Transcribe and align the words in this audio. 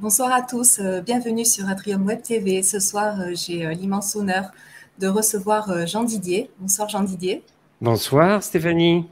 Bonsoir 0.00 0.32
à 0.32 0.40
tous, 0.40 0.78
euh, 0.78 1.02
bienvenue 1.02 1.44
sur 1.44 1.68
Atrium 1.68 2.06
Web 2.06 2.22
TV. 2.22 2.62
Ce 2.62 2.80
soir, 2.80 3.20
euh, 3.20 3.32
j'ai 3.34 3.66
euh, 3.66 3.74
l'immense 3.74 4.16
honneur 4.16 4.50
de 4.98 5.06
recevoir 5.08 5.86
Jean 5.86 6.04
Didier. 6.04 6.50
Bonsoir 6.58 6.88
Jean 6.88 7.02
Didier. 7.02 7.44
Bonsoir 7.82 8.42
Stéphanie. 8.42 9.06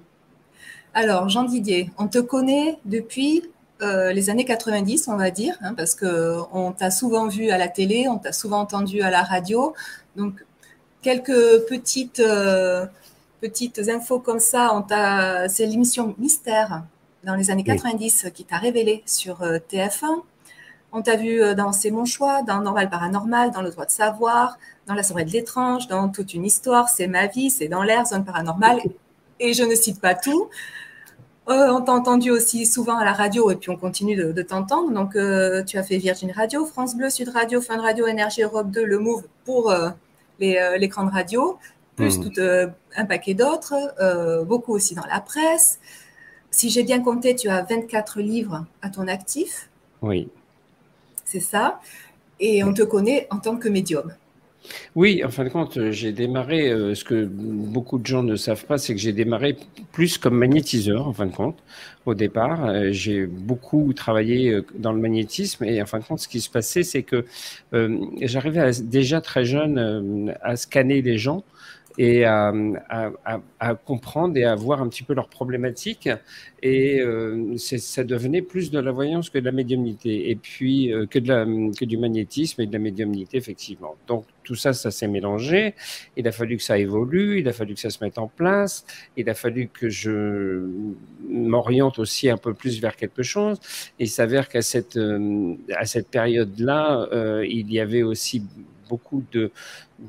Alors 0.95 1.29
Jean 1.29 1.45
Didier, 1.45 1.90
on 1.98 2.09
te 2.09 2.19
connaît 2.19 2.79
depuis 2.87 3.43
les 3.80 4.30
années 4.30 4.46
90, 4.46 5.09
on 5.09 5.17
va 5.17 5.31
dire, 5.31 5.56
hein, 5.61 5.74
parce 5.74 5.95
qu'on 5.95 6.72
t'a 6.72 6.91
souvent 6.91 7.29
vu 7.29 7.51
à 7.51 7.59
la 7.59 7.69
télé, 7.69 8.09
on 8.09 8.17
t'a 8.17 8.33
souvent 8.33 8.61
entendu 8.61 9.03
à 9.03 9.11
la 9.11 9.23
radio. 9.23 9.75
Donc, 10.17 10.45
quelques 11.03 11.67
petites, 11.69 12.23
petites 13.41 13.89
infos 13.89 14.21
comme 14.21 14.41
ça. 14.41 14.85
C'est 15.49 15.67
l'émission 15.67 16.15
Mystère 16.19 16.83
dans 17.25 17.34
les 17.34 17.51
années 17.51 17.62
90 17.62 18.30
qui 18.34 18.45
t'a 18.45 18.57
révélé 18.57 19.02
sur 19.07 19.43
TF1. 19.43 20.23
On 20.92 21.02
t'a 21.02 21.16
vu 21.16 21.42
euh, 21.42 21.55
dans 21.55 21.73
C'est 21.73 21.91
mon 21.91 22.05
choix, 22.05 22.42
dans 22.42 22.60
Normal 22.60 22.88
Paranormal, 22.88 23.51
dans 23.51 23.62
Le 23.62 23.70
droit 23.70 23.84
de 23.84 23.91
savoir, 23.91 24.59
dans 24.87 24.95
La 24.95 25.02
soirée 25.02 25.24
de 25.24 25.30
l'étrange, 25.30 25.87
dans 25.88 26.09
Toute 26.09 26.34
une 26.34 26.45
histoire, 26.45 26.88
C'est 26.88 27.06
ma 27.06 27.27
vie, 27.27 27.51
C'est 27.51 27.69
dans 27.69 27.83
l'air, 27.83 28.06
Zone 28.06 28.24
paranormale, 28.24 28.80
et 29.41 29.52
je 29.52 29.62
ne 29.62 29.74
cite 29.74 30.01
pas 30.01 30.15
tout. 30.15 30.48
Euh, 31.48 31.70
on 31.70 31.80
t'a 31.80 31.93
entendu 31.93 32.30
aussi 32.30 32.66
souvent 32.66 32.98
à 32.98 33.05
la 33.06 33.15
radio 33.15 33.51
et 33.51 33.56
puis 33.56 33.70
on 33.70 33.77
continue 33.77 34.16
de, 34.16 34.43
t'entendre. 34.43 34.91
Donc, 34.93 35.16
euh, 35.16 35.62
tu 35.62 35.79
as 35.79 35.82
fait 35.82 35.96
Virgin 35.96 36.30
Radio, 36.30 36.66
France 36.66 36.95
Bleu, 36.95 37.09
Sud 37.09 37.30
Radio, 37.30 37.62
Fun 37.62 37.80
Radio, 37.80 38.07
Énergie 38.07 38.43
Europe 38.43 38.70
2, 38.70 38.84
Le 38.84 38.98
Move 38.98 39.24
pour 39.45 39.73
l'écran 40.38 41.05
de 41.05 41.10
radio, 41.10 41.59
plus 41.96 42.18
mmh. 42.18 42.23
tout 42.23 42.41
un 42.96 43.05
paquet 43.07 43.32
d'autres, 43.32 44.45
beaucoup 44.45 44.74
aussi 44.74 44.95
dans 44.95 45.07
la 45.07 45.20
presse. 45.20 45.80
Si 46.51 46.68
j'ai 46.68 46.82
bien 46.82 47.01
compté, 47.02 47.34
tu 47.34 47.48
as 47.48 47.62
24 47.62 48.20
livres 48.20 48.66
à 48.82 48.91
ton 48.91 49.09
actif. 49.09 49.70
Oui 50.02 50.29
c'est 51.30 51.41
ça. 51.41 51.80
Et 52.41 52.64
on 52.64 52.73
te 52.73 52.82
connaît 52.82 53.26
en 53.30 53.38
tant 53.38 53.57
que 53.57 53.68
médium. 53.68 54.12
Oui, 54.95 55.23
en 55.24 55.30
fin 55.30 55.45
de 55.45 55.48
compte, 55.48 55.90
j'ai 55.90 56.12
démarré, 56.12 56.71
euh, 56.71 56.95
ce 56.95 57.04
que 57.04 57.24
beaucoup 57.24 57.98
de 57.98 58.07
gens 58.07 58.23
ne 58.23 58.37
savent 58.37 58.65
pas, 58.66 58.76
c'est 58.76 58.95
que 58.95 59.01
j'ai 59.01 59.12
démarré 59.12 59.56
plus 59.93 60.18
comme 60.18 60.37
magnétiseur, 60.37 61.06
en 61.06 61.12
fin 61.12 61.26
de 61.26 61.34
compte, 61.34 61.59
au 62.06 62.15
départ. 62.15 62.66
Euh, 62.66 62.88
j'ai 62.90 63.26
beaucoup 63.26 63.93
travaillé 63.95 64.51
euh, 64.51 64.67
dans 64.75 64.93
le 64.93 65.01
magnétisme 65.01 65.65
et 65.65 65.81
en 65.81 65.87
fin 65.87 66.01
de 66.01 66.05
compte, 66.05 66.19
ce 66.19 66.29
qui 66.29 66.41
se 66.41 66.51
passait, 66.51 66.83
c'est 66.83 67.03
que 67.03 67.25
j'arrivais 68.21 68.71
déjà 68.83 69.21
très 69.21 69.45
jeune 69.45 70.34
à 70.43 70.56
scanner 70.56 71.03
les 71.03 71.19
gens 71.19 71.45
et 71.99 72.25
à, 72.25 72.53
comprendre 73.85 74.37
et 74.37 74.45
à 74.45 74.55
voir 74.55 74.81
un 74.81 74.89
petit 74.89 75.03
peu 75.03 75.15
leurs 75.15 75.29
problématiques. 75.29 76.09
Et 76.63 77.01
euh, 77.01 77.57
ça 77.57 78.05
devenait 78.05 78.43
plus 78.43 78.71
de 78.71 78.79
la 78.79 78.93
voyance 78.93 79.31
que 79.31 79.39
de 79.39 79.45
la 79.45 79.53
médiumnité, 79.53 80.31
et 80.31 80.37
puis 80.37 80.93
euh, 80.93 81.07
que, 81.07 81.19
de 81.19 81.29
la, 81.29 81.45
que 81.45 81.85
du 81.85 81.99
magnétisme 81.99 82.63
et 82.63 82.67
de 82.67 82.73
la 82.73 82.79
médiumnité, 82.79 83.37
effectivement. 83.37 83.97
Donc 84.07 84.25
tout 84.45 84.55
ça, 84.55 84.73
ça 84.73 84.91
s'est 84.91 85.09
mélangé. 85.09 85.75
Il 86.17 86.27
a 86.27 86.33
fallu 86.33 86.57
que 86.57 86.63
ça 86.63 86.79
évolue, 86.79 87.41
il 87.41 87.49
a 87.49 87.53
fallu 87.53 87.75
que 87.75 87.81
ça 87.81 87.91
se 87.91 88.03
mette 88.03 88.19
en 88.19 88.29
place, 88.29 88.87
il 89.17 89.29
a 89.29 89.35
fallu 89.35 89.69
que 89.69 89.89
je 89.89 90.67
m'oriente 91.29 91.99
aussi 91.99 92.31
un 92.31 92.39
peu 92.39 92.55
plus 92.55 92.81
vers 92.81 92.97
quelque 92.97 93.23
chose. 93.23 93.59
Et 93.99 94.05
il 94.05 94.09
s'avère 94.09 94.49
qu'à 94.49 94.62
cette, 94.62 94.97
euh, 94.97 95.55
à 95.77 95.85
cette 95.85 96.09
période-là, 96.09 97.09
il 97.45 97.73
y 97.73 97.81
avait 97.81 98.03
aussi 98.03 98.43
beaucoup 98.89 99.25
de, 99.33 99.50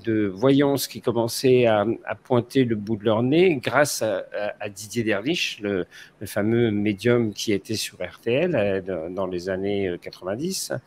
de 0.06 0.28
voyance 0.28 0.88
qui 0.88 1.02
commençaient 1.02 1.66
à, 1.66 1.86
pointer 2.24 2.64
le 2.64 2.76
bout 2.76 2.96
de 2.96 3.06
leur 3.06 3.24
nez 3.24 3.56
grâce 3.56 4.02
à, 4.02 4.70
Didier 4.70 5.04
Derlich, 5.04 5.60
le, 5.62 5.86
fameux 6.26 6.72
médium 6.72 7.34
qui 7.34 7.54
était 7.54 7.76
sur 7.76 7.98
RTL 8.02 8.56
euh, 8.56 9.10
dans 9.10 9.26
les 9.26 9.50
années 9.50 9.96
90. 10.02 10.72
Euh, 10.72 10.78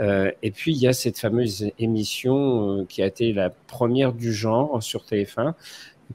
euh, 0.00 0.30
et 0.42 0.50
puis, 0.50 0.72
il 0.72 0.78
y 0.78 0.88
a 0.88 0.92
cette 0.92 1.18
fameuse 1.18 1.70
émission 1.78 2.86
qui 2.88 3.02
a 3.02 3.06
été 3.06 3.32
la 3.32 3.50
première 3.50 4.12
du 4.12 4.32
genre 4.32 4.82
sur 4.82 5.04
TF1, 5.04 5.54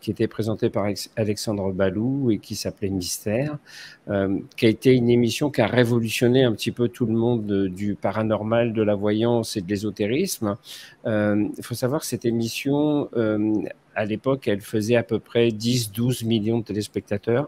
qui 0.01 0.11
était 0.11 0.27
présenté 0.27 0.69
par 0.69 0.87
Alexandre 1.15 1.71
Balou 1.71 2.31
et 2.31 2.37
qui 2.39 2.55
s'appelait 2.55 2.89
Mystère, 2.89 3.57
euh, 4.09 4.39
qui 4.57 4.65
a 4.65 4.69
été 4.69 4.93
une 4.93 5.09
émission 5.09 5.49
qui 5.49 5.61
a 5.61 5.67
révolutionné 5.67 6.43
un 6.43 6.51
petit 6.53 6.71
peu 6.71 6.87
tout 6.89 7.05
le 7.05 7.13
monde 7.13 7.67
du 7.67 7.95
paranormal, 7.95 8.73
de 8.73 8.81
la 8.81 8.95
voyance 8.95 9.57
et 9.57 9.61
de 9.61 9.69
l'ésotérisme. 9.69 10.57
Euh, 11.05 11.47
il 11.57 11.63
faut 11.63 11.75
savoir 11.75 12.01
que 12.01 12.07
cette 12.07 12.25
émission, 12.25 13.09
euh, 13.15 13.53
à 13.95 14.05
l'époque, 14.05 14.47
elle 14.47 14.61
faisait 14.61 14.95
à 14.95 15.03
peu 15.03 15.19
près 15.19 15.49
10-12 15.49 16.25
millions 16.25 16.59
de 16.59 16.63
téléspectateurs. 16.65 17.47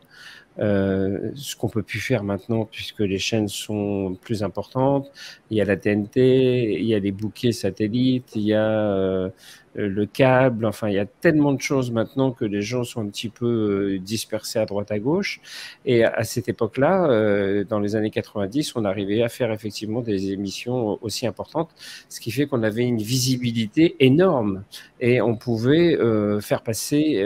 Euh, 0.60 1.30
ce 1.36 1.56
qu'on 1.56 1.70
peut 1.70 1.84
plus 1.84 2.00
faire 2.00 2.24
maintenant 2.24 2.66
puisque 2.66 3.02
les 3.02 3.20
chaînes 3.20 3.48
sont 3.48 4.18
plus 4.22 4.42
importantes. 4.42 5.12
Il 5.52 5.58
y 5.58 5.62
a 5.62 5.66
la 5.66 5.78
TNT, 5.78 6.80
il 6.80 6.86
y 6.86 6.96
a 6.96 7.00
les 7.00 7.12
bouquets 7.12 7.52
satellites, 7.52 8.36
il 8.36 8.42
y 8.42 8.54
a 8.54 8.68
euh, 8.68 9.30
le 9.78 10.06
câble. 10.06 10.66
Enfin, 10.66 10.90
il 10.90 10.96
y 10.96 11.00
a 11.00 11.06
tellement 11.06 11.54
de 11.54 11.62
choses 11.62 11.92
maintenant 11.92 12.32
que 12.32 12.46
les 12.46 12.62
gens 12.62 12.84
sont 12.84 13.02
un 13.02 13.08
petit 13.08 13.30
peu 13.30 13.46
euh, 13.46 14.00
dispersés 14.00 14.60
à 14.60 14.66
droite 14.66 14.92
à 14.92 15.00
gauche. 15.00 15.40
Et 15.86 16.04
à 16.04 16.24
cette 16.24 16.50
époque-là, 16.50 17.64
dans 17.66 17.80
les 17.80 17.96
années 17.96 18.10
90, 18.10 18.76
on 18.76 18.86
arrivait 18.86 19.24
à 19.24 19.30
faire 19.30 19.52
effectivement 19.52 20.02
des 20.02 20.32
émissions 20.32 20.98
aussi 21.02 21.28
importantes, 21.28 21.70
ce 22.10 22.20
qui 22.20 22.32
fait 22.32 22.48
qu'on 22.48 22.64
avait 22.64 22.84
une 22.84 23.02
visibilité 23.02 23.96
énorme 24.00 24.64
et 25.00 25.22
on 25.22 25.36
pouvait 25.36 25.98
faire 26.42 26.62
passer 26.64 27.26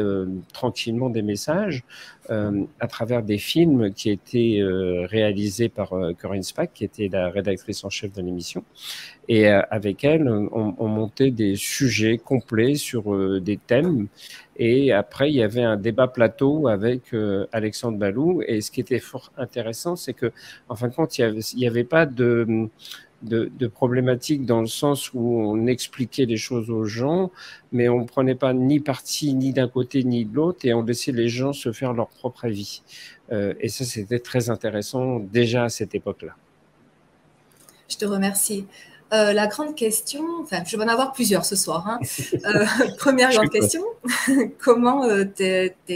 tranquillement 0.53 1.09
des 1.09 1.21
messages 1.21 1.83
euh, 2.29 2.65
à 2.79 2.87
travers 2.87 3.23
des 3.23 3.39
films 3.39 3.91
qui 3.93 4.09
étaient 4.09 4.59
euh, 4.59 5.07
réalisés 5.07 5.69
par 5.69 5.93
euh, 5.93 6.13
Corinne 6.13 6.43
Spack, 6.43 6.71
qui 6.71 6.85
était 6.85 7.09
la 7.11 7.29
rédactrice 7.29 7.83
en 7.83 7.89
chef 7.89 8.13
de 8.13 8.21
l'émission. 8.21 8.63
Et 9.27 9.47
avec 9.47 10.03
elle, 10.03 10.27
on, 10.27 10.75
on, 10.77 10.87
montait 10.87 11.31
des 11.31 11.55
sujets 11.55 12.17
complets 12.17 12.75
sur 12.75 13.39
des 13.39 13.57
thèmes. 13.57 14.07
Et 14.57 14.91
après, 14.91 15.29
il 15.29 15.35
y 15.35 15.43
avait 15.43 15.63
un 15.63 15.77
débat 15.77 16.07
plateau 16.07 16.67
avec 16.67 17.13
Alexandre 17.51 17.97
Balou. 17.97 18.41
Et 18.45 18.61
ce 18.61 18.71
qui 18.71 18.81
était 18.81 18.99
fort 18.99 19.31
intéressant, 19.37 19.95
c'est 19.95 20.13
que, 20.13 20.31
en 20.69 20.75
fin 20.75 20.87
de 20.89 20.93
compte, 20.93 21.17
il 21.17 21.41
n'y 21.55 21.67
avait, 21.67 21.83
pas 21.83 22.05
de 22.05 22.69
problématiques 23.73 24.45
dans 24.45 24.61
le 24.61 24.67
sens 24.67 25.13
où 25.13 25.19
on 25.19 25.67
expliquait 25.67 26.25
les 26.25 26.37
choses 26.37 26.69
aux 26.69 26.85
gens, 26.85 27.31
mais 27.71 27.89
on 27.89 28.01
ne 28.01 28.07
prenait 28.07 28.35
pas 28.35 28.53
ni 28.53 28.79
parti 28.79 29.33
ni 29.33 29.53
d'un 29.53 29.67
côté 29.67 30.03
ni 30.03 30.25
de 30.25 30.35
l'autre 30.35 30.59
et 30.65 30.73
on 30.73 30.83
laissait 30.83 31.11
les 31.11 31.29
gens 31.29 31.53
se 31.53 31.71
faire 31.71 31.93
leur 31.93 32.09
propre 32.09 32.45
avis. 32.45 32.81
Euh, 33.31 33.53
et 33.59 33.69
ça, 33.69 33.85
c'était 33.85 34.19
très 34.19 34.49
intéressant 34.49 35.19
déjà 35.19 35.65
à 35.65 35.69
cette 35.69 35.95
époque-là. 35.95 36.35
Je 37.89 37.97
te 37.97 38.05
remercie. 38.05 38.65
Euh, 39.13 39.33
la 39.33 39.47
grande 39.47 39.75
question, 39.75 40.23
enfin, 40.41 40.63
je 40.65 40.77
vais 40.77 40.83
en 40.83 40.87
avoir 40.87 41.11
plusieurs 41.11 41.43
ce 41.45 41.55
soir. 41.55 41.87
Hein. 41.87 41.99
Euh, 42.45 42.65
première 42.97 43.31
grande 43.31 43.49
question, 43.49 43.83
comment 44.59 45.07
tu 45.35 45.43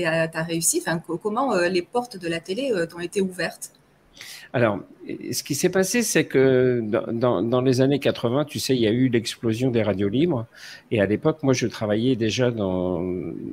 as 0.06 0.44
réussi, 0.44 0.84
enfin, 0.86 1.02
comment 1.22 1.56
les 1.56 1.82
portes 1.82 2.18
de 2.18 2.28
la 2.28 2.40
télé 2.40 2.72
t'ont 2.90 3.00
été 3.00 3.22
ouvertes? 3.22 3.72
Alors, 4.56 4.80
ce 5.34 5.44
qui 5.44 5.54
s'est 5.54 5.70
passé, 5.70 6.02
c'est 6.02 6.24
que 6.24 6.80
dans, 7.12 7.42
dans, 7.44 7.62
les 7.62 7.82
années 7.82 8.00
80, 8.00 8.46
tu 8.46 8.58
sais, 8.58 8.74
il 8.74 8.82
y 8.82 8.88
a 8.88 8.92
eu 8.92 9.10
l'explosion 9.10 9.70
des 9.70 9.84
radios 9.84 10.08
libres. 10.08 10.46
Et 10.92 11.02
à 11.02 11.06
l'époque, 11.06 11.44
moi, 11.44 11.52
je 11.52 11.68
travaillais 11.68 12.16
déjà 12.16 12.52
dans. 12.52 13.04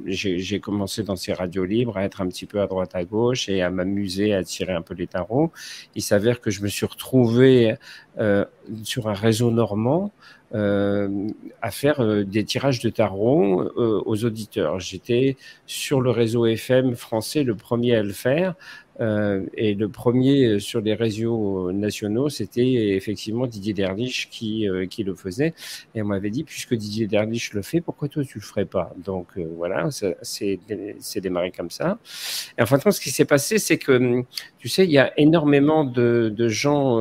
J'ai 0.06 0.60
commencé 0.60 1.02
dans 1.02 1.16
ces 1.16 1.32
radios 1.32 1.64
libres 1.64 1.96
à 1.96 2.04
être 2.04 2.20
un 2.20 2.28
petit 2.28 2.46
peu 2.46 2.60
à 2.60 2.68
droite 2.68 2.92
à 2.94 3.02
gauche 3.02 3.48
et 3.48 3.62
à 3.62 3.70
m'amuser 3.70 4.32
à 4.32 4.44
tirer 4.44 4.74
un 4.74 4.82
peu 4.82 4.94
les 4.94 5.08
tarots. 5.08 5.50
Il 5.96 6.02
s'avère 6.02 6.40
que 6.40 6.52
je 6.52 6.62
me 6.62 6.68
suis 6.68 6.86
retrouvé 6.86 7.74
euh, 8.20 8.44
sur 8.84 9.08
un 9.08 9.14
réseau 9.14 9.50
normand 9.50 10.12
euh, 10.54 11.28
à 11.62 11.70
faire 11.70 12.00
euh, 12.00 12.24
des 12.24 12.44
tirages 12.44 12.80
de 12.80 12.90
tarot 12.90 13.62
euh, 13.62 14.02
aux 14.04 14.24
auditeurs. 14.26 14.80
J'étais 14.80 15.38
sur 15.64 16.02
le 16.02 16.10
réseau 16.10 16.44
FM 16.44 16.94
français 16.94 17.42
le 17.42 17.54
premier 17.54 17.96
à 17.96 18.02
le 18.02 18.12
faire. 18.12 18.54
Euh, 19.00 19.46
et 19.54 19.74
le 19.74 19.88
premier 19.88 20.60
sur 20.60 20.80
les 20.80 20.94
réseaux 20.94 21.72
nationaux, 21.72 22.28
c'était 22.28 22.94
effectivement 22.96 23.46
Didier 23.46 23.74
Derlich 23.74 24.28
qui, 24.30 24.66
qui 24.90 25.04
le 25.04 25.14
faisait. 25.14 25.54
Et 25.94 26.02
on 26.02 26.06
m'avait 26.06 26.30
dit, 26.30 26.44
puisque 26.44 26.74
Didier 26.74 27.06
Derlich 27.06 27.52
le 27.52 27.62
fait, 27.62 27.80
pourquoi 27.80 28.08
toi 28.08 28.24
tu 28.24 28.38
le 28.38 28.44
ferais 28.44 28.64
pas? 28.64 28.94
Donc 28.96 29.28
voilà, 29.56 29.88
c'est 30.22 30.58
démarré 31.20 31.50
comme 31.50 31.70
ça. 31.70 31.98
Et 32.58 32.62
en 32.62 32.66
fin 32.66 32.78
de 32.78 32.82
compte, 32.82 32.92
ce 32.92 33.00
qui 33.00 33.10
s'est 33.10 33.24
passé, 33.24 33.58
c'est 33.58 33.78
que, 33.78 34.24
tu 34.58 34.68
sais, 34.68 34.84
il 34.84 34.90
y 34.90 34.98
a 34.98 35.12
énormément 35.18 35.84
de, 35.84 36.32
de 36.34 36.48
gens, 36.48 36.98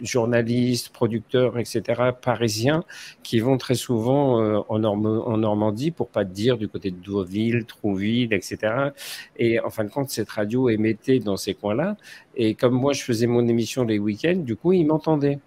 journalistes, 0.00 0.90
producteurs, 0.90 1.58
etc., 1.58 1.82
parisiens 2.20 2.84
qui 3.22 3.40
vont 3.40 3.58
très 3.58 3.74
souvent 3.74 4.40
euh, 4.40 4.60
en, 4.68 4.82
en, 4.84 5.38
Normandie, 5.38 5.90
pour 5.90 6.08
pas 6.08 6.24
dire 6.24 6.56
du 6.58 6.68
côté 6.68 6.90
de 6.90 6.96
Deauville, 6.96 7.64
Trouville, 7.64 8.32
etc. 8.32 8.90
Et 9.36 9.60
en 9.60 9.70
fin 9.70 9.84
de 9.84 9.90
compte, 9.90 10.10
cette 10.10 10.30
radio 10.30 10.68
émettait 10.72 11.18
dans 11.20 11.36
ces 11.36 11.54
coins-là. 11.54 11.96
Et 12.36 12.54
comme 12.54 12.74
moi, 12.74 12.92
je 12.92 13.02
faisais 13.02 13.26
mon 13.26 13.46
émission 13.48 13.84
les 13.84 13.98
week-ends, 13.98 14.36
du 14.36 14.56
coup, 14.56 14.72
ils 14.72 14.86
m'entendaient. 14.86 15.38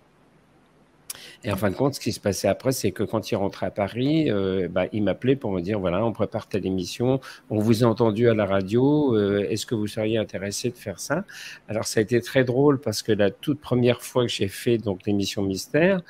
Et 1.46 1.52
en 1.52 1.58
fin 1.58 1.70
de 1.70 1.76
compte, 1.76 1.94
ce 1.94 2.00
qui 2.00 2.12
se 2.12 2.20
passait 2.20 2.48
après, 2.48 2.72
c'est 2.72 2.92
que 2.92 3.04
quand 3.04 3.30
il 3.32 3.36
rentrait 3.36 3.68
à 3.68 3.72
Paris, 3.72 4.32
euh, 4.32 4.68
bah, 4.68 4.86
il 4.92 5.04
m'appelait 5.04 5.36
pour 5.36 5.52
me 5.52 5.62
dire 5.62 5.80
voilà, 5.80 6.04
on 6.04 6.12
prépare 6.12 6.48
telle 6.48 6.66
émission, 6.66 7.20
on 7.52 7.60
vous 7.60 7.84
a 7.84 7.88
entendu 7.88 8.28
à 8.28 8.34
la 8.34 8.48
radio, 8.48 9.16
euh, 9.16 9.46
est-ce 9.48 9.68
que 9.68 9.76
vous 9.76 9.86
seriez 9.86 10.18
intéressé 10.18 10.72
de 10.72 10.76
faire 10.76 11.00
ça? 11.00 11.24
Alors 11.68 11.86
ça 11.86 12.00
a 12.00 12.04
été 12.04 12.20
très 12.20 12.44
drôle 12.46 12.82
parce 12.82 13.04
que 13.04 13.12
la 13.12 13.30
toute 13.30 13.62
première 13.62 14.02
fois 14.02 14.24
que 14.26 14.32
j'ai 14.32 14.48
fait 14.48 14.80
donc 14.80 15.06
l'émission 15.06 15.44
Mystère, 15.44 16.02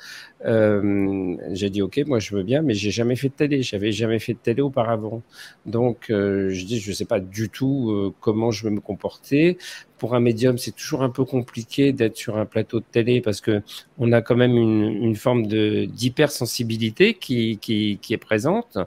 euh, 0.44 1.36
j'ai 1.52 1.70
dit 1.70 1.82
ok, 1.82 2.02
moi 2.06 2.18
je 2.18 2.34
veux 2.34 2.42
bien, 2.42 2.62
mais 2.62 2.74
j'ai 2.74 2.90
jamais 2.90 3.16
fait 3.16 3.28
de 3.28 3.34
télé, 3.34 3.62
j'avais 3.62 3.92
jamais 3.92 4.18
fait 4.18 4.34
de 4.34 4.38
télé 4.38 4.60
auparavant, 4.60 5.22
donc 5.64 6.10
euh, 6.10 6.50
je 6.50 6.64
dis 6.64 6.78
je 6.78 6.92
sais 6.92 7.04
pas 7.06 7.20
du 7.20 7.48
tout 7.48 7.90
euh, 7.90 8.14
comment 8.20 8.50
je 8.50 8.64
vais 8.64 8.70
me 8.70 8.80
comporter 8.80 9.58
pour 9.98 10.14
un 10.14 10.20
médium, 10.20 10.58
c'est 10.58 10.72
toujours 10.72 11.02
un 11.02 11.10
peu 11.10 11.24
compliqué 11.24 11.92
d'être 11.92 12.16
sur 12.16 12.36
un 12.36 12.46
plateau 12.46 12.80
de 12.80 12.84
télé 12.90 13.20
parce 13.20 13.40
que 13.40 13.62
on 13.98 14.12
a 14.12 14.22
quand 14.22 14.36
même 14.36 14.56
une, 14.56 14.84
une 15.02 15.16
forme 15.16 15.46
de 15.46 15.86
d'hypersensibilité 15.86 17.14
qui, 17.14 17.58
qui, 17.58 17.98
qui 18.02 18.14
est 18.14 18.18
présente 18.18 18.78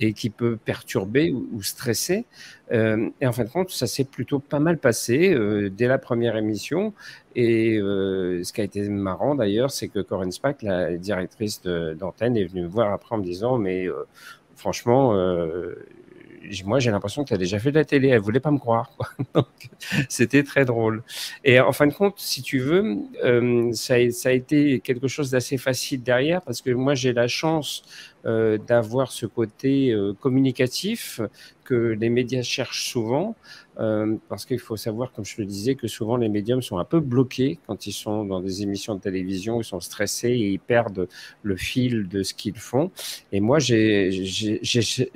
et 0.00 0.12
qui 0.12 0.30
peut 0.30 0.56
perturber 0.56 1.30
ou, 1.32 1.48
ou 1.52 1.62
stresser. 1.62 2.26
Euh, 2.72 3.10
et 3.20 3.26
en 3.26 3.32
fin 3.32 3.44
de 3.44 3.50
compte, 3.50 3.70
ça 3.70 3.86
s'est 3.86 4.04
plutôt 4.04 4.38
pas 4.38 4.60
mal 4.60 4.78
passé 4.78 5.34
euh, 5.34 5.68
dès 5.68 5.88
la 5.88 5.98
première 5.98 6.36
émission. 6.36 6.94
Et 7.34 7.78
euh, 7.78 8.42
ce 8.44 8.52
qui 8.52 8.60
a 8.60 8.64
été 8.64 8.88
marrant 8.88 9.34
d'ailleurs, 9.34 9.70
c'est 9.70 9.88
que 9.88 10.00
Corinne 10.00 10.32
Spack, 10.32 10.62
la 10.62 10.96
directrice 10.96 11.62
d'antenne, 11.62 12.36
est 12.36 12.44
venue 12.44 12.62
me 12.62 12.68
voir 12.68 12.92
après 12.92 13.14
en 13.14 13.18
me 13.18 13.24
disant, 13.24 13.58
mais 13.58 13.86
euh, 13.86 14.06
franchement, 14.56 15.14
euh, 15.14 15.74
moi, 16.64 16.78
j'ai 16.78 16.90
l'impression 16.90 17.22
que 17.22 17.28
tu 17.28 17.34
as 17.34 17.38
déjà 17.38 17.58
fait 17.58 17.70
de 17.70 17.76
la 17.76 17.84
télé. 17.84 18.08
Elle 18.08 18.20
voulait 18.20 18.40
pas 18.40 18.50
me 18.50 18.58
croire. 18.58 18.90
C'était 20.08 20.42
très 20.42 20.64
drôle. 20.64 21.02
Et 21.44 21.60
en 21.60 21.72
fin 21.72 21.86
de 21.86 21.92
compte, 21.92 22.18
si 22.18 22.42
tu 22.42 22.58
veux, 22.58 22.96
euh, 23.24 23.72
ça, 23.72 23.94
a, 23.94 24.10
ça, 24.10 24.28
a, 24.30 24.32
été 24.32 24.80
quelque 24.80 25.08
chose 25.08 25.30
d'assez 25.30 25.56
facile 25.56 26.02
derrière 26.02 26.42
parce 26.42 26.60
que 26.60 26.70
moi, 26.70 26.94
j'ai 26.94 27.12
la 27.12 27.28
chance 27.28 27.84
euh, 28.24 28.56
d'avoir 28.56 29.10
ce 29.10 29.26
côté 29.26 29.90
euh, 29.90 30.12
communicatif 30.20 31.20
que 31.64 31.74
les 31.74 32.08
médias 32.08 32.42
cherchent 32.42 32.88
souvent, 32.88 33.34
euh, 33.78 34.16
parce 34.28 34.44
qu'il 34.44 34.58
faut 34.58 34.76
savoir, 34.76 35.12
comme 35.12 35.24
je 35.24 35.36
le 35.38 35.46
disais, 35.46 35.74
que 35.74 35.88
souvent 35.88 36.16
les 36.16 36.28
médiums 36.28 36.60
sont 36.60 36.78
un 36.78 36.84
peu 36.84 37.00
bloqués 37.00 37.58
quand 37.66 37.86
ils 37.86 37.92
sont 37.92 38.24
dans 38.24 38.40
des 38.40 38.62
émissions 38.62 38.94
de 38.94 39.00
télévision, 39.00 39.60
ils 39.60 39.64
sont 39.64 39.80
stressés 39.80 40.28
et 40.28 40.50
ils 40.50 40.60
perdent 40.60 41.08
le 41.42 41.56
fil 41.56 42.08
de 42.08 42.22
ce 42.22 42.34
qu'ils 42.34 42.58
font. 42.58 42.90
Et 43.32 43.40
moi, 43.40 43.58
j'ai 43.58 44.10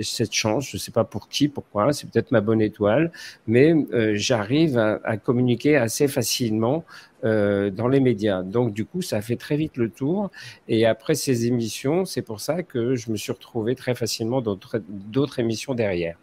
cette 0.01 0.33
chance, 0.33 0.71
je 0.71 0.77
ne 0.77 0.81
sais 0.81 0.93
pas 0.93 1.05
pour 1.05 1.29
qui, 1.29 1.49
pourquoi, 1.49 1.93
c'est 1.93 2.09
peut-être 2.11 2.33
ma 2.33 2.41
bonne 2.41 2.63
étoile, 2.63 3.13
mais 3.47 3.75
euh, 3.93 4.13
j'arrive 4.15 4.79
à, 4.79 5.17
communiquer 5.19 5.77
assez 5.77 6.09
facilement 6.09 6.85
euh, 7.25 7.71
dans 7.71 7.89
les 7.89 8.01
médias. 8.01 8.43
Donc, 8.43 8.73
du 8.73 8.85
coup, 8.85 9.03
ça 9.03 9.21
fait 9.21 9.37
très 9.37 9.57
vite 9.57 9.77
le 9.77 9.91
tour. 9.91 10.31
Et 10.69 10.87
après 10.87 11.15
ces 11.15 11.47
émissions, 11.47 12.05
c'est 12.05 12.23
pour 12.23 12.41
ça 12.41 12.63
que 12.63 12.95
je 12.95 13.11
me 13.11 13.17
suis 13.17 13.33
retrouvé 13.33 13.75
très 13.75 13.95
facilement 13.95 14.41
dans 14.41 14.59
d'autres 14.89 15.39
émissions 15.41 15.75
derrière. 15.75 16.17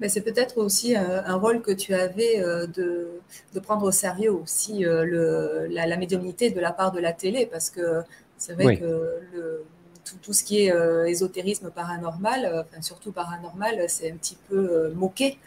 Mais 0.00 0.08
c'est 0.08 0.22
peut-être 0.22 0.58
aussi 0.58 0.96
un, 0.96 1.22
un, 1.24 1.36
rôle 1.36 1.60
que 1.60 1.70
tu 1.70 1.94
avais 1.94 2.40
euh, 2.40 2.66
de, 2.66 3.08
de, 3.54 3.60
prendre 3.60 3.84
au 3.84 3.92
sérieux 3.92 4.32
aussi 4.32 4.84
euh, 4.84 5.04
le, 5.04 5.66
la, 5.70 5.86
la, 5.86 5.96
médiumnité 5.96 6.50
de 6.50 6.60
la 6.60 6.72
part 6.72 6.90
de 6.90 7.00
la 7.00 7.12
télé, 7.12 7.46
parce 7.46 7.70
que 7.70 8.02
c'est 8.38 8.54
vrai 8.54 8.66
oui. 8.66 8.78
que 8.78 9.20
le, 9.34 9.64
tout, 10.04 10.16
tout, 10.22 10.32
ce 10.32 10.42
qui 10.42 10.64
est 10.64 10.72
euh, 10.72 11.04
ésotérisme 11.04 11.70
paranormal, 11.70 12.44
euh, 12.46 12.62
enfin, 12.62 12.82
surtout 12.82 13.12
paranormal, 13.12 13.84
c'est 13.88 14.10
un 14.10 14.16
petit 14.16 14.38
peu 14.48 14.56
euh, 14.56 14.94
moqué 14.94 15.38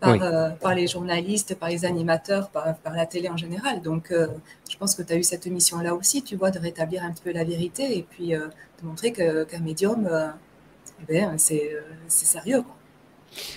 par, 0.00 0.12
oui. 0.12 0.18
euh, 0.22 0.50
par, 0.50 0.74
les 0.74 0.86
journalistes, 0.86 1.54
par 1.54 1.68
les 1.68 1.84
animateurs, 1.84 2.48
par, 2.50 2.74
par 2.78 2.94
la 2.94 3.06
télé 3.06 3.28
en 3.28 3.36
général. 3.36 3.82
Donc, 3.82 4.10
euh, 4.10 4.28
je 4.68 4.76
pense 4.76 4.94
que 4.94 5.02
tu 5.02 5.12
as 5.12 5.16
eu 5.16 5.22
cette 5.22 5.46
mission-là 5.46 5.94
aussi, 5.94 6.22
tu 6.22 6.36
vois, 6.36 6.50
de 6.50 6.58
rétablir 6.58 7.04
un 7.04 7.12
peu 7.12 7.32
la 7.32 7.44
vérité 7.44 7.96
et 7.98 8.02
puis 8.02 8.34
euh, 8.34 8.48
de 8.80 8.86
montrer 8.86 9.12
qu'un 9.12 9.44
qu 9.44 9.58
médium, 9.60 10.08
eh 11.02 11.12
ben, 11.12 11.38
c'est 11.38 11.70
sérieux. 12.08 12.62
Quoi. 12.62 12.74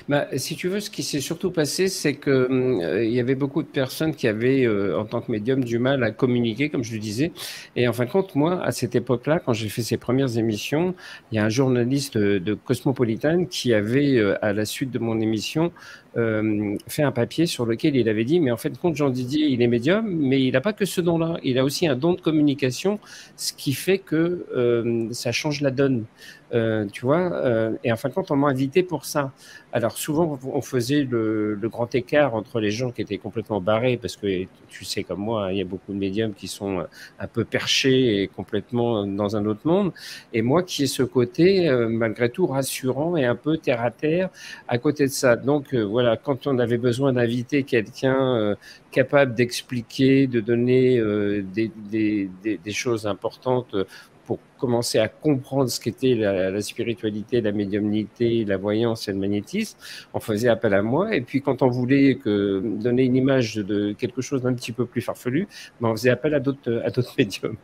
Bah, 0.08 0.28
si 0.38 0.56
tu 0.56 0.68
veux, 0.68 0.80
ce 0.80 0.90
qui 0.90 1.04
s'est 1.04 1.20
surtout 1.20 1.52
passé, 1.52 1.88
c'est 1.88 2.16
qu'il 2.16 2.32
euh, 2.32 3.06
y 3.06 3.20
avait 3.20 3.36
beaucoup 3.36 3.64
de 3.64 3.68
personnes 3.68 4.16
qui 4.16 4.28
avaient, 4.28 4.66
euh, 4.66 5.00
en 5.00 5.06
tant 5.06 5.22
que 5.22 5.32
médium, 5.32 5.64
du 5.64 5.80
mal 5.80 6.04
à 6.04 6.12
communiquer, 6.12 6.70
comme 6.70 6.84
je 6.84 6.94
le 6.94 7.00
disais. 7.00 7.32
Et 7.76 7.88
en 7.88 7.94
fin 7.94 8.06
de 8.06 8.10
compte, 8.10 8.36
moi, 8.36 8.64
à 8.64 8.72
cette 8.72 8.96
époque-là, 8.96 9.40
quand 9.40 9.54
j'ai 9.54 9.70
fait 9.70 9.82
ces 9.82 9.98
premières 9.98 10.38
émissions, 10.38 10.96
il 11.32 11.36
y 11.36 11.40
a 11.40 11.46
un 11.46 11.50
journaliste 11.50 12.18
de, 12.18 12.38
de 12.40 12.54
Cosmopolitan 12.54 13.46
qui 13.46 13.74
avait, 13.74 14.18
euh, 14.18 14.38
à 14.44 14.54
la 14.54 14.66
suite 14.66 14.92
de 14.92 15.00
mon 15.00 15.20
émission, 15.20 15.72
euh, 16.16 16.78
fait 16.88 17.02
un 17.02 17.12
papier 17.12 17.48
sur 17.48 17.66
lequel 17.66 17.96
il 17.96 18.08
avait 18.08 18.24
dit, 18.24 18.40
mais 18.40 18.52
en 18.52 18.58
fait, 18.58 18.78
compte 18.78 18.96
Jean 18.96 19.10
Didier, 19.10 19.48
il 19.48 19.64
est 19.64 19.68
médium, 19.68 20.06
mais 20.08 20.42
il 20.44 20.52
n'a 20.52 20.62
pas 20.62 20.74
que 20.74 20.86
ce 20.86 21.02
don-là. 21.02 21.38
Il 21.44 21.58
a 21.58 21.64
aussi 21.64 21.88
un 21.88 21.96
don 21.96 22.14
de 22.14 22.22
communication, 22.22 23.00
ce 23.36 23.52
qui 23.54 23.74
fait 23.74 23.98
que 23.98 24.46
euh, 24.56 25.08
ça 25.12 25.32
change 25.32 25.62
la 25.62 25.72
donne. 25.72 26.06
Euh, 26.54 26.86
tu 26.92 27.02
vois, 27.06 27.34
euh, 27.34 27.72
et 27.84 27.92
en 27.92 27.96
fin 27.96 28.10
de 28.10 28.14
compte, 28.14 28.30
on 28.30 28.36
m'a 28.36 28.50
invité 28.50 28.84
pour 28.84 29.06
ça. 29.06 29.32
Alors 29.72 29.98
souvent, 29.98 30.38
on 30.44 30.62
faisait 30.62 31.04
le, 31.04 31.56
le, 31.56 31.70
grand 31.70 31.96
écart 31.96 32.36
entre 32.36 32.60
les 32.60 32.70
gens 32.70 32.92
qui 32.92 33.02
étaient 33.02 33.18
complètement 33.18 33.60
barrés, 33.60 33.98
parce 33.98 34.18
que 34.18 34.46
tu 34.70 34.86
sais 34.86 35.04
comme 35.04 35.20
moi, 35.20 35.52
il 35.52 35.58
y 35.58 35.62
a 35.62 35.66
beaucoup 35.66 35.94
de 35.94 35.98
médiums 35.98 36.34
qui 36.36 36.48
sont 36.48 36.86
un 37.18 37.28
peu 37.28 37.44
perchés 37.44 38.22
et 38.22 38.28
complètement 38.28 39.08
dans 39.08 39.36
un 39.36 39.46
autre 39.46 39.62
monde, 39.66 39.94
et 40.32 40.44
moi 40.44 40.62
qui 40.62 40.84
ai 40.84 40.88
ce 40.88 41.02
côté, 41.02 41.68
euh, 41.70 41.90
malgré 41.90 42.30
tout, 42.30 42.46
rassurant 42.46 43.18
et 43.18 43.26
un 43.26 43.36
peu 43.36 43.58
terre 43.58 43.82
à 43.82 43.90
terre 43.90 44.30
à 44.68 44.78
côté 44.78 45.06
de 45.06 45.12
ça. 45.12 45.36
Donc 45.36 45.74
voilà, 45.74 46.18
quand 46.18 46.46
on 46.46 46.60
avait 46.60 46.78
besoin 46.78 47.14
d'inviter 47.14 47.64
quelqu'un 47.64 48.56
capable 48.92 49.34
d'expliquer, 49.34 50.28
de 50.28 50.40
donner 50.40 51.02
des, 51.42 51.72
des, 51.90 52.30
des, 52.44 52.58
des 52.58 52.72
choses 52.72 53.08
importantes 53.08 53.76
pour 54.26 54.40
commencer 54.58 55.00
à 55.00 55.08
comprendre 55.08 55.70
ce 55.70 55.80
qu'était 55.80 56.16
la, 56.16 56.50
la, 56.50 56.62
spiritualité, 56.62 57.42
la 57.42 57.52
médiumnité, 57.52 58.46
la 58.46 58.58
voyance 58.58 59.08
et 59.08 59.12
le 59.12 59.18
magnétisme, 59.18 59.78
on 60.14 60.20
faisait 60.20 60.48
appel 60.48 60.74
à 60.74 60.82
moi. 60.82 61.16
Et 61.16 61.22
puis 61.22 61.42
quand 61.42 61.62
on 61.62 61.70
voulait 61.70 62.16
que, 62.16 62.62
donner 62.64 63.04
une 63.04 63.16
image 63.16 63.56
de 63.56 63.94
quelque 63.94 64.22
chose 64.22 64.42
d'un 64.42 64.54
petit 64.54 64.72
peu 64.72 64.86
plus 64.86 65.02
farfelu, 65.02 65.48
ben 65.82 65.90
on 65.90 65.96
faisait 65.96 66.10
appel 66.10 66.34
à 66.34 66.40
d'autres 66.40 66.82
à 66.86 66.90
d'autres 66.90 67.14
médiums. 67.18 67.58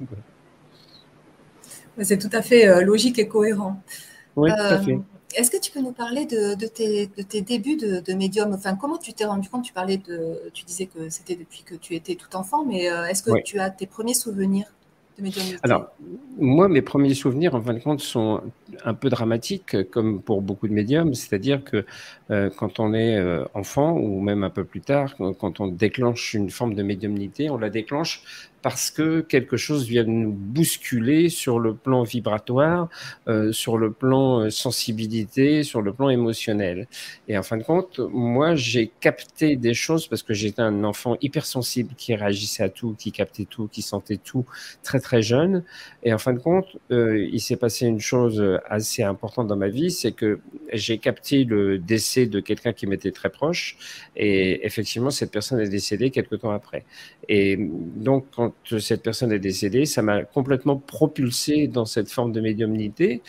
C'est 2.02 2.18
tout 2.18 2.36
à 2.36 2.42
fait 2.42 2.68
euh, 2.68 2.82
logique 2.82 3.20
et 3.20 3.28
cohérent. 3.28 3.82
Oui, 4.36 4.50
tout 4.50 4.56
à 4.58 4.74
euh, 4.74 4.82
fait. 4.82 5.00
Est-ce 5.36 5.52
que 5.52 5.58
tu 5.58 5.72
peux 5.72 5.82
nous 5.82 5.92
parler 5.92 6.26
de, 6.26 6.56
de, 6.56 6.66
tes, 6.66 7.06
de 7.06 7.22
tes, 7.22 7.42
débuts 7.42 7.78
de, 7.78 8.00
de, 8.00 8.14
médium? 8.14 8.52
Enfin, 8.54 8.76
comment 8.76 8.98
tu 8.98 9.14
t'es 9.14 9.26
rendu 9.26 9.48
compte? 9.48 9.64
Tu 9.64 9.74
parlais 9.74 9.98
de, 9.98 10.50
tu 10.54 10.66
disais 10.66 10.88
que 10.88 11.10
c'était 11.10 11.36
depuis 11.36 11.62
que 11.64 11.76
tu 11.76 11.94
étais 11.94 12.16
tout 12.16 12.36
enfant, 12.36 12.66
mais 12.66 12.90
euh, 12.90 13.06
est-ce 13.06 13.22
que 13.22 13.32
oui. 13.32 13.42
tu 13.44 13.60
as 13.60 13.70
tes 13.70 13.86
premiers 13.86 14.16
souvenirs? 14.16 14.74
Alors, 15.64 15.92
moi, 16.38 16.70
mes 16.70 16.82
premiers 16.82 17.14
souvenirs, 17.14 17.56
en 17.56 17.62
fin 17.62 17.74
de 17.74 17.80
compte, 17.80 18.00
sont 18.00 18.42
un 18.86 18.94
peu 18.94 19.10
dramatiques, 19.10 19.90
comme 19.92 20.22
pour 20.22 20.42
beaucoup 20.42 20.68
de 20.68 20.74
médiums. 20.74 21.14
C'est-à-dire 21.14 21.64
que 21.64 21.86
euh, 22.32 22.50
quand 22.56 22.80
on 22.80 22.94
est 22.94 23.18
euh, 23.18 23.44
enfant, 23.54 23.94
ou 23.94 24.22
même 24.22 24.44
un 24.44 24.50
peu 24.50 24.64
plus 24.64 24.82
tard, 24.82 25.16
quand 25.18 25.60
on 25.60 25.68
déclenche 25.68 26.34
une 26.34 26.50
forme 26.50 26.76
de 26.76 26.84
médiumnité, 26.84 27.50
on 27.50 27.58
la 27.58 27.70
déclenche 27.70 28.24
parce 28.62 28.92
que 28.92 29.22
quelque 29.22 29.58
chose 29.58 29.88
vient 29.88 30.04
nous 30.04 30.32
bousculer 30.32 31.30
sur 31.30 31.60
le 31.60 31.74
plan 31.74 32.04
vibratoire, 32.04 32.90
euh, 33.28 33.52
sur 33.52 33.78
le 33.78 33.92
plan 33.92 34.42
euh, 34.42 34.50
sensibilité, 34.50 35.64
sur 35.64 35.82
le 35.82 35.94
plan 35.94 36.10
émotionnel. 36.10 36.88
Et 37.28 37.38
en 37.38 37.44
fin 37.44 37.58
de 37.58 37.64
compte, 37.64 38.00
moi, 38.12 38.56
j'ai 38.56 38.92
capté 39.00 39.56
des 39.56 39.74
choses 39.74 40.08
parce 40.08 40.24
que 40.24 40.34
j'étais 40.34 40.62
un 40.62 40.84
enfant 40.84 41.18
hypersensible 41.22 41.94
qui 41.98 42.16
réagissait 42.16 42.64
à 42.64 42.70
tout, 42.70 42.96
qui 42.98 43.12
captait 43.12 43.46
tout, 43.46 43.68
qui 43.68 43.82
sentait 43.82 44.18
tout 44.18 44.46
très 44.84 45.00
très 45.00 45.22
jeune. 45.22 45.64
Et 46.04 46.14
en 46.14 46.18
fin 46.18 46.34
de 46.34 46.40
compte, 46.40 46.78
euh, 46.92 47.28
il 47.32 47.40
s'est 47.40 47.58
passé 47.58 47.86
une 47.86 48.00
chose 48.00 48.44
assez 48.68 49.04
importante 49.04 49.48
dans 49.48 49.58
ma 49.58 49.70
vie, 49.70 49.92
c'est 49.92 50.12
que 50.12 50.40
j'ai 50.74 50.98
capté 50.98 51.44
le 51.44 51.78
décès 51.78 52.26
de 52.26 52.40
quelqu'un 52.40 52.74
qui 52.74 52.88
m'était 52.88 53.12
très 53.12 53.30
proche. 53.30 53.78
Et 54.16 54.66
effectivement, 54.66 55.10
cette 55.10 55.32
personne 55.32 55.60
est 55.60 55.70
décédée 55.70 56.12
quelques 56.12 56.40
temps 56.40 56.52
après. 56.52 56.86
Et 57.28 57.58
donc, 57.60 58.26
quand 58.36 58.54
cette 58.80 59.04
personne 59.04 59.32
est 59.32 59.40
décédée, 59.40 59.86
ça 59.86 60.02
m'a 60.02 60.24
complètement 60.24 60.78
propulsé 60.78 61.68
dans 61.68 61.86
cette 61.86 62.12
forme 62.12 62.32
de 62.32 62.42
médiumnité 62.42 63.22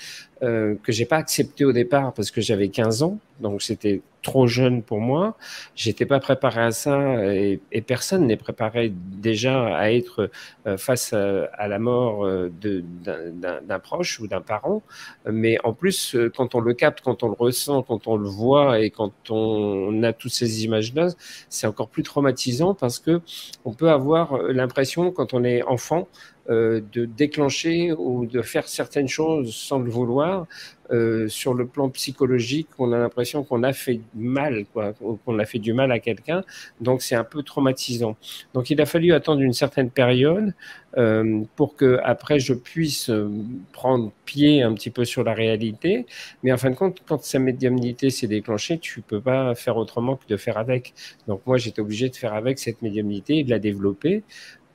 euh, 0.42 0.74
que 0.82 0.90
j'ai 0.90 1.04
pas 1.04 1.18
accepté 1.18 1.66
au 1.66 1.72
départ 1.72 2.14
parce 2.14 2.30
que 2.30 2.40
j'avais 2.40 2.68
15 2.68 3.02
ans, 3.02 3.18
donc 3.40 3.60
c'était 3.60 4.00
trop 4.22 4.46
jeune 4.46 4.82
pour 4.82 4.98
moi. 4.98 5.36
J'étais 5.74 6.06
pas 6.06 6.18
préparé 6.18 6.62
à 6.62 6.70
ça 6.70 7.24
et, 7.26 7.60
personne 7.86 8.26
n'est 8.26 8.38
préparé 8.38 8.90
déjà 8.94 9.76
à 9.76 9.92
être 9.92 10.30
euh, 10.66 10.78
face 10.78 11.12
à, 11.12 11.44
à, 11.52 11.68
la 11.68 11.78
mort 11.78 12.24
euh, 12.24 12.50
d'un 12.62 13.78
proche 13.80 14.18
ou 14.20 14.28
d'un 14.28 14.40
parent. 14.40 14.82
Mais 15.30 15.58
en 15.62 15.74
plus, 15.74 16.16
quand 16.34 16.54
on 16.54 16.60
le 16.60 16.72
capte, 16.72 17.02
quand 17.02 17.22
on 17.22 17.28
le 17.28 17.36
ressent, 17.38 17.82
quand 17.82 18.06
on 18.06 18.16
le 18.16 18.28
voit 18.28 18.80
et 18.80 18.88
quand 18.88 19.12
on 19.30 20.02
a 20.02 20.14
toutes 20.14 20.32
ces 20.32 20.64
images-là, 20.64 21.08
c'est 21.50 21.66
encore 21.66 21.88
plus 21.88 22.02
traumatisant 22.02 22.74
parce 22.74 22.98
que 22.98 23.20
on 23.66 23.74
peut 23.74 23.90
avoir 23.90 24.38
l'impression 24.42 25.10
quand 25.10 25.34
on 25.34 25.44
est 25.44 25.62
enfant 25.64 26.08
de 26.50 27.04
déclencher 27.04 27.92
ou 27.92 28.26
de 28.26 28.42
faire 28.42 28.66
certaines 28.66 29.08
choses 29.08 29.54
sans 29.54 29.78
le 29.78 29.90
vouloir 29.90 30.46
euh, 30.92 31.28
sur 31.28 31.54
le 31.54 31.66
plan 31.66 31.88
psychologique, 31.90 32.66
on 32.78 32.92
a 32.92 32.98
l'impression 32.98 33.44
qu'on 33.44 33.62
a 33.62 33.72
fait 33.72 34.00
mal, 34.14 34.64
qu'on 34.72 35.38
a 35.38 35.44
fait 35.44 35.60
du 35.60 35.72
mal 35.72 35.92
à 35.92 36.00
quelqu'un. 36.00 36.42
Donc 36.80 37.02
c'est 37.02 37.14
un 37.14 37.22
peu 37.24 37.42
traumatisant. 37.42 38.16
Donc 38.54 38.70
il 38.70 38.80
a 38.80 38.86
fallu 38.86 39.12
attendre 39.12 39.40
une 39.40 39.52
certaine 39.52 39.90
période 39.90 40.52
euh, 40.96 41.42
pour 41.54 41.76
que 41.76 42.00
après 42.02 42.40
je 42.40 42.54
puisse 42.54 43.08
euh, 43.10 43.30
prendre 43.72 44.10
pied 44.24 44.62
un 44.62 44.74
petit 44.74 44.90
peu 44.90 45.04
sur 45.04 45.22
la 45.22 45.32
réalité. 45.32 46.06
Mais 46.42 46.52
en 46.52 46.56
fin 46.56 46.70
de 46.70 46.76
compte, 46.76 46.98
quand 47.06 47.22
sa 47.22 47.38
médiumnité 47.38 48.10
s'est 48.10 48.26
déclenchée, 48.26 48.78
tu 48.78 49.00
peux 49.00 49.20
pas 49.20 49.54
faire 49.54 49.76
autrement 49.76 50.16
que 50.16 50.26
de 50.26 50.36
faire 50.36 50.58
avec. 50.58 50.94
Donc 51.28 51.42
moi 51.46 51.56
j'étais 51.56 51.80
obligé 51.80 52.08
de 52.08 52.16
faire 52.16 52.34
avec 52.34 52.58
cette 52.58 52.82
médiumnité 52.82 53.38
et 53.38 53.44
de 53.44 53.50
la 53.50 53.60
développer. 53.60 54.24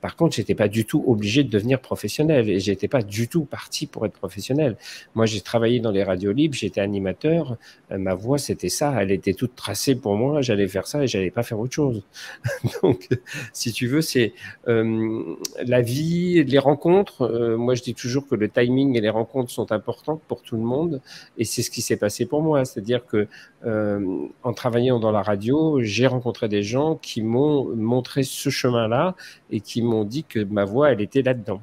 Par 0.00 0.16
contre, 0.16 0.36
j'étais 0.36 0.54
pas 0.54 0.68
du 0.68 0.84
tout 0.84 1.02
obligé 1.06 1.42
de 1.42 1.48
devenir 1.48 1.80
professionnel 1.80 2.48
et 2.48 2.60
j'étais 2.60 2.88
pas 2.88 3.02
du 3.02 3.28
tout 3.28 3.44
parti 3.44 3.86
pour 3.86 4.06
être 4.06 4.12
professionnel. 4.12 4.76
Moi, 5.14 5.26
j'ai 5.26 5.40
travaillé 5.40 5.80
dans 5.80 5.90
les 5.90 6.04
radios 6.04 6.32
libres, 6.32 6.54
j'étais 6.54 6.80
animateur. 6.80 7.56
Euh, 7.92 7.98
ma 7.98 8.14
voix, 8.14 8.38
c'était 8.38 8.68
ça. 8.68 8.94
Elle 9.00 9.10
était 9.10 9.34
toute 9.34 9.54
tracée 9.56 9.94
pour 9.94 10.16
moi. 10.16 10.42
J'allais 10.42 10.68
faire 10.68 10.86
ça 10.86 11.04
et 11.04 11.06
j'allais 11.06 11.30
pas 11.30 11.42
faire 11.42 11.58
autre 11.58 11.72
chose. 11.72 12.02
Donc, 12.82 13.08
si 13.52 13.72
tu 13.72 13.86
veux, 13.86 14.02
c'est 14.02 14.32
euh, 14.68 15.36
la 15.64 15.80
vie, 15.80 16.44
les 16.44 16.58
rencontres. 16.58 17.22
Euh, 17.22 17.56
moi, 17.56 17.74
je 17.74 17.82
dis 17.82 17.94
toujours 17.94 18.26
que 18.26 18.34
le 18.34 18.48
timing 18.48 18.96
et 18.96 19.00
les 19.00 19.10
rencontres 19.10 19.50
sont 19.50 19.72
importantes 19.72 20.22
pour 20.28 20.42
tout 20.42 20.56
le 20.56 20.62
monde 20.62 21.00
et 21.38 21.44
c'est 21.44 21.62
ce 21.62 21.70
qui 21.70 21.82
s'est 21.82 21.96
passé 21.96 22.26
pour 22.26 22.42
moi. 22.42 22.64
C'est-à-dire 22.64 23.06
que 23.06 23.28
en 23.64 24.52
travaillant 24.52 25.00
dans 25.00 25.10
la 25.10 25.22
radio, 25.22 25.80
j'ai 25.82 26.06
rencontré 26.06 26.48
des 26.48 26.62
gens 26.62 26.94
qui 26.94 27.20
m'ont 27.20 27.74
montré 27.74 28.22
ce 28.22 28.48
chemin-là 28.48 29.16
et 29.50 29.58
qui 29.58 29.82
m'ont 29.86 30.04
dit 30.04 30.24
que 30.24 30.40
ma 30.44 30.64
voix, 30.64 30.92
elle 30.92 31.00
était 31.00 31.22
là-dedans. 31.22 31.60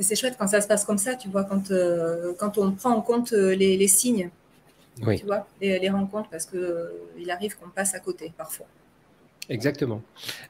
C'est 0.00 0.16
chouette 0.16 0.36
quand 0.38 0.46
ça 0.46 0.60
se 0.60 0.66
passe 0.66 0.84
comme 0.84 0.98
ça, 0.98 1.14
tu 1.14 1.28
vois, 1.28 1.44
quand, 1.44 1.70
euh, 1.70 2.32
quand 2.38 2.58
on 2.58 2.72
prend 2.72 2.90
en 2.90 3.02
compte 3.02 3.32
euh, 3.32 3.54
les, 3.54 3.88
signes, 3.88 4.30
tu 4.96 5.26
vois, 5.26 5.46
les, 5.60 5.90
rencontres, 5.90 6.30
parce 6.30 6.46
qu'il 6.46 6.58
euh, 6.58 6.88
il 7.18 7.30
arrive 7.30 7.56
qu'on 7.58 7.68
passe 7.68 7.94
à 7.94 8.00
côté 8.00 8.32
parfois. 8.36 8.66
Exactement. 9.50 10.00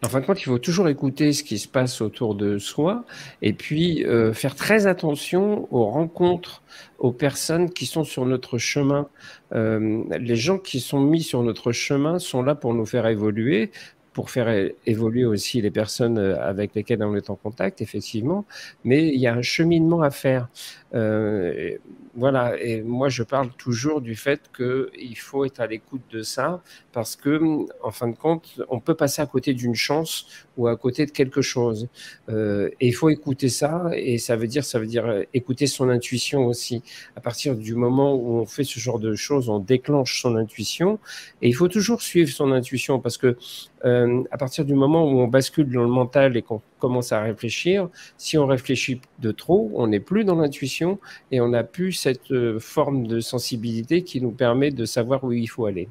En 0.04 0.08
fin 0.08 0.20
de 0.20 0.26
compte, 0.26 0.40
il 0.42 0.44
faut 0.44 0.58
toujours 0.58 0.86
écouter 0.88 1.32
ce 1.32 1.42
qui 1.42 1.58
se 1.58 1.66
passe 1.66 2.02
autour 2.02 2.34
de 2.34 2.58
soi 2.58 3.04
et 3.40 3.54
puis 3.54 4.04
faire 4.34 4.54
très 4.54 4.86
attention 4.86 5.66
aux 5.74 5.86
rencontres, 5.86 6.62
aux 6.98 7.10
personnes 7.10 7.70
qui 7.70 7.86
sont 7.86 8.04
sur 8.04 8.26
notre 8.26 8.58
chemin. 8.58 9.08
les 9.52 10.36
gens 10.36 10.58
qui 10.58 10.80
sont 10.80 11.00
mis 11.00 11.22
sur 11.22 11.42
notre 11.42 11.72
chemin 11.72 12.18
sont 12.18 12.42
là 12.42 12.54
pour 12.54 12.74
nous 12.74 12.84
faire 12.84 13.06
évoluer, 13.06 13.70
pour 14.12 14.30
faire 14.30 14.48
évoluer 14.86 15.24
aussi 15.24 15.60
les 15.60 15.70
personnes 15.70 16.18
euh, 16.18 16.40
avec 16.42 16.74
lesquelles 16.74 17.02
on 17.02 17.14
est 17.14 17.30
en 17.30 17.36
contact, 17.36 17.80
effectivement, 17.80 18.44
mais 18.84 19.08
il 19.08 19.20
y 19.20 19.26
a 19.26 19.34
un 19.34 19.42
cheminement 19.42 20.02
à 20.02 20.10
faire. 20.10 20.48
Euh, 20.94 21.76
voilà, 22.16 22.60
et 22.60 22.82
moi 22.82 23.08
je 23.08 23.22
parle 23.22 23.50
toujours 23.56 24.00
du 24.00 24.16
fait 24.16 24.50
qu'il 24.56 25.16
faut 25.16 25.44
être 25.44 25.60
à 25.60 25.66
l'écoute 25.68 26.02
de 26.10 26.22
ça, 26.22 26.62
parce 26.92 27.14
que, 27.14 27.40
en 27.82 27.90
fin 27.92 28.08
de 28.08 28.16
compte, 28.16 28.60
on 28.68 28.80
peut 28.80 28.94
passer 28.94 29.22
à 29.22 29.26
côté 29.26 29.54
d'une 29.54 29.76
chance 29.76 30.26
ou 30.56 30.66
à 30.66 30.76
côté 30.76 31.06
de 31.06 31.12
quelque 31.12 31.40
chose. 31.40 31.88
Euh, 32.28 32.68
et 32.80 32.88
il 32.88 32.92
faut 32.92 33.10
écouter 33.10 33.48
ça, 33.48 33.90
et 33.94 34.18
ça 34.18 34.36
veut 34.36 34.48
dire, 34.48 34.64
ça 34.64 34.78
veut 34.80 34.86
dire 34.86 35.24
écouter 35.32 35.66
son 35.68 35.88
intuition 35.88 36.46
aussi. 36.46 36.82
À 37.16 37.20
partir 37.20 37.54
du 37.56 37.74
moment 37.74 38.14
où 38.14 38.40
on 38.40 38.46
fait 38.46 38.64
ce 38.64 38.80
genre 38.80 38.98
de 38.98 39.14
choses, 39.14 39.48
on 39.48 39.60
déclenche 39.60 40.20
son 40.20 40.34
intuition, 40.36 40.98
et 41.42 41.48
il 41.48 41.54
faut 41.54 41.68
toujours 41.68 42.02
suivre 42.02 42.30
son 42.30 42.50
intuition, 42.52 42.98
parce 43.00 43.18
que 43.18 43.36
euh, 43.84 44.22
à 44.30 44.38
partir 44.38 44.64
du 44.64 44.74
moment 44.74 45.04
où 45.04 45.20
on 45.20 45.28
bascule 45.28 45.70
dans 45.70 45.82
le 45.82 45.88
mental 45.88 46.36
et 46.36 46.42
qu'on 46.42 46.60
commence 46.80 47.12
à 47.12 47.20
réfléchir, 47.20 47.88
si 48.18 48.36
on 48.38 48.46
réfléchit 48.46 49.00
de 49.20 49.30
trop, 49.30 49.70
on 49.74 49.86
n'est 49.86 50.00
plus 50.00 50.24
dans 50.24 50.36
l'intuition 50.36 50.98
et 51.30 51.40
on 51.40 51.48
n'a 51.48 51.64
plus 51.64 51.92
cette 51.92 52.32
euh, 52.32 52.58
forme 52.58 53.06
de 53.06 53.20
sensibilité 53.20 54.02
qui 54.02 54.20
nous 54.20 54.32
permet 54.32 54.70
de 54.70 54.84
savoir 54.84 55.22
où 55.24 55.32
il 55.32 55.48
faut 55.48 55.66
aller. 55.66 55.88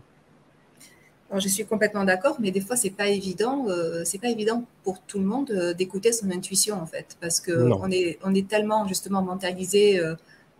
je 1.37 1.47
suis 1.47 1.65
complètement 1.65 2.03
d'accord, 2.03 2.37
mais 2.39 2.51
des 2.51 2.61
fois 2.61 2.75
c'est 2.75 2.95
pas 3.01 3.07
évident. 3.07 3.67
Euh, 3.69 4.01
c'est 4.03 4.19
pas 4.19 4.29
évident 4.29 4.65
pour 4.83 4.99
tout 5.01 5.19
le 5.19 5.25
monde 5.25 5.51
d'écouter 5.77 6.11
son 6.11 6.29
intuition 6.31 6.75
en 6.81 6.85
fait, 6.85 7.17
parce 7.21 7.39
que 7.39 7.53
on 7.83 7.89
est 7.91 8.19
on 8.23 8.33
est 8.33 8.47
tellement 8.47 8.87
justement 8.87 9.21
mentalisé, 9.21 10.01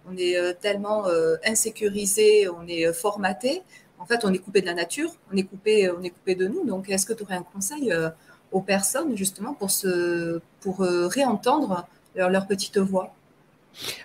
on 0.10 0.16
est 0.18 0.36
tellement 0.62 1.06
insécurisé, 1.44 2.48
on 2.50 2.68
est 2.68 2.94
formaté 2.94 3.64
en 4.00 4.06
fait, 4.06 4.24
on 4.24 4.34
est 4.34 4.40
coupé 4.40 4.62
de 4.62 4.66
la 4.66 4.74
nature, 4.74 5.12
on 5.32 5.36
est 5.36 5.44
coupé, 5.44 5.92
on 5.92 6.02
est 6.02 6.10
coupé 6.10 6.34
de 6.34 6.48
nous. 6.48 6.66
Donc, 6.66 6.90
est-ce 6.90 7.06
que 7.06 7.14
tu 7.14 7.24
aurais 7.24 7.36
un 7.36 7.44
conseil 7.44 7.92
euh, 7.92 8.10
aux 8.52 8.62
personnes 8.62 9.16
justement 9.16 9.54
pour, 9.54 9.72
se, 9.72 10.42
pour 10.62 10.82
euh, 10.82 11.08
réentendre 11.08 11.88
leur, 12.16 12.48
petite 12.48 12.78
voix 12.78 13.14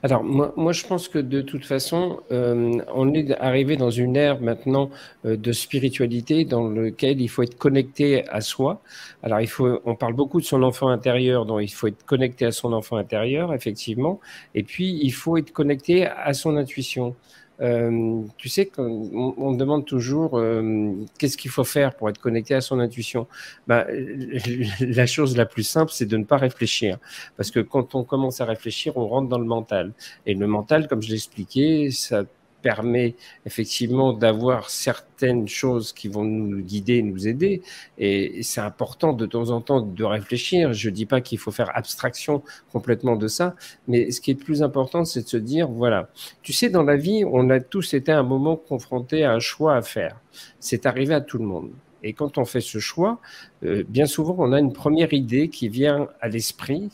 alors, 0.03 0.23
moi, 0.23 0.73
je 0.73 0.87
pense 0.87 1.09
que 1.09 1.19
de 1.19 1.41
toute 1.41 1.65
façon, 1.65 2.21
euh, 2.31 2.77
on 2.95 3.13
est 3.15 3.33
arrivé 3.41 3.77
dans 3.77 3.91
une 3.91 4.15
ère 4.15 4.39
maintenant 4.41 4.91
de 5.25 5.53
spiritualité 5.53 6.45
dans 6.45 6.69
lequel 6.69 7.21
il 7.21 7.29
faut 7.29 7.43
être 7.43 7.57
connecté 7.57 8.29
à 8.29 8.43
soi. 8.43 8.83
Alors, 9.23 9.41
il 9.41 9.49
faut, 9.49 9.81
on 9.87 9.97
parle 9.97 10.13
beaucoup 10.13 10.39
de 10.39 10.47
son 10.47 10.63
enfant 10.63 10.89
intérieur, 10.89 11.47
donc 11.47 11.63
il 11.63 11.73
faut 11.73 11.87
être 11.87 12.05
connecté 12.05 12.45
à 12.45 12.53
son 12.53 12.75
enfant 12.75 12.99
intérieur, 12.99 13.55
effectivement. 13.55 14.21
Et 14.55 14.63
puis, 14.63 15.01
il 15.03 15.13
faut 15.13 15.39
être 15.39 15.51
connecté 15.51 16.07
à 16.07 16.35
son 16.35 16.57
intuition. 16.57 17.17
Euh, 17.61 18.23
tu 18.37 18.49
sais 18.49 18.67
qu'on 18.67 19.35
on 19.37 19.53
demande 19.53 19.85
toujours 19.85 20.39
euh, 20.39 20.93
qu'est-ce 21.19 21.37
qu'il 21.37 21.51
faut 21.51 21.65
faire 21.65 21.95
pour 21.95 22.09
être 22.09 22.19
connecté 22.19 22.55
à 22.55 22.61
son 22.61 22.81
intuition? 22.81 23.27
Bah, 23.67 23.87
la 24.81 25.07
chose 25.07 25.37
la 25.37 25.47
plus 25.47 25.63
simple, 25.63 25.93
c'est 25.93 26.07
de 26.07 26.17
ne 26.17 26.25
pas 26.25 26.37
réfléchir. 26.37 26.99
Parce 27.37 27.51
que 27.51 27.61
quand 27.61 27.95
on 27.95 28.05
commence 28.05 28.41
à 28.41 28.45
réfléchir, 28.45 28.97
on 28.97 29.07
rentre 29.07 29.29
dans 29.29 29.39
le 29.39 29.45
mental. 29.45 29.93
Et 30.27 30.35
le 30.35 30.47
mental, 30.47 30.89
comme 30.89 31.03
je 31.03 31.11
l'expliquais, 31.11 31.91
ça 31.93 32.25
permet 32.65 33.15
effectivement 33.45 34.15
d'avoir 34.15 34.71
certaines 34.71 35.47
choses 35.47 35.93
qui 35.93 36.09
vont 36.09 36.25
nous 36.25 36.63
guider, 36.63 37.03
nous 37.03 37.29
aider. 37.29 37.61
Et 37.99 38.43
c'est 38.43 38.63
important 38.63 39.13
de 39.13 39.27
temps 39.27 39.51
en 39.51 39.61
temps 39.61 39.83
de 39.83 40.05
réfléchir. 40.05 40.73
Je 40.73 40.89
dis 40.89 41.05
pas 41.05 41.21
qu'il 41.21 41.39
faut 41.39 41.51
faire 41.51 41.71
abstraction 41.77 42.43
complètement 42.73 43.17
de 43.17 43.29
ça, 43.29 43.55
mais 43.87 44.11
ce 44.11 44.23
qui 44.23 44.31
est 44.31 44.43
plus 44.47 44.63
important, 44.63 45.05
c'est 45.05 45.25
de 45.25 45.29
se 45.29 45.37
dire, 45.37 45.69
voilà, 45.69 46.09
tu 46.43 46.55
sais, 46.55 46.71
dans 46.71 46.85
la 46.85 46.97
vie, 46.97 47.23
on 47.31 47.51
a 47.51 47.61
tous 47.61 47.93
été 47.93 48.11
à 48.11 48.19
un 48.21 48.23
moment 48.23 48.57
confrontés 48.57 49.25
à 49.25 49.33
un 49.33 49.41
choix 49.41 49.77
à 49.77 49.83
faire. 49.83 50.19
C'est 50.59 50.87
arrivé 50.87 51.13
à 51.15 51.21
tout 51.21 51.37
le 51.37 51.45
monde. 51.45 51.71
Et 52.03 52.15
quand 52.15 52.39
on 52.39 52.47
fait 52.47 52.63
ce 52.63 52.79
choix, 52.79 53.21
euh, 53.65 53.85
bien 53.89 54.07
souvent, 54.07 54.37
on 54.39 54.53
a 54.53 54.59
une 54.59 54.73
première 54.73 55.13
idée 55.13 55.49
qui 55.49 55.69
vient 55.69 56.09
à 56.23 56.29
l'esprit 56.29 56.91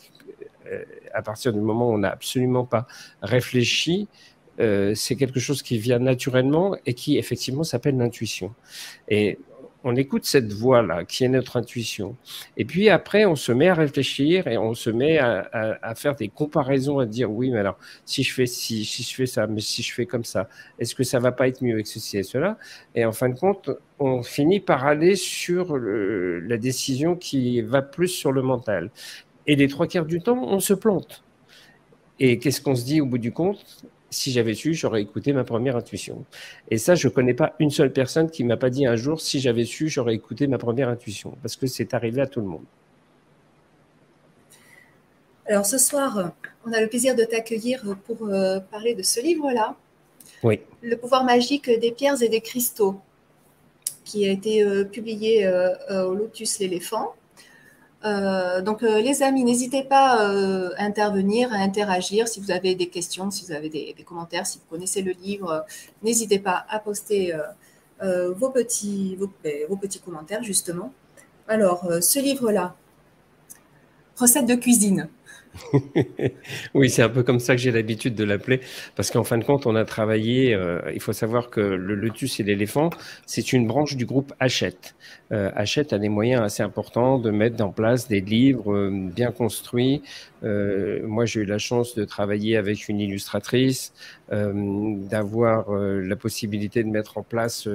euh, 0.66 0.84
à 1.12 1.22
partir 1.22 1.52
du 1.52 1.60
moment 1.60 1.90
où 1.90 1.94
on 1.94 1.98
n'a 1.98 2.10
absolument 2.10 2.64
pas 2.64 2.86
réfléchi 3.22 4.08
euh, 4.60 4.94
c'est 4.94 5.16
quelque 5.16 5.40
chose 5.40 5.62
qui 5.62 5.78
vient 5.78 5.98
naturellement 5.98 6.76
et 6.86 6.94
qui 6.94 7.18
effectivement 7.18 7.64
s'appelle 7.64 7.96
l'intuition. 7.96 8.54
Et 9.08 9.38
on 9.82 9.96
écoute 9.96 10.26
cette 10.26 10.52
voix-là, 10.52 11.04
qui 11.04 11.24
est 11.24 11.28
notre 11.28 11.56
intuition. 11.56 12.16
Et 12.56 12.64
puis 12.64 12.90
après, 12.90 13.24
on 13.24 13.36
se 13.36 13.50
met 13.52 13.68
à 13.68 13.74
réfléchir 13.74 14.46
et 14.46 14.58
on 14.58 14.74
se 14.74 14.90
met 14.90 15.18
à, 15.18 15.94
faire 15.94 16.14
des 16.14 16.28
comparaisons, 16.28 16.98
à 16.98 17.06
dire 17.06 17.30
oui, 17.30 17.50
mais 17.50 17.60
alors 17.60 17.78
si 18.04 18.22
je 18.22 18.34
fais 18.34 18.46
si, 18.46 18.84
si 18.84 19.02
je 19.02 19.14
fais 19.14 19.26
ça, 19.26 19.46
mais 19.46 19.60
si 19.60 19.82
je 19.82 19.94
fais 19.94 20.06
comme 20.06 20.24
ça, 20.24 20.48
est-ce 20.78 20.94
que 20.94 21.02
ça 21.02 21.18
va 21.18 21.32
pas 21.32 21.48
être 21.48 21.62
mieux 21.62 21.74
avec 21.74 21.86
ceci 21.86 22.18
et 22.18 22.22
cela? 22.22 22.58
Et 22.94 23.04
en 23.04 23.12
fin 23.12 23.30
de 23.30 23.38
compte, 23.38 23.70
on 23.98 24.22
finit 24.22 24.60
par 24.60 24.84
aller 24.84 25.16
sur 25.16 25.78
la 25.78 26.56
décision 26.58 27.16
qui 27.16 27.62
va 27.62 27.82
plus 27.82 28.08
sur 28.08 28.32
le 28.32 28.42
mental. 28.42 28.90
Et 29.46 29.56
les 29.56 29.68
trois 29.68 29.86
quarts 29.86 30.06
du 30.06 30.20
temps, 30.20 30.42
on 30.42 30.60
se 30.60 30.74
plante. 30.74 31.24
Et 32.18 32.38
qu'est-ce 32.38 32.60
qu'on 32.60 32.76
se 32.76 32.84
dit 32.84 33.00
au 33.00 33.06
bout 33.06 33.18
du 33.18 33.32
compte? 33.32 33.82
Si 34.10 34.32
j'avais 34.32 34.54
su, 34.54 34.74
j'aurais 34.74 35.02
écouté 35.02 35.32
ma 35.32 35.44
première 35.44 35.76
intuition. 35.76 36.24
Et 36.70 36.78
ça, 36.78 36.94
je 36.94 37.08
ne 37.08 37.12
connais 37.12 37.34
pas 37.34 37.54
une 37.60 37.70
seule 37.70 37.92
personne 37.92 38.30
qui 38.30 38.44
m'a 38.44 38.56
pas 38.56 38.70
dit 38.70 38.86
un 38.86 38.96
jour, 38.96 39.20
si 39.20 39.40
j'avais 39.40 39.64
su, 39.64 39.88
j'aurais 39.88 40.14
écouté 40.14 40.46
ma 40.46 40.58
première 40.58 40.88
intuition, 40.88 41.36
parce 41.42 41.56
que 41.56 41.66
c'est 41.66 41.94
arrivé 41.94 42.20
à 42.20 42.26
tout 42.26 42.40
le 42.40 42.46
monde. 42.46 42.64
Alors 45.46 45.66
ce 45.66 45.78
soir, 45.78 46.32
on 46.64 46.72
a 46.72 46.80
le 46.80 46.88
plaisir 46.88 47.16
de 47.16 47.24
t'accueillir 47.24 47.96
pour 48.04 48.28
euh, 48.28 48.60
parler 48.60 48.94
de 48.94 49.02
ce 49.02 49.20
livre-là. 49.20 49.74
Oui. 50.42 50.60
Le 50.82 50.96
pouvoir 50.96 51.24
magique 51.24 51.68
des 51.68 51.90
pierres 51.90 52.22
et 52.22 52.28
des 52.28 52.40
cristaux, 52.40 53.00
qui 54.04 54.28
a 54.28 54.32
été 54.32 54.62
euh, 54.62 54.84
publié 54.84 55.46
euh, 55.46 56.06
au 56.06 56.14
Lotus 56.14 56.58
l'éléphant. 56.58 57.14
Euh, 58.04 58.62
donc, 58.62 58.82
euh, 58.82 59.00
les 59.00 59.22
amis, 59.22 59.44
n'hésitez 59.44 59.82
pas 59.84 60.30
euh, 60.30 60.70
à 60.78 60.84
intervenir, 60.84 61.52
à 61.52 61.56
interagir. 61.56 62.28
Si 62.28 62.40
vous 62.40 62.50
avez 62.50 62.74
des 62.74 62.88
questions, 62.88 63.30
si 63.30 63.44
vous 63.44 63.52
avez 63.52 63.68
des, 63.68 63.94
commentaires, 64.04 64.46
si 64.46 64.58
vous 64.58 64.64
connaissez 64.70 65.02
le 65.02 65.12
livre, 65.12 65.64
n'hésitez 66.02 66.38
pas 66.38 66.64
à 66.68 66.78
poster 66.78 67.34
vos, 68.00 68.50
petits, 68.50 69.18
ben, 69.44 69.66
vos, 69.68 69.76
petits 69.76 70.00
commentaires, 70.00 70.42
justement. 70.42 70.92
Alors, 71.48 71.86
ce 72.00 72.18
livre-là, 72.18 72.74
recette 74.16 74.46
de 74.46 74.54
cuisine. 74.54 75.08
oui, 76.74 76.90
c'est 76.90 77.02
un 77.02 77.08
peu 77.08 77.22
comme 77.22 77.40
ça 77.40 77.54
que 77.54 77.60
j'ai 77.60 77.72
l'habitude 77.72 78.14
de 78.14 78.24
l'appeler, 78.24 78.60
parce 78.96 79.10
qu'en 79.10 79.24
fin 79.24 79.38
de 79.38 79.44
compte, 79.44 79.66
on 79.66 79.74
a 79.74 79.84
travaillé, 79.84 80.54
euh, 80.54 80.80
il 80.94 81.00
faut 81.00 81.12
savoir 81.12 81.50
que 81.50 81.60
le 81.60 81.94
lotus 81.94 82.40
et 82.40 82.42
l'éléphant, 82.44 82.90
c'est 83.26 83.52
une 83.52 83.66
branche 83.66 83.96
du 83.96 84.06
groupe 84.06 84.32
Hachette. 84.40 84.94
Euh, 85.32 85.50
Hachette 85.54 85.92
a 85.92 85.98
des 85.98 86.08
moyens 86.08 86.42
assez 86.42 86.62
importants 86.62 87.18
de 87.18 87.30
mettre 87.30 87.62
en 87.64 87.70
place 87.70 88.08
des 88.08 88.20
livres 88.20 88.72
euh, 88.74 88.90
bien 88.90 89.30
construits. 89.30 90.02
Euh, 90.42 91.06
moi, 91.06 91.24
j'ai 91.24 91.40
eu 91.40 91.44
la 91.44 91.58
chance 91.58 91.94
de 91.94 92.04
travailler 92.04 92.56
avec 92.56 92.88
une 92.88 93.00
illustratrice, 93.00 93.92
d'avoir 94.30 95.72
la 95.72 96.14
possibilité 96.14 96.84
de 96.84 96.88
mettre 96.88 97.18
en 97.18 97.24
place 97.24 97.66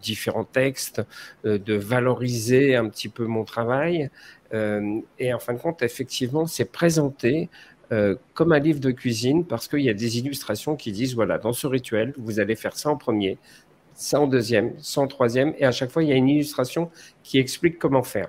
différents 0.00 0.44
textes, 0.44 1.02
de 1.44 1.74
valoriser 1.74 2.76
un 2.76 2.88
petit 2.88 3.08
peu 3.08 3.24
mon 3.26 3.42
travail. 3.42 4.10
Euh, 4.52 5.00
et 5.18 5.32
en 5.32 5.38
fin 5.38 5.54
de 5.54 5.58
compte, 5.58 5.82
effectivement, 5.82 6.46
c'est 6.46 6.70
présenté 6.70 7.48
euh, 7.92 8.16
comme 8.34 8.52
un 8.52 8.58
livre 8.58 8.80
de 8.80 8.90
cuisine 8.90 9.44
parce 9.44 9.68
qu'il 9.68 9.80
y 9.80 9.90
a 9.90 9.94
des 9.94 10.18
illustrations 10.18 10.76
qui 10.76 10.92
disent, 10.92 11.14
voilà, 11.14 11.38
dans 11.38 11.52
ce 11.52 11.66
rituel, 11.66 12.14
vous 12.18 12.40
allez 12.40 12.56
faire 12.56 12.76
ça 12.76 12.90
en 12.90 12.96
premier, 12.96 13.38
ça 13.94 14.20
en 14.20 14.26
deuxième, 14.26 14.72
ça 14.80 15.00
en 15.00 15.06
troisième, 15.06 15.54
et 15.58 15.64
à 15.64 15.72
chaque 15.72 15.90
fois, 15.90 16.02
il 16.02 16.08
y 16.08 16.12
a 16.12 16.16
une 16.16 16.28
illustration 16.28 16.90
qui 17.22 17.38
explique 17.38 17.78
comment 17.78 18.02
faire. 18.02 18.28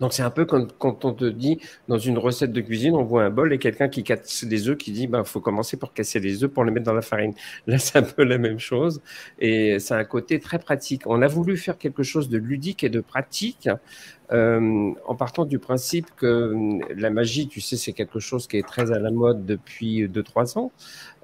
Donc 0.00 0.12
c'est 0.12 0.22
un 0.22 0.30
peu 0.30 0.44
comme 0.44 0.68
quand 0.78 1.04
on 1.04 1.12
te 1.12 1.24
dit 1.24 1.58
dans 1.88 1.98
une 1.98 2.18
recette 2.18 2.52
de 2.52 2.60
cuisine, 2.60 2.94
on 2.94 3.04
voit 3.04 3.24
un 3.24 3.30
bol 3.30 3.52
et 3.52 3.58
quelqu'un 3.58 3.88
qui 3.88 4.04
casse 4.04 4.44
des 4.44 4.68
œufs 4.68 4.78
qui 4.78 4.92
dit 4.92 5.06
bah 5.06 5.24
faut 5.24 5.40
commencer 5.40 5.76
par 5.76 5.92
casser 5.92 6.20
les 6.20 6.44
œufs 6.44 6.50
pour 6.50 6.64
les 6.64 6.70
mettre 6.70 6.86
dans 6.86 6.92
la 6.92 7.02
farine. 7.02 7.34
Là 7.66 7.78
c'est 7.78 7.98
un 7.98 8.02
peu 8.02 8.22
la 8.24 8.38
même 8.38 8.58
chose 8.58 9.00
et 9.40 9.78
c'est 9.80 9.94
un 9.94 10.04
côté 10.04 10.38
très 10.38 10.58
pratique. 10.58 11.02
On 11.06 11.20
a 11.22 11.26
voulu 11.26 11.56
faire 11.56 11.78
quelque 11.78 12.02
chose 12.02 12.28
de 12.28 12.38
ludique 12.38 12.84
et 12.84 12.90
de 12.90 13.00
pratique 13.00 13.68
euh, 14.32 14.92
en 15.06 15.14
partant 15.14 15.44
du 15.44 15.58
principe 15.58 16.06
que 16.16 16.54
la 16.94 17.10
magie, 17.10 17.48
tu 17.48 17.60
sais, 17.60 17.76
c'est 17.76 17.92
quelque 17.92 18.20
chose 18.20 18.46
qui 18.46 18.56
est 18.58 18.66
très 18.66 18.92
à 18.92 18.98
la 18.98 19.10
mode 19.10 19.46
depuis 19.46 20.06
2-3 20.06 20.58
ans. 20.58 20.72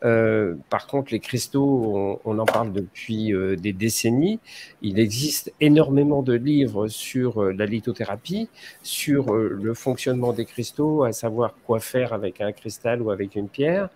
Euh, 0.04 0.54
par 0.68 0.86
contre, 0.86 1.12
les 1.12 1.20
cristaux, 1.20 2.20
on, 2.24 2.38
en 2.38 2.44
parle 2.44 2.72
depuis 2.72 3.32
euh, 3.32 3.56
des 3.56 3.72
décennies. 3.72 4.38
Il 4.82 4.98
existe 4.98 5.52
énormément 5.60 6.22
de 6.22 6.34
livres 6.34 6.88
sur 6.88 7.42
euh, 7.42 7.52
la 7.52 7.64
lithothérapie, 7.64 8.48
sur 8.82 9.34
le 9.34 9.74
fonctionnement 9.74 10.32
des 10.32 10.44
cristaux, 10.44 11.04
à 11.04 11.12
savoir 11.12 11.54
quoi 11.66 11.80
faire 11.80 12.12
avec 12.12 12.40
un 12.40 12.52
cristal 12.52 13.00
ou 13.00 13.10
avec 13.10 13.34
une 13.34 13.48
pierre. 13.48 13.88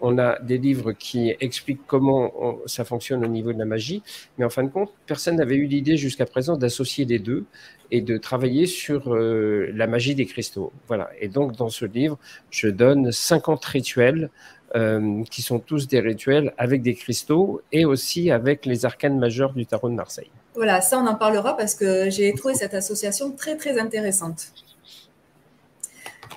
On 0.00 0.18
a 0.18 0.38
des 0.40 0.58
livres 0.58 0.92
qui 0.92 1.34
expliquent 1.40 1.86
comment 1.86 2.58
ça 2.66 2.84
fonctionne 2.84 3.24
au 3.24 3.28
niveau 3.28 3.52
de 3.52 3.58
la 3.58 3.64
magie, 3.64 4.02
mais 4.36 4.44
en 4.44 4.50
fin 4.50 4.62
de 4.62 4.68
compte, 4.68 4.90
personne 5.06 5.36
n'avait 5.36 5.56
eu 5.56 5.66
l'idée 5.66 5.96
jusqu'à 5.96 6.26
présent 6.26 6.56
d'associer 6.56 7.04
les 7.06 7.18
deux 7.18 7.44
et 7.90 8.02
de 8.02 8.18
travailler 8.18 8.66
sur 8.66 9.14
la 9.14 9.86
magie 9.86 10.14
des 10.14 10.26
cristaux. 10.26 10.72
Voilà. 10.86 11.08
Et 11.20 11.28
donc, 11.28 11.56
dans 11.56 11.70
ce 11.70 11.86
livre, 11.86 12.18
je 12.50 12.68
donne 12.68 13.10
50 13.10 13.64
rituels 13.64 14.30
euh, 14.74 15.22
qui 15.30 15.42
sont 15.42 15.60
tous 15.60 15.86
des 15.86 16.00
rituels 16.00 16.52
avec 16.58 16.82
des 16.82 16.94
cristaux 16.94 17.62
et 17.70 17.84
aussi 17.84 18.32
avec 18.32 18.66
les 18.66 18.84
arcanes 18.84 19.16
majeurs 19.16 19.52
du 19.52 19.64
tarot 19.64 19.88
de 19.88 19.94
Marseille. 19.94 20.30
Voilà, 20.56 20.80
ça 20.80 20.98
on 20.98 21.06
en 21.06 21.14
parlera 21.14 21.56
parce 21.56 21.76
que 21.76 22.10
j'ai 22.10 22.34
trouvé 22.34 22.54
cette 22.54 22.74
association 22.74 23.30
très 23.30 23.56
très 23.56 23.78
intéressante. 23.78 24.48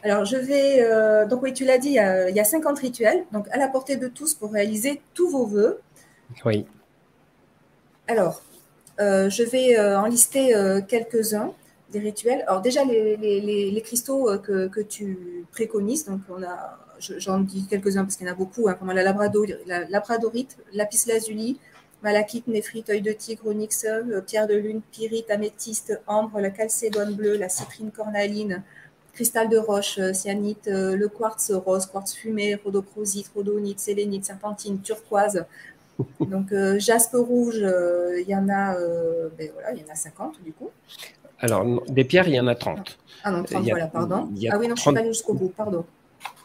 Alors 0.04 0.26
je 0.26 0.38
vais, 0.38 0.82
euh, 0.82 1.26
donc 1.26 1.42
oui 1.44 1.54
tu 1.54 1.66
l'as 1.66 1.78
dit, 1.78 1.90
il 1.90 2.36
y, 2.36 2.40
a, 2.40 2.44
50 2.44 2.80
rituels, 2.80 3.26
donc 3.32 3.48
à 3.52 3.58
la 3.58 3.68
portée 3.68 3.96
de 3.96 4.08
tous 4.08 4.34
pour 4.34 4.52
réaliser 4.52 5.02
tous 5.14 5.30
vos 5.30 5.46
voeux. 5.46 5.80
Oui. 6.46 6.66
Alors, 8.08 8.42
euh, 9.00 9.30
je 9.30 9.44
vais 9.44 9.80
en 9.80 10.06
lister 10.06 10.54
quelques-uns 10.88 11.54
des 11.92 12.00
rituels. 12.00 12.44
Alors 12.48 12.62
déjà 12.62 12.84
les, 12.84 13.82
cristaux 13.84 14.30
que, 14.40 14.68
que, 14.68 14.82
tu 14.82 15.46
préconises, 15.52 16.06
donc 16.06 16.22
on 16.30 16.44
a 16.44 16.78
j'en 17.00 17.40
dis 17.40 17.66
quelques-uns 17.68 18.04
parce 18.04 18.16
qu'il 18.16 18.28
y 18.28 18.30
en 18.30 18.34
a 18.34 18.36
beaucoup, 18.36 18.68
hein, 18.68 18.74
comme 18.74 18.92
la, 18.92 19.04
la 19.04 19.86
labradorite, 19.90 20.58
lapis 20.74 21.06
lazuli, 21.08 21.60
malachite, 22.04 22.48
néphrite, 22.48 22.90
œil 22.90 23.02
de 23.02 23.12
tigre, 23.12 23.48
onyx, 23.48 23.86
euh, 23.86 24.22
pierre 24.22 24.48
de 24.48 24.56
lune, 24.56 24.82
pyrite, 24.92 25.30
améthyste, 25.32 26.00
ambre, 26.08 26.40
la 26.40 26.50
calcédone 26.50 27.16
bleue, 27.16 27.38
la 27.38 27.50
citrine 27.50 27.92
cornaline, 27.92 28.64
cristal 29.20 29.50
de 29.50 29.58
roche, 29.58 29.98
euh, 30.00 30.14
cyanite, 30.14 30.70
euh, 30.70 30.96
le 30.96 31.10
quartz 31.10 31.52
rose, 31.52 31.86
quartz 31.88 32.14
fumé, 32.14 32.56
rhodochrosite, 32.56 33.30
rhodonite, 33.36 33.82
sélénite, 33.82 34.24
serpentine, 34.24 34.80
turquoise. 34.80 35.46
Donc 36.22 36.54
jaspe 36.78 37.16
rouge, 37.16 37.58
il 37.58 38.26
y 38.26 38.34
en 38.34 38.48
a, 38.48 38.74
ben 39.38 39.50
voilà, 39.54 39.74
il 39.74 39.82
y 39.82 39.84
en 39.84 39.92
a 39.92 39.96
50 39.96 40.42
du 40.46 40.54
coup. 40.54 40.70
Alors 41.40 41.66
des 41.90 42.06
pierres, 42.06 42.30
il 42.30 42.36
y 42.36 42.40
en 42.40 42.48
a 42.48 42.56
30. 42.56 42.98
Ah 43.26 43.32
non, 43.32 43.44
30, 43.44 43.64
voilà, 43.68 43.88
pardon. 43.88 44.30
Ah 44.50 44.58
oui, 44.58 44.70
non, 44.70 44.78
je 44.78 44.82
suis 44.82 44.94
pas 44.94 45.00
allée 45.00 45.10
jusqu'au 45.10 45.34
bout, 45.34 45.50
pardon. 45.50 45.84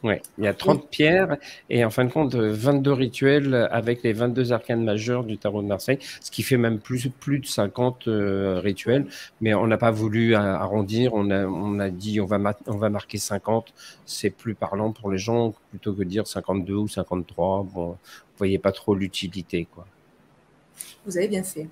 Oui, 0.03 0.17
il 0.37 0.45
y 0.45 0.47
a 0.47 0.53
30 0.53 0.91
pierres 0.91 1.39
et 1.71 1.83
en 1.83 1.91
fin 1.91 2.05
de 2.05 2.13
compte 2.13 2.35
22 2.35 2.93
rituels 2.93 3.69
avec 3.71 4.03
les 4.03 4.13
22 4.13 4.53
arcanes 4.53 4.85
majeurs 4.85 5.25
du 5.25 5.39
tarot 5.39 5.63
de 5.63 5.67
Marseille, 5.67 5.99
ce 6.21 6.31
qui 6.31 6.43
fait 6.43 6.59
même 6.59 6.79
plus, 6.79 7.09
plus 7.09 7.39
de 7.39 7.47
50 7.47 8.07
euh, 8.07 8.61
rituels, 8.63 9.07
mais 9.41 9.55
on 9.55 9.67
n'a 9.67 9.79
pas 9.79 9.91
voulu 9.91 10.35
arrondir, 10.35 11.15
on 11.15 11.31
a, 11.31 11.47
on 11.47 11.79
a 11.79 11.89
dit 11.89 12.21
on 12.21 12.27
va, 12.27 12.39
on 12.67 12.77
va 12.77 12.91
marquer 12.91 13.17
50, 13.17 13.73
c'est 14.05 14.29
plus 14.29 14.55
parlant 14.55 14.93
pour 14.93 15.11
les 15.11 15.19
gens 15.19 15.55
plutôt 15.71 15.95
que 15.95 16.01
de 16.01 16.05
dire 16.05 16.27
52 16.27 16.75
ou 16.75 16.89
53, 16.89 17.63
bon, 17.73 17.87
vous 17.93 17.97
voyez 18.37 18.59
pas 18.59 18.73
trop 18.73 18.95
l'utilité. 18.95 19.67
quoi. 19.75 19.87
Vous 21.07 21.17
avez 21.17 21.29
bien 21.29 21.43
fait. 21.43 21.67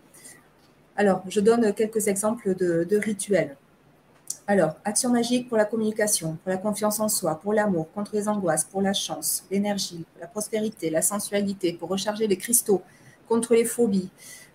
Alors, 0.96 1.22
je 1.28 1.40
donne 1.40 1.74
quelques 1.74 2.08
exemples 2.08 2.54
de 2.54 2.96
rituels. 2.96 3.56
Alors, 4.48 4.74
action 4.84 5.10
magique 5.10 5.48
pour 5.48 5.56
la 5.56 5.64
communication, 5.64 6.36
pour 6.42 6.50
la 6.50 6.56
confiance 6.56 6.98
en 6.98 7.08
soi, 7.08 7.38
pour 7.40 7.52
l'amour, 7.52 7.86
contre 7.94 8.16
les 8.16 8.28
angoisses, 8.28 8.64
pour 8.64 8.82
la 8.82 8.92
chance, 8.92 9.44
l'énergie, 9.52 10.04
la 10.20 10.26
prospérité, 10.26 10.90
la 10.90 11.00
sensualité, 11.00 11.72
pour 11.74 11.88
recharger 11.88 12.26
les 12.26 12.36
cristaux, 12.36 12.82
contre 13.28 13.54
les 13.54 13.64
phobies, 13.64 14.10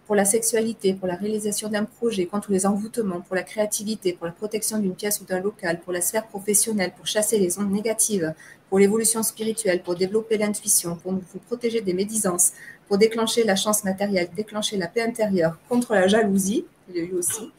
pour 0.06 0.16
la 0.16 0.26
sexualité, 0.26 0.94
pour 0.94 1.08
la 1.08 1.16
réalisation 1.16 1.70
d'un 1.70 1.86
projet, 1.86 2.26
contre 2.26 2.52
les 2.52 2.66
envoûtements, 2.66 3.22
pour 3.22 3.36
la 3.38 3.44
créativité, 3.44 4.12
pour 4.12 4.26
la 4.26 4.34
protection 4.34 4.78
d'une 4.78 4.94
pièce 4.94 5.22
ou 5.22 5.26
d'un 5.26 5.40
local, 5.40 5.80
pour 5.80 5.94
la 5.94 6.02
sphère 6.02 6.28
professionnelle, 6.28 6.92
pour 6.96 7.08
chasser 7.08 7.40
les 7.40 7.58
ondes 7.58 7.72
négatives, 7.72 8.34
pour 8.70 8.80
l'évolution 8.80 9.24
spirituelle, 9.24 9.82
pour 9.84 9.96
développer 9.96 10.38
l'intuition, 10.38 10.98
pour 10.98 11.14
vous 11.14 11.40
protéger 11.48 11.80
des 11.80 11.94
médisances, 11.94 12.52
pour 12.90 12.98
déclencher 12.98 13.46
la 13.46 13.56
chance 13.56 13.86
matérielle, 13.86 14.28
déclencher 14.36 14.76
la 14.76 14.88
paix 14.88 15.04
intérieure, 15.04 15.58
contre 15.70 15.94
la 15.94 16.08
jalousie, 16.08 16.66
il 16.90 16.98
y 16.98 17.00
a 17.00 17.04
eu 17.04 17.14
aussi, 17.14 17.52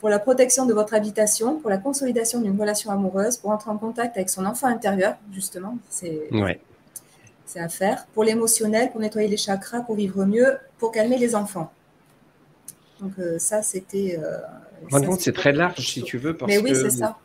pour 0.00 0.08
la 0.08 0.18
protection 0.18 0.64
de 0.66 0.72
votre 0.72 0.94
habitation, 0.94 1.58
pour 1.60 1.70
la 1.70 1.76
consolidation 1.76 2.40
d'une 2.40 2.58
relation 2.58 2.90
amoureuse, 2.90 3.36
pour 3.36 3.50
entrer 3.50 3.70
en 3.70 3.76
contact 3.76 4.16
avec 4.16 4.30
son 4.30 4.46
enfant 4.46 4.66
intérieur, 4.66 5.14
justement, 5.32 5.76
c'est 5.88 6.28
à 7.56 7.68
faire. 7.68 8.06
Pour 8.14 8.24
l'émotionnel, 8.24 8.90
pour 8.90 9.00
nettoyer 9.00 9.28
les 9.28 9.36
chakras, 9.36 9.80
pour 9.80 9.96
vivre 9.96 10.24
mieux, 10.24 10.56
pour 10.78 10.92
calmer 10.92 11.18
les 11.18 11.34
enfants. 11.34 11.70
Donc 13.00 13.12
euh, 13.18 13.38
ça, 13.38 13.62
c'était... 13.62 14.18
Euh, 14.22 14.38
c'est 15.18 15.34
très 15.34 15.52
large, 15.52 15.86
si 15.86 16.02
tu 16.02 16.16
veux, 16.16 16.36
parce 16.36 16.50
Mais 16.50 16.58
oui, 16.58 16.74
c'est 16.74 16.90
ça 16.90 17.18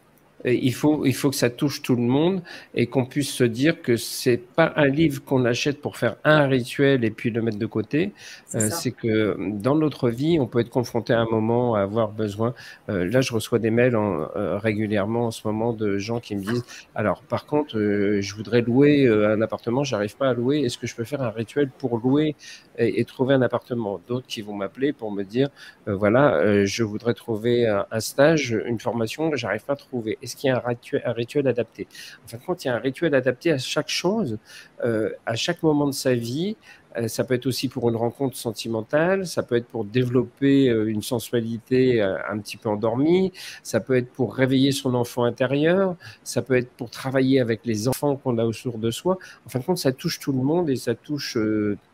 il 0.53 0.73
faut, 0.73 1.05
il 1.05 1.13
faut 1.13 1.29
que 1.29 1.36
ça 1.36 1.49
touche 1.49 1.81
tout 1.81 1.95
le 1.95 2.03
monde 2.03 2.41
et 2.75 2.86
qu'on 2.86 3.05
puisse 3.05 3.31
se 3.31 3.43
dire 3.43 3.81
que 3.81 3.97
c'est 3.97 4.38
pas 4.38 4.73
un 4.75 4.88
livre 4.88 5.23
qu'on 5.23 5.43
achète 5.45 5.81
pour 5.81 5.97
faire 5.97 6.17
un 6.23 6.47
rituel 6.47 7.03
et 7.03 7.10
puis 7.10 7.31
le 7.31 7.41
mettre 7.41 7.58
de 7.58 7.65
côté. 7.65 8.12
C'est 8.47 8.89
euh, 9.05 9.36
que 9.36 9.51
dans 9.51 9.75
notre 9.75 10.10
vie, 10.10 10.39
on 10.39 10.47
peut 10.47 10.60
être 10.60 10.69
confronté 10.69 11.13
à 11.13 11.19
un 11.19 11.25
moment 11.25 11.75
à 11.75 11.81
avoir 11.81 12.12
besoin. 12.12 12.53
Euh, 12.89 13.10
là, 13.10 13.21
je 13.21 13.34
reçois 13.34 13.60
des 13.60 13.71
mails 13.71 13.95
euh, 13.95 14.58
régulièrement 14.58 15.27
en 15.27 15.31
ce 15.31 15.47
moment 15.47 15.73
de 15.73 15.97
gens 15.97 16.19
qui 16.19 16.36
me 16.36 16.43
disent 16.43 16.65
alors, 16.93 17.21
par 17.23 17.45
contre, 17.45 17.75
je 17.75 18.36
voudrais 18.36 18.62
louer 18.62 19.08
un 19.08 19.41
appartement, 19.41 19.84
j'arrive 19.84 20.15
pas 20.15 20.29
à 20.29 20.34
louer. 20.34 20.60
Est-ce 20.62 20.77
que 20.77 20.88
je 20.88 20.95
peux 20.95 21.03
faire 21.03 21.21
un 21.21 21.29
rituel 21.31 21.69
pour 21.69 21.97
louer 21.97 22.36
et, 22.77 23.03
trouver 23.05 23.34
un 23.34 23.41
appartement? 23.41 23.99
D'autres 24.08 24.27
qui 24.27 24.41
vont 24.41 24.53
m'appeler 24.53 24.93
pour 24.93 25.12
me 25.12 25.23
dire 25.23 25.49
voilà, 25.86 26.65
je 26.65 26.84
voudrais 26.84 27.13
trouver 27.13 27.67
un, 27.67 27.86
un 27.91 27.99
stage, 27.99 28.58
une 28.65 28.79
formation, 28.79 29.36
j'arrive 29.36 29.63
pas 29.65 29.73
à 29.73 29.77
trouver. 29.77 30.17
Est-ce 30.21 30.35
qu'il 30.36 30.50
y 30.50 30.52
a 30.52 30.58
un 30.58 31.12
rituel, 31.13 31.48
adapté 31.48 31.88
En 32.24 32.28
fin 32.28 32.38
de 32.38 32.43
compte, 32.43 32.63
il 32.65 32.67
y 32.67 32.71
a 32.71 32.76
un 32.76 32.80
rituel 32.80 33.15
adapté 33.15 33.52
à 33.52 33.58
chaque 33.58 33.89
chose, 33.89 34.38
euh, 34.84 35.12
à 35.26 35.36
chaque 35.36 35.63
moment 35.63 35.88
de 35.88 35.93
sa 35.93 36.13
vie. 36.13 36.56
Euh, 36.98 37.08
ça 37.08 37.24
peut 37.26 37.34
être 37.34 37.45
aussi 37.45 37.67
pour 37.67 37.89
une 37.89 37.95
rencontre 37.95 38.38
sentimentale, 38.38 39.28
ça 39.28 39.43
peut 39.43 39.56
être 39.56 39.67
pour 39.67 39.84
développer 39.84 40.69
euh, 40.69 40.89
une 40.89 41.02
sensualité 41.02 42.02
un 42.02 42.38
petit 42.39 42.56
peu 42.56 42.69
endormie, 42.69 43.34
ça 43.63 43.80
peut 43.80 43.98
être 43.98 44.10
pour 44.12 44.34
réveiller 44.36 44.71
son 44.71 44.95
enfant 44.95 45.24
intérieur, 45.24 45.95
ça 46.24 46.41
peut 46.41 46.56
être 46.56 46.69
pour 46.71 46.89
travailler 46.89 47.41
avec 47.41 47.65
les 47.65 47.88
enfants 47.88 48.15
qu'on 48.15 48.38
a 48.38 48.45
autour 48.45 48.78
de 48.78 48.91
soi. 48.91 49.17
En 49.45 49.50
fin 49.50 49.60
de 49.60 49.65
compte, 49.65 49.78
ça 49.78 49.91
touche 49.91 50.19
tout 50.19 50.32
le 50.32 50.41
monde 50.41 50.69
et 50.69 50.78
ça 50.78 50.95
touche 50.95 51.38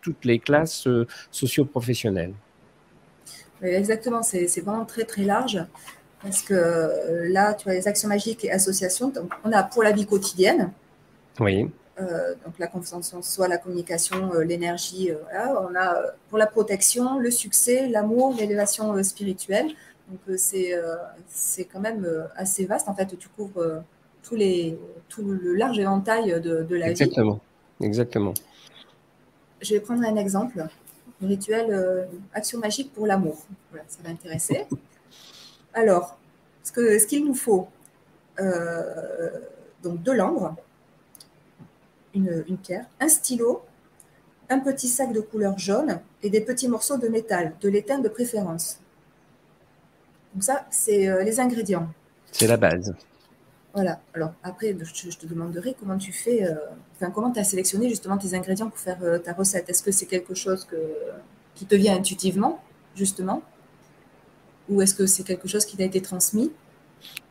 toutes 0.01 0.23
les 0.25 0.39
classes 0.39 0.87
socio-professionnelles. 1.31 2.33
exactement, 3.63 4.21
c'est 4.21 4.61
vraiment 4.61 4.85
très 4.85 5.05
très 5.05 5.23
large. 5.23 5.65
Parce 6.21 6.41
que 6.43 6.53
euh, 6.53 7.29
là, 7.29 7.53
tu 7.53 7.69
as 7.69 7.73
les 7.73 7.87
actions 7.87 8.07
magiques 8.07 8.45
et 8.45 8.51
associations. 8.51 9.09
Donc, 9.09 9.31
on 9.43 9.51
a 9.51 9.63
pour 9.63 9.83
la 9.83 9.91
vie 9.91 10.05
quotidienne. 10.05 10.71
Oui. 11.39 11.69
Euh, 11.99 12.35
donc 12.45 12.57
la 12.57 12.67
confiance 12.67 13.13
en 13.13 13.21
soi, 13.21 13.47
la 13.47 13.57
communication, 13.57 14.33
euh, 14.33 14.43
l'énergie. 14.43 15.11
On 15.33 15.75
a 15.75 16.01
pour 16.29 16.37
la 16.37 16.47
protection, 16.47 17.19
le 17.19 17.31
succès, 17.31 17.87
l'amour, 17.87 18.35
l'élévation 18.37 19.01
spirituelle. 19.03 19.67
Donc 20.09 20.37
c'est 20.37 20.73
c'est 21.27 21.65
quand 21.65 21.79
même 21.79 22.05
assez 22.35 22.65
vaste. 22.65 22.87
En 22.89 22.95
fait, 22.95 23.17
tu 23.17 23.29
couvres 23.29 23.83
tous 24.23 24.35
les, 24.35 24.77
tout 25.09 25.23
le 25.23 25.53
large 25.55 25.79
éventail 25.79 26.41
de, 26.41 26.63
de 26.63 26.75
la 26.75 26.89
Exactement. 26.89 27.39
vie. 27.79 27.85
Exactement. 27.85 28.33
Je 29.61 29.73
vais 29.73 29.79
prendre 29.79 30.03
un 30.03 30.15
exemple. 30.15 30.65
Le 31.21 31.27
rituel 31.27 32.07
action 32.33 32.59
magique 32.59 32.93
pour 32.93 33.05
l'amour. 33.05 33.45
Voilà, 33.69 33.85
ça 33.87 33.99
va 34.03 34.09
intéresser. 34.09 34.65
Alors, 35.73 36.17
ce 36.63 36.71
qu'il 36.71 37.21
ce 37.21 37.27
nous 37.27 37.35
faut, 37.35 37.67
donc 39.83 40.03
de 40.03 40.11
l'ambre, 40.11 40.55
une, 42.13 42.43
une 42.47 42.57
pierre, 42.57 42.85
un 42.99 43.07
stylo, 43.07 43.63
un 44.49 44.59
petit 44.59 44.87
sac 44.87 45.13
de 45.13 45.21
couleur 45.21 45.57
jaune 45.57 45.99
et 46.23 46.29
des 46.29 46.41
petits 46.41 46.67
morceaux 46.67 46.97
de 46.97 47.07
métal, 47.07 47.53
de 47.61 47.69
l'étain 47.69 47.99
de 47.99 48.09
préférence. 48.09 48.79
Donc 50.33 50.43
ça, 50.43 50.65
c'est 50.69 51.07
euh, 51.07 51.23
les 51.23 51.39
ingrédients. 51.39 51.89
C'est 52.31 52.47
la 52.47 52.57
base. 52.57 52.93
Voilà. 53.73 54.01
Alors 54.13 54.33
après, 54.43 54.75
je, 54.79 55.17
te 55.17 55.25
demanderai 55.25 55.75
comment 55.79 55.97
tu 55.97 56.11
fais, 56.11 56.45
euh, 56.45 56.55
enfin 56.95 57.11
comment 57.11 57.31
tu 57.31 57.39
as 57.39 57.45
sélectionné 57.45 57.87
justement 57.89 58.17
tes 58.17 58.33
ingrédients 58.33 58.69
pour 58.69 58.79
faire 58.79 58.97
euh, 59.03 59.17
ta 59.17 59.33
recette. 59.33 59.69
Est-ce 59.69 59.83
que 59.83 59.91
c'est 59.91 60.05
quelque 60.05 60.33
chose 60.33 60.65
que, 60.65 60.75
qui 61.55 61.65
te 61.65 61.75
vient 61.75 61.95
intuitivement, 61.95 62.61
justement? 62.95 63.41
Ou 64.71 64.81
est-ce 64.81 64.95
que 64.95 65.05
c'est 65.05 65.23
quelque 65.23 65.49
chose 65.49 65.65
qui 65.65 65.75
t'a 65.77 65.83
été 65.83 66.01
transmis? 66.01 66.49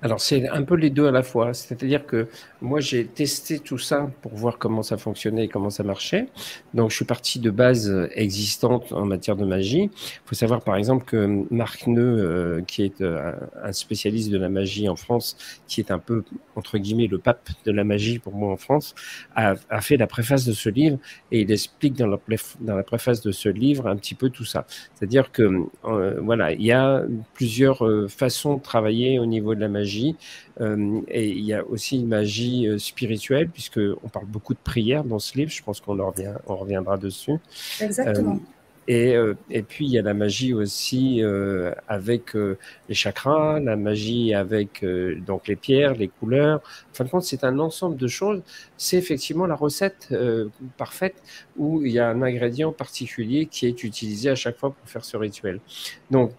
Alors, 0.03 0.21
c'est 0.21 0.49
un 0.49 0.63
peu 0.63 0.77
les 0.77 0.89
deux 0.89 1.07
à 1.07 1.11
la 1.11 1.23
fois. 1.23 1.53
C'est-à-dire 1.53 2.07
que 2.07 2.29
moi, 2.63 2.81
j'ai 2.81 3.07
testé 3.07 3.59
tout 3.59 3.77
ça 3.77 4.11
pour 4.23 4.35
voir 4.35 4.57
comment 4.57 4.83
ça 4.83 4.97
fonctionnait 4.97 5.45
et 5.45 5.49
comment 5.49 5.69
ça 5.69 5.83
marchait. 5.83 6.29
Donc, 6.73 6.91
je 6.91 6.97
suis 6.97 7.05
parti 7.05 7.39
de 7.39 7.51
bases 7.51 8.09
existantes 8.15 8.93
en 8.93 9.05
matière 9.05 9.37
de 9.37 9.45
magie. 9.45 9.91
Il 9.93 10.21
faut 10.25 10.35
savoir, 10.35 10.63
par 10.63 10.77
exemple, 10.77 11.05
que 11.05 11.45
Marc 11.51 11.87
Neu, 11.87 12.03
euh, 12.03 12.63
qui 12.63 12.83
est 12.83 13.03
euh, 13.03 13.33
un 13.63 13.73
spécialiste 13.73 14.31
de 14.31 14.39
la 14.39 14.49
magie 14.49 14.89
en 14.89 14.97
France, 14.97 15.37
qui 15.69 15.81
est 15.81 15.91
un 15.91 15.99
peu, 15.99 16.25
entre 16.57 16.79
guillemets, 16.79 17.07
le 17.07 17.19
pape 17.19 17.51
de 17.67 17.73
la 17.73 17.85
magie 17.85 18.19
pour 18.19 18.35
moi 18.35 18.51
en 18.51 18.57
France, 18.57 18.95
a, 19.37 19.55
fait 19.83 19.99
la 19.99 20.07
préface 20.07 20.47
de 20.47 20.53
ce 20.53 20.69
livre 20.69 20.99
et 21.31 21.43
il 21.43 21.53
explique 21.53 21.95
dans 21.95 22.07
la, 22.07 22.83
préface 22.83 23.21
de 23.21 23.33
ce 23.33 23.49
livre 23.49 23.87
un 23.87 23.97
petit 23.97 24.15
peu 24.15 24.31
tout 24.31 24.45
ça. 24.45 24.67
C'est-à-dire 24.95 25.31
que, 25.31 25.43
euh, 25.85 26.21
voilà, 26.21 26.53
il 26.53 26.63
y 26.63 26.73
a 26.73 27.03
plusieurs 27.35 27.83
façons 28.09 28.57
de 28.57 28.63
travailler 28.63 29.19
au 29.19 29.27
niveau 29.27 29.55
de 29.55 29.60
la 29.61 29.69
magie 29.69 30.17
euh, 30.61 31.01
et 31.09 31.29
il 31.29 31.45
y 31.45 31.55
a 31.55 31.65
aussi 31.65 31.97
une 31.97 32.09
magie 32.09 32.67
euh, 32.67 32.79
spirituelle, 32.79 33.49
puisqu'on 33.49 34.09
parle 34.13 34.27
beaucoup 34.27 34.55
de 34.55 34.59
prière 34.63 35.05
dans 35.05 35.19
ce 35.19 35.37
livre. 35.37 35.51
Je 35.51 35.63
pense 35.63 35.81
qu'on 35.81 35.97
revient, 35.97 36.35
on 36.47 36.57
reviendra 36.57 36.97
dessus. 36.97 37.37
Exactement. 37.81 38.35
Euh, 38.35 38.39
et, 38.89 39.15
et, 39.51 39.63
puis 39.63 39.85
il 39.85 39.93
y 39.93 39.99
a 39.99 40.03
la 40.03 40.15
magie 40.15 40.53
aussi 40.53 41.23
avec 41.87 42.35
les 42.35 42.95
chakras, 42.95 43.61
la 43.61 43.77
magie 43.77 44.35
avec 44.35 44.85
donc 45.25 45.47
les 45.47 45.55
pierres, 45.55 45.95
les 45.95 46.09
couleurs. 46.09 46.61
En 46.91 46.95
fin 46.95 47.05
de 47.05 47.11
compte, 47.11 47.23
c'est 47.23 47.45
un 47.45 47.61
ensemble 47.61 47.97
de 47.97 48.09
choses. 48.09 48.43
C'est 48.77 48.97
effectivement 48.97 49.47
la 49.47 49.55
recette 49.55 50.13
parfaite 50.77 51.23
où 51.57 51.85
il 51.85 51.93
y 51.93 52.01
a 52.01 52.09
un 52.09 52.21
ingrédient 52.23 52.73
particulier 52.73 53.47
qui 53.47 53.67
est 53.67 53.85
utilisé 53.85 54.29
à 54.31 54.35
chaque 54.35 54.57
fois 54.57 54.73
pour 54.73 54.89
faire 54.89 55.05
ce 55.05 55.17
rituel. 55.17 55.61
Donc 56.11 56.33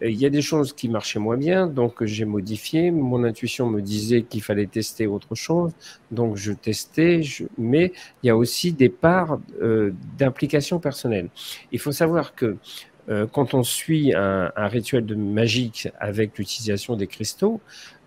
il 0.00 0.20
y 0.20 0.26
a 0.26 0.30
des 0.30 0.42
choses 0.42 0.72
qui 0.72 0.88
marchaient 0.88 1.18
moins 1.18 1.36
bien, 1.36 1.66
donc 1.66 2.04
j'ai 2.04 2.24
modifié. 2.24 2.90
Mon 2.90 3.24
intuition 3.24 3.68
me 3.68 3.80
disait 3.80 4.22
qu'il 4.22 4.42
fallait 4.42 4.66
tester 4.66 5.06
autre 5.06 5.34
chose, 5.34 5.72
donc 6.10 6.36
je 6.36 6.52
testais. 6.52 7.22
Mais 7.58 7.92
il 8.22 8.26
y 8.26 8.30
a 8.30 8.36
aussi 8.36 8.72
des 8.72 8.88
parts 8.88 9.38
euh, 9.62 9.92
d'implication 10.18 10.80
personnelle. 10.80 11.28
Il 11.72 11.78
faut 11.78 11.92
savoir 11.92 12.34
que 12.34 12.56
euh, 13.08 13.26
quand 13.26 13.54
on 13.54 13.62
suit 13.62 14.14
un, 14.14 14.50
rituel 14.56 15.04
de 15.06 15.14
magique 15.14 15.88
avec 16.00 16.38
l'utilisation 16.38 16.96
des 16.96 17.06
cristaux, 17.06 17.60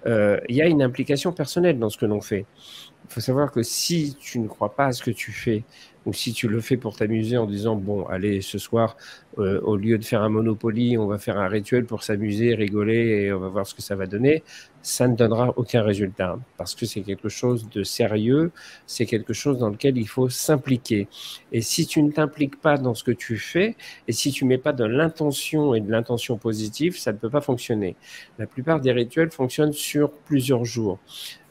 euh, 0.05 0.39
il 0.49 0.55
y 0.55 0.61
a 0.61 0.67
une 0.67 0.81
implication 0.81 1.31
personnelle 1.31 1.79
dans 1.79 1.89
ce 1.89 1.97
que 1.97 2.05
l'on 2.05 2.21
fait. 2.21 2.45
Il 3.09 3.13
faut 3.13 3.21
savoir 3.21 3.51
que 3.51 3.63
si 3.63 4.17
tu 4.19 4.39
ne 4.39 4.47
crois 4.47 4.75
pas 4.75 4.87
à 4.87 4.91
ce 4.91 5.01
que 5.01 5.11
tu 5.11 5.31
fais, 5.31 5.63
ou 6.07 6.13
si 6.13 6.31
tu 6.31 6.47
le 6.47 6.61
fais 6.61 6.77
pour 6.77 6.95
t'amuser 6.95 7.37
en 7.37 7.45
disant 7.45 7.75
bon 7.75 8.05
allez 8.05 8.39
ce 8.41 8.57
soir 8.57 8.95
euh, 9.39 9.59
au 9.61 9.75
lieu 9.75 9.97
de 9.97 10.05
faire 10.05 10.21
un 10.21 10.29
Monopoly 10.29 10.97
on 10.97 11.05
va 11.05 11.17
faire 11.17 11.37
un 11.37 11.49
rituel 11.49 11.85
pour 11.85 12.01
s'amuser 12.01 12.55
rigoler 12.55 13.25
et 13.25 13.33
on 13.33 13.39
va 13.39 13.49
voir 13.49 13.67
ce 13.67 13.75
que 13.75 13.81
ça 13.81 13.95
va 13.95 14.07
donner 14.07 14.41
ça 14.81 15.09
ne 15.09 15.17
donnera 15.17 15.53
aucun 15.57 15.83
résultat 15.83 16.39
parce 16.57 16.75
que 16.75 16.85
c'est 16.85 17.01
quelque 17.01 17.27
chose 17.27 17.69
de 17.69 17.83
sérieux 17.83 18.51
c'est 18.85 19.05
quelque 19.05 19.33
chose 19.33 19.57
dans 19.59 19.69
lequel 19.69 19.97
il 19.97 20.07
faut 20.07 20.29
s'impliquer. 20.29 21.09
Et 21.51 21.61
si 21.61 21.85
tu 21.85 22.01
ne 22.01 22.11
t'impliques 22.11 22.61
pas 22.61 22.77
dans 22.77 22.93
ce 22.93 23.03
que 23.03 23.11
tu 23.11 23.37
fais 23.37 23.75
et 24.07 24.13
si 24.13 24.31
tu 24.31 24.45
mets 24.45 24.57
pas 24.57 24.71
de 24.71 24.85
l'intention 24.85 25.75
et 25.75 25.81
de 25.81 25.91
l'intention 25.91 26.37
positive 26.37 26.97
ça 26.97 27.11
ne 27.11 27.17
peut 27.17 27.29
pas 27.29 27.41
fonctionner. 27.41 27.97
La 28.39 28.47
plupart 28.47 28.79
des 28.79 28.93
rituels 28.93 29.31
fonctionnent 29.31 29.73
sur 29.73 30.11
plusieurs 30.11 30.63
jours 30.63 30.99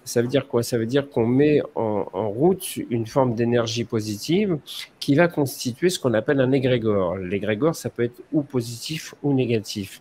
ça 0.07 0.23
veut 0.23 0.29
dire 0.29 0.47
quoi? 0.47 0.63
Ça 0.63 0.79
veut 0.79 0.87
dire 0.87 1.11
qu'on 1.11 1.27
met 1.27 1.61
en, 1.75 2.31
route 2.31 2.77
une 2.91 3.07
forme 3.07 3.35
d'énergie 3.35 3.85
positive 3.85 4.59
qui 5.01 5.15
va 5.15 5.29
constituer 5.29 5.91
ce 5.91 5.99
qu'on 5.99 6.15
appelle 6.15 6.41
un 6.41 6.53
égrégore. 6.53 7.17
L'égrégore, 7.17 7.75
ça 7.75 7.91
peut 7.91 8.05
être 8.05 8.23
ou 8.33 8.43
positif 8.43 9.15
ou 9.23 9.33
négatif. 9.35 10.01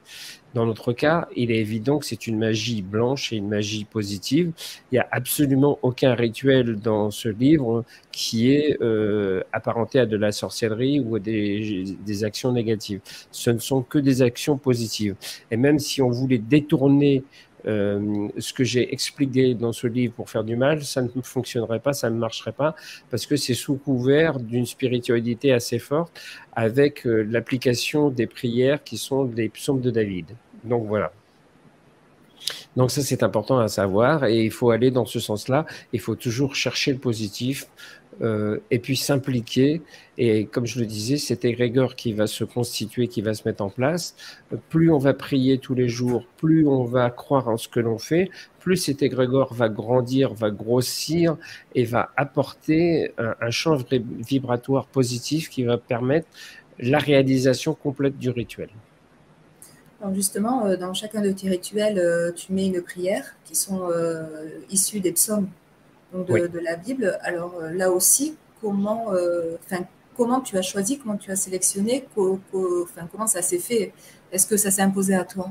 Dans 0.53 0.65
notre 0.65 0.93
cas, 0.93 1.27
il 1.35 1.51
est 1.51 1.57
évident 1.57 1.99
que 1.99 2.05
c'est 2.05 2.27
une 2.27 2.37
magie 2.37 2.81
blanche 2.81 3.33
et 3.33 3.35
une 3.35 3.49
magie 3.49 3.83
positive. 3.83 4.53
Il 4.91 4.95
n'y 4.95 4.99
a 4.99 5.07
absolument 5.11 5.79
aucun 5.81 6.13
rituel 6.13 6.77
dans 6.77 7.11
ce 7.11 7.27
livre 7.27 7.83
qui 8.11 8.51
est 8.51 8.77
euh, 8.81 9.43
apparenté 9.51 9.99
à 9.99 10.05
de 10.05 10.15
la 10.15 10.31
sorcellerie 10.31 10.99
ou 10.99 11.15
à 11.15 11.19
des, 11.19 11.83
des 12.05 12.23
actions 12.23 12.53
négatives. 12.53 13.01
Ce 13.31 13.49
ne 13.49 13.59
sont 13.59 13.81
que 13.81 13.99
des 13.99 14.21
actions 14.21 14.57
positives. 14.57 15.15
Et 15.51 15.57
même 15.57 15.79
si 15.79 16.01
on 16.01 16.09
voulait 16.09 16.37
détourner 16.37 17.23
euh, 17.67 18.27
ce 18.37 18.53
que 18.53 18.63
j'ai 18.63 18.93
expliqué 18.93 19.53
dans 19.55 19.73
ce 19.73 19.87
livre 19.87 20.13
pour 20.13 20.29
faire 20.29 20.43
du 20.43 20.55
mal, 20.55 20.83
ça 20.83 21.01
ne 21.01 21.09
fonctionnerait 21.23 21.79
pas, 21.79 21.93
ça 21.93 22.09
ne 22.09 22.17
marcherait 22.17 22.51
pas, 22.51 22.75
parce 23.09 23.25
que 23.25 23.35
c'est 23.35 23.53
sous 23.53 23.75
couvert 23.75 24.39
d'une 24.39 24.65
spiritualité 24.65 25.51
assez 25.51 25.79
forte, 25.79 26.11
avec 26.53 27.05
euh, 27.05 27.23
l'application 27.23 28.09
des 28.09 28.27
prières 28.27 28.83
qui 28.83 28.97
sont 28.97 29.25
des 29.25 29.49
psaumes 29.49 29.81
de 29.81 29.91
David. 29.91 30.27
Donc 30.63 30.85
voilà. 30.87 31.11
Donc 32.75 32.91
ça, 32.91 33.01
c'est 33.01 33.23
important 33.23 33.57
à 33.59 33.67
savoir 33.67 34.25
et 34.25 34.43
il 34.43 34.51
faut 34.51 34.69
aller 34.69 34.91
dans 34.91 35.05
ce 35.05 35.19
sens-là. 35.19 35.65
Il 35.93 35.99
faut 35.99 36.15
toujours 36.15 36.55
chercher 36.55 36.91
le 36.91 36.99
positif 36.99 37.67
euh, 38.21 38.59
et 38.71 38.79
puis 38.79 38.95
s'impliquer. 38.95 39.81
Et 40.17 40.45
comme 40.45 40.65
je 40.65 40.79
le 40.79 40.85
disais, 40.85 41.17
cet 41.17 41.43
égrégore 41.43 41.95
qui 41.95 42.13
va 42.13 42.27
se 42.27 42.43
constituer, 42.43 43.07
qui 43.07 43.21
va 43.21 43.33
se 43.33 43.45
mettre 43.45 43.63
en 43.63 43.69
place, 43.69 44.15
plus 44.69 44.91
on 44.91 44.97
va 44.97 45.13
prier 45.13 45.57
tous 45.57 45.75
les 45.75 45.89
jours, 45.89 46.25
plus 46.37 46.65
on 46.67 46.85
va 46.85 47.09
croire 47.09 47.49
en 47.49 47.57
ce 47.57 47.67
que 47.67 47.81
l'on 47.81 47.97
fait, 47.97 48.29
plus 48.59 48.77
cet 48.77 49.03
égrégore 49.03 49.53
va 49.53 49.67
grandir, 49.67 50.33
va 50.33 50.49
grossir 50.49 51.35
et 51.73 51.83
va 51.83 52.11
apporter 52.15 53.11
un, 53.17 53.51
champ 53.51 53.77
vibratoire 53.91 54.87
positif 54.87 55.49
qui 55.49 55.63
va 55.63 55.77
permettre 55.77 56.27
la 56.79 56.97
réalisation 56.97 57.73
complète 57.73 58.17
du 58.17 58.29
rituel. 58.29 58.69
Justement, 60.13 60.65
euh, 60.67 60.77
dans 60.77 60.93
chacun 60.93 61.21
de 61.21 61.31
tes 61.31 61.49
rituels, 61.49 61.97
euh, 61.97 62.31
tu 62.31 62.53
mets 62.53 62.67
une 62.67 62.81
prière 62.81 63.35
qui 63.43 63.55
sont 63.55 63.89
issues 64.69 64.99
des 64.99 65.11
psaumes 65.11 65.49
de, 66.13 66.59
la 66.59 66.75
Bible. 66.75 67.17
Alors 67.21 67.55
euh, 67.61 67.71
là 67.71 67.91
aussi, 67.91 68.35
comment, 68.61 69.11
euh, 69.13 69.57
comment 70.15 70.41
tu 70.41 70.57
as 70.57 70.61
choisi, 70.61 70.97
comment 70.97 71.17
tu 71.17 71.31
as 71.31 71.35
sélectionné, 71.35 72.05
comment 72.13 73.27
ça 73.27 73.41
s'est 73.41 73.59
fait? 73.59 73.91
Est-ce 74.31 74.47
que 74.47 74.57
ça 74.57 74.71
s'est 74.71 74.81
imposé 74.81 75.15
à 75.15 75.23
toi? 75.23 75.49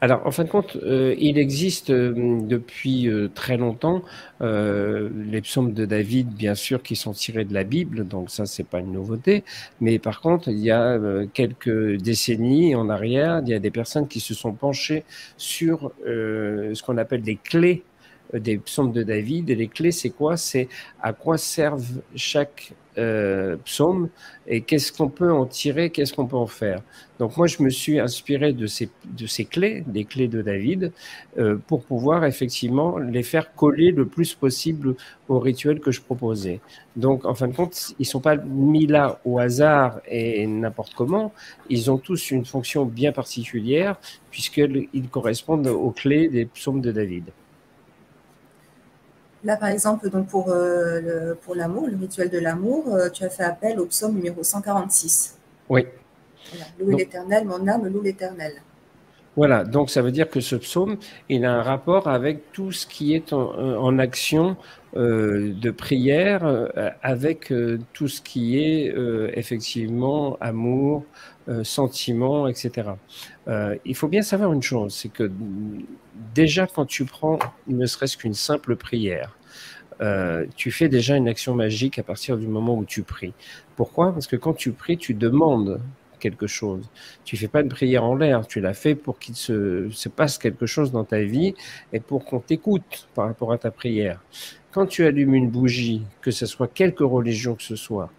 Alors, 0.00 0.26
en 0.26 0.32
fin 0.32 0.42
de 0.42 0.48
compte, 0.48 0.74
euh, 0.82 1.14
il 1.16 1.38
existe 1.38 1.92
depuis 1.92 3.08
très 3.36 3.56
longtemps 3.56 4.02
les 4.40 5.40
psaumes 5.42 5.72
de 5.72 5.84
David, 5.84 6.30
bien 6.30 6.56
sûr, 6.56 6.82
qui 6.82 6.96
sont 6.96 7.12
tirés 7.12 7.44
de 7.44 7.54
la 7.54 7.62
Bible, 7.62 8.04
donc 8.04 8.30
ça, 8.30 8.46
c'est 8.46 8.64
pas 8.64 8.80
une 8.80 8.90
nouveauté. 8.90 9.44
Mais 9.80 10.00
par 10.00 10.20
contre, 10.22 10.48
il 10.48 10.58
y 10.58 10.72
a 10.72 10.98
quelques 11.32 11.98
décennies 11.98 12.74
en 12.74 12.88
arrière, 12.88 13.42
il 13.44 13.50
y 13.50 13.54
a 13.54 13.60
des 13.60 13.70
personnes 13.70 14.08
qui 14.08 14.18
se 14.18 14.34
sont 14.34 14.54
penchées 14.54 15.04
sur 15.36 15.92
ce 16.04 16.82
qu'on 16.82 16.98
appelle 16.98 17.22
des 17.22 17.36
clés 17.36 17.84
des 18.32 18.58
psaumes 18.58 18.92
de 18.92 19.02
David. 19.02 19.50
Et 19.50 19.54
les 19.54 19.68
clés, 19.68 19.92
c'est 19.92 20.10
quoi? 20.10 20.36
C'est 20.36 20.68
à 21.00 21.12
quoi 21.12 21.38
servent 21.38 22.00
chaque 22.14 22.72
euh, 22.98 23.56
psaume 23.64 24.08
et 24.48 24.62
qu'est-ce 24.62 24.92
qu'on 24.92 25.08
peut 25.08 25.32
en 25.32 25.46
tirer, 25.46 25.90
qu'est-ce 25.90 26.12
qu'on 26.12 26.26
peut 26.26 26.36
en 26.36 26.48
faire? 26.48 26.82
Donc 27.20 27.36
moi, 27.36 27.46
je 27.46 27.62
me 27.62 27.70
suis 27.70 28.00
inspiré 28.00 28.52
de 28.52 28.66
ces, 28.66 28.90
de 29.04 29.26
ces 29.26 29.44
clés, 29.44 29.84
des 29.86 30.04
clés 30.04 30.26
de 30.26 30.42
David, 30.42 30.92
euh, 31.38 31.56
pour 31.68 31.84
pouvoir 31.84 32.24
effectivement 32.24 32.98
les 32.98 33.22
faire 33.22 33.54
coller 33.54 33.92
le 33.92 34.06
plus 34.06 34.34
possible 34.34 34.96
au 35.28 35.38
rituel 35.38 35.78
que 35.78 35.92
je 35.92 36.00
proposais. 36.00 36.60
Donc 36.96 37.24
en 37.24 37.34
fin 37.34 37.48
de 37.48 37.54
compte, 37.54 37.94
ils 38.00 38.06
sont 38.06 38.20
pas 38.20 38.36
mis 38.36 38.86
là 38.86 39.20
au 39.24 39.38
hasard 39.38 40.00
et 40.08 40.46
n'importe 40.46 40.94
comment. 40.94 41.32
Ils 41.68 41.90
ont 41.90 41.98
tous 41.98 42.32
une 42.32 42.44
fonction 42.44 42.84
bien 42.84 43.12
particulière 43.12 43.96
puisqu'ils 44.30 45.08
correspondent 45.10 45.68
aux 45.68 45.92
clés 45.92 46.28
des 46.28 46.44
psaumes 46.44 46.80
de 46.80 46.90
David. 46.90 47.30
Là, 49.42 49.56
par 49.56 49.70
exemple, 49.70 50.10
donc 50.10 50.26
pour, 50.26 50.50
euh, 50.50 51.34
pour 51.42 51.54
l'amour, 51.54 51.88
le 51.88 51.96
rituel 51.96 52.28
de 52.28 52.38
l'amour, 52.38 52.94
euh, 52.94 53.08
tu 53.08 53.24
as 53.24 53.30
fait 53.30 53.42
appel 53.42 53.80
au 53.80 53.86
psaume 53.86 54.14
numéro 54.14 54.42
146. 54.42 55.38
Oui. 55.70 55.86
Voilà. 56.50 56.66
Louez 56.78 56.96
l'Éternel, 56.96 57.46
mon 57.46 57.66
âme 57.66 57.86
loue 57.88 58.02
l'Éternel. 58.02 58.52
Voilà, 59.36 59.64
donc 59.64 59.88
ça 59.88 60.02
veut 60.02 60.10
dire 60.10 60.28
que 60.28 60.40
ce 60.40 60.56
psaume, 60.56 60.96
il 61.28 61.44
a 61.44 61.52
un 61.52 61.62
rapport 61.62 62.08
avec 62.08 62.52
tout 62.52 62.72
ce 62.72 62.86
qui 62.86 63.14
est 63.14 63.32
en, 63.32 63.98
action 63.98 64.56
euh, 64.96 65.54
de 65.54 65.70
prière, 65.70 66.68
avec 67.00 67.52
tout 67.92 68.08
ce 68.08 68.20
qui 68.20 68.58
est 68.58 68.92
effectivement 69.34 70.36
amour, 70.40 71.04
sentiment, 71.62 72.48
etc. 72.48 72.90
il 73.84 73.96
faut 73.96 74.08
bien 74.08 74.22
savoir 74.22 74.52
une 74.52 74.62
chose, 74.62 74.94
c'est 74.94 75.08
que 75.08 75.30
déjà 76.34 76.66
quand 76.66 76.86
tu 76.86 77.04
prends 77.04 77.38
ne 77.66 77.86
serait-ce 77.86 78.16
qu'une 78.16 78.34
simple 78.34 78.76
prière, 78.76 79.36
tu 80.56 80.70
fais 80.70 80.88
déjà 80.88 81.16
une 81.16 81.28
action 81.28 81.54
magique 81.54 81.98
à 81.98 82.02
partir 82.02 82.38
du 82.38 82.46
moment 82.46 82.76
où 82.76 82.84
tu 82.84 83.02
pries. 83.02 83.34
Pourquoi? 83.76 84.12
Parce 84.12 84.26
que 84.26 84.36
quand 84.36 84.54
tu 84.54 84.72
pries, 84.72 84.98
tu 84.98 85.14
demandes 85.14 85.80
quelque 86.20 86.46
chose. 86.46 86.88
Tu 87.24 87.36
fais 87.36 87.48
pas 87.48 87.62
une 87.62 87.68
prière 87.68 88.04
en 88.04 88.14
l'air, 88.14 88.46
tu 88.46 88.60
l'as 88.60 88.74
fait 88.74 88.94
pour 88.94 89.18
qu'il 89.18 89.34
se, 89.34 89.88
se, 89.90 90.08
passe 90.08 90.38
quelque 90.38 90.66
chose 90.66 90.92
dans 90.92 91.04
ta 91.04 91.22
vie 91.22 91.54
et 91.92 91.98
pour 91.98 92.24
qu'on 92.24 92.38
t'écoute 92.38 93.08
par 93.14 93.26
rapport 93.26 93.52
à 93.52 93.58
ta 93.58 93.72
prière. 93.72 94.22
Quand 94.70 94.86
tu 94.86 95.04
allumes 95.04 95.34
une 95.34 95.50
bougie, 95.50 96.02
que 96.20 96.30
ce 96.30 96.46
soit 96.46 96.68
quelque 96.68 97.02
religion 97.02 97.56
que 97.56 97.62
ce 97.64 97.74
soit, 97.74 98.12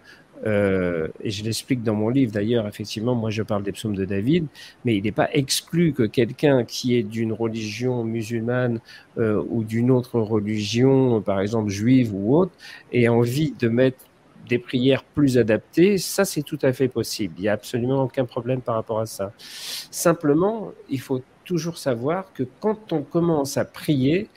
euh, 0.45 1.07
et 1.21 1.29
je 1.29 1.43
l'explique 1.43 1.83
dans 1.83 1.93
mon 1.93 2.09
livre 2.09 2.31
d'ailleurs, 2.31 2.67
effectivement, 2.67 3.15
moi 3.15 3.29
je 3.29 3.43
parle 3.43 3.63
des 3.63 3.71
psaumes 3.71 3.95
de 3.95 4.05
David, 4.05 4.47
mais 4.85 4.97
il 4.97 5.03
n'est 5.03 5.11
pas 5.11 5.29
exclu 5.33 5.93
que 5.93 6.03
quelqu'un 6.03 6.63
qui 6.63 6.95
est 6.95 7.03
d'une 7.03 7.33
religion 7.33 8.03
musulmane 8.03 8.79
euh, 9.17 9.43
ou 9.49 9.63
d'une 9.63 9.91
autre 9.91 10.19
religion, 10.19 11.21
par 11.21 11.39
exemple 11.41 11.69
juive 11.69 12.13
ou 12.13 12.37
autre, 12.37 12.53
ait 12.91 13.07
envie 13.07 13.53
de 13.59 13.69
mettre 13.69 14.05
des 14.49 14.59
prières 14.59 15.03
plus 15.03 15.37
adaptées, 15.37 15.97
ça 15.97 16.25
c'est 16.25 16.41
tout 16.41 16.59
à 16.61 16.73
fait 16.73 16.87
possible. 16.87 17.35
Il 17.37 17.43
n'y 17.43 17.47
a 17.47 17.53
absolument 17.53 18.03
aucun 18.03 18.25
problème 18.25 18.61
par 18.61 18.75
rapport 18.75 18.99
à 18.99 19.05
ça. 19.05 19.31
Simplement, 19.37 20.71
il 20.89 20.99
faut 20.99 21.21
toujours 21.45 21.77
savoir 21.77 22.33
que 22.33 22.43
quand 22.59 22.91
on 22.91 23.01
commence 23.03 23.57
à 23.57 23.65
prier, 23.65 24.27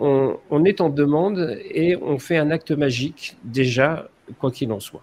on, 0.00 0.64
est 0.64 0.80
en 0.80 0.90
demande 0.90 1.58
et 1.64 1.96
on 1.96 2.18
fait 2.18 2.36
un 2.36 2.50
acte 2.50 2.70
magique 2.70 3.36
déjà, 3.42 4.08
quoi 4.38 4.50
qu'il 4.50 4.70
en 4.72 4.80
soit. 4.80 5.02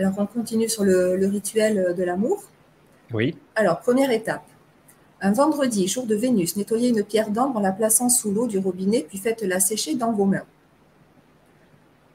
Alors 0.00 0.14
on 0.16 0.24
continue 0.24 0.70
sur 0.70 0.82
le, 0.82 1.14
le 1.16 1.26
rituel 1.26 1.94
de 1.94 2.02
l'amour. 2.02 2.42
Oui. 3.12 3.36
Alors, 3.54 3.80
première 3.80 4.10
étape. 4.10 4.44
Un 5.20 5.32
vendredi, 5.32 5.86
jour 5.88 6.06
de 6.06 6.14
Vénus, 6.14 6.56
nettoyez 6.56 6.88
une 6.88 7.04
pierre 7.04 7.28
d'ambre 7.28 7.58
en 7.58 7.60
la 7.60 7.72
plaçant 7.72 8.08
sous 8.08 8.32
l'eau 8.32 8.46
du 8.46 8.58
robinet, 8.58 9.04
puis 9.06 9.18
faites-la 9.18 9.60
sécher 9.60 9.96
dans 9.96 10.12
vos 10.12 10.24
mains. 10.24 10.46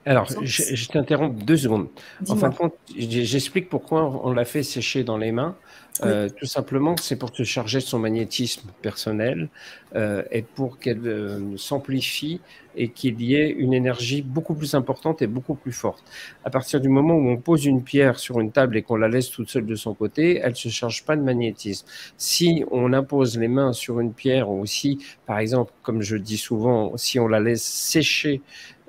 Alors, 0.05 0.27
je, 0.41 0.87
t'interromps 0.87 1.43
deux 1.43 1.57
secondes. 1.57 1.87
En 2.29 2.35
fin 2.35 2.49
de 2.49 2.55
compte, 2.55 2.75
j'explique 2.95 3.69
pourquoi 3.69 4.21
on 4.23 4.31
l'a 4.31 4.45
fait 4.45 4.61
sécher 4.61 5.03
dans 5.03 5.17
les 5.17 5.31
mains. 5.31 5.55
Euh, 6.03 6.29
tout 6.29 6.45
simplement, 6.45 6.95
c'est 7.01 7.15
pour 7.15 7.31
te 7.31 7.43
charger 7.43 7.79
de 7.79 7.83
son 7.83 7.99
magnétisme 7.99 8.69
personnel 8.81 9.49
euh, 9.95 10.23
et 10.29 10.41
pour 10.41 10.77
qu'elle 10.77 11.07
euh, 11.07 11.57
s'amplifie 11.57 12.41
et 12.75 12.89
qu'il 12.89 13.21
y 13.21 13.35
ait 13.35 13.49
une 13.49 13.73
énergie 13.73 14.21
beaucoup 14.21 14.55
plus 14.55 14.75
importante 14.75 15.21
et 15.21 15.27
beaucoup 15.27 15.55
plus 15.55 15.71
forte. 15.71 16.03
À 16.43 16.49
partir 16.49 16.81
du 16.81 16.89
moment 16.89 17.13
où 17.13 17.29
on 17.29 17.37
pose 17.37 17.65
une 17.65 17.81
pierre 17.81 18.19
sur 18.19 18.41
une 18.41 18.51
table 18.51 18.75
et 18.75 18.81
qu'on 18.81 18.97
la 18.97 19.07
laisse 19.07 19.29
toute 19.29 19.49
seule 19.49 19.65
de 19.65 19.75
son 19.75 19.93
côté, 19.93 20.41
elle 20.43 20.57
se 20.57 20.67
charge 20.67 21.05
pas 21.05 21.15
de 21.15 21.21
magnétisme. 21.21 21.87
Si 22.17 22.65
on 22.71 22.91
impose 22.91 23.37
les 23.37 23.47
mains 23.47 23.71
sur 23.71 24.01
une 24.01 24.11
pierre 24.11 24.49
ou 24.49 24.65
si, 24.65 24.99
par 25.25 25.39
exemple, 25.39 25.71
comme 25.81 26.01
je 26.01 26.17
dis 26.17 26.37
souvent, 26.37 26.97
si 26.97 27.17
on 27.19 27.29
la 27.29 27.39
laisse 27.39 27.63
sécher 27.63 28.41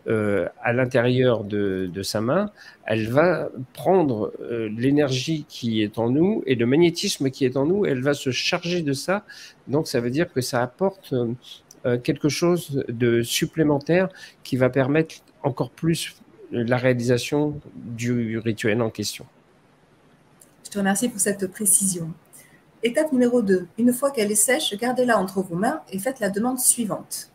euh, 0.08 0.48
à 0.62 0.72
l'intérieur 0.72 1.42
de, 1.42 2.02
sa 2.02 2.20
main, 2.20 2.52
elle 2.84 3.08
va 3.08 3.48
prendre 3.72 4.32
euh, 4.40 4.68
l'énergie 4.68 5.44
qui 5.48 5.82
est 5.82 5.98
en 5.98 6.10
nous 6.10 6.44
et 6.46 6.54
le 6.54 6.64
magnétisme 6.64 7.30
qui 7.30 7.44
est 7.44 7.56
en 7.56 7.66
nous, 7.66 7.84
elle 7.86 8.02
va 8.02 8.14
se 8.14 8.30
charger 8.30 8.82
de 8.82 8.92
ça. 8.92 9.24
Donc 9.66 9.88
ça 9.88 10.00
veut 10.00 10.10
dire 10.10 10.32
que 10.32 10.40
ça 10.40 10.62
apporte 10.62 11.12
euh, 11.86 11.98
quelque 11.98 12.28
chose 12.28 12.84
de 12.88 13.22
supplémentaire 13.22 14.08
qui 14.44 14.56
va 14.56 14.70
permettre 14.70 15.16
encore 15.42 15.70
plus 15.70 16.14
la 16.52 16.76
réalisation 16.76 17.60
du 17.74 18.38
rituel 18.38 18.82
en 18.82 18.90
question. 18.90 19.26
Je 20.64 20.70
te 20.70 20.78
remercie 20.78 21.08
pour 21.08 21.18
cette 21.18 21.50
précision. 21.50 22.12
Étape 22.84 23.10
numéro 23.10 23.42
2. 23.42 23.66
Une 23.78 23.92
fois 23.92 24.12
qu'elle 24.12 24.30
est 24.30 24.36
sèche, 24.36 24.76
gardez-la 24.76 25.18
entre 25.18 25.42
vos 25.42 25.56
mains 25.56 25.80
et 25.90 25.98
faites 25.98 26.20
la 26.20 26.30
demande 26.30 26.60
suivante. 26.60 27.30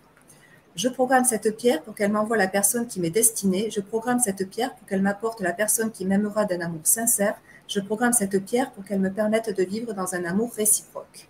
Je 0.75 0.88
programme 0.88 1.25
cette 1.25 1.57
pierre 1.57 1.81
pour 1.81 1.95
qu'elle 1.95 2.12
m'envoie 2.12 2.38
la 2.38 2.47
personne 2.47 2.88
qui 2.88 2.99
m'est 2.99 3.10
destinée. 3.10 3.69
Je 3.69 3.81
programme 3.81 4.19
cette 4.19 4.49
pierre 4.49 4.73
pour 4.75 4.88
qu'elle 4.88 5.01
m'apporte 5.01 5.41
la 5.41 5.51
personne 5.51 5.91
qui 5.91 6.05
m'aimera 6.05 6.45
d'un 6.45 6.62
amour 6.62 6.81
sincère. 6.84 7.36
Je 7.67 7.79
programme 7.79 8.13
cette 8.13 8.43
pierre 8.45 8.71
pour 8.71 8.86
qu'elle 8.86 8.99
me 8.99 9.12
permette 9.12 9.55
de 9.55 9.63
vivre 9.63 9.93
dans 9.93 10.15
un 10.15 10.23
amour 10.23 10.51
réciproque. 10.53 11.27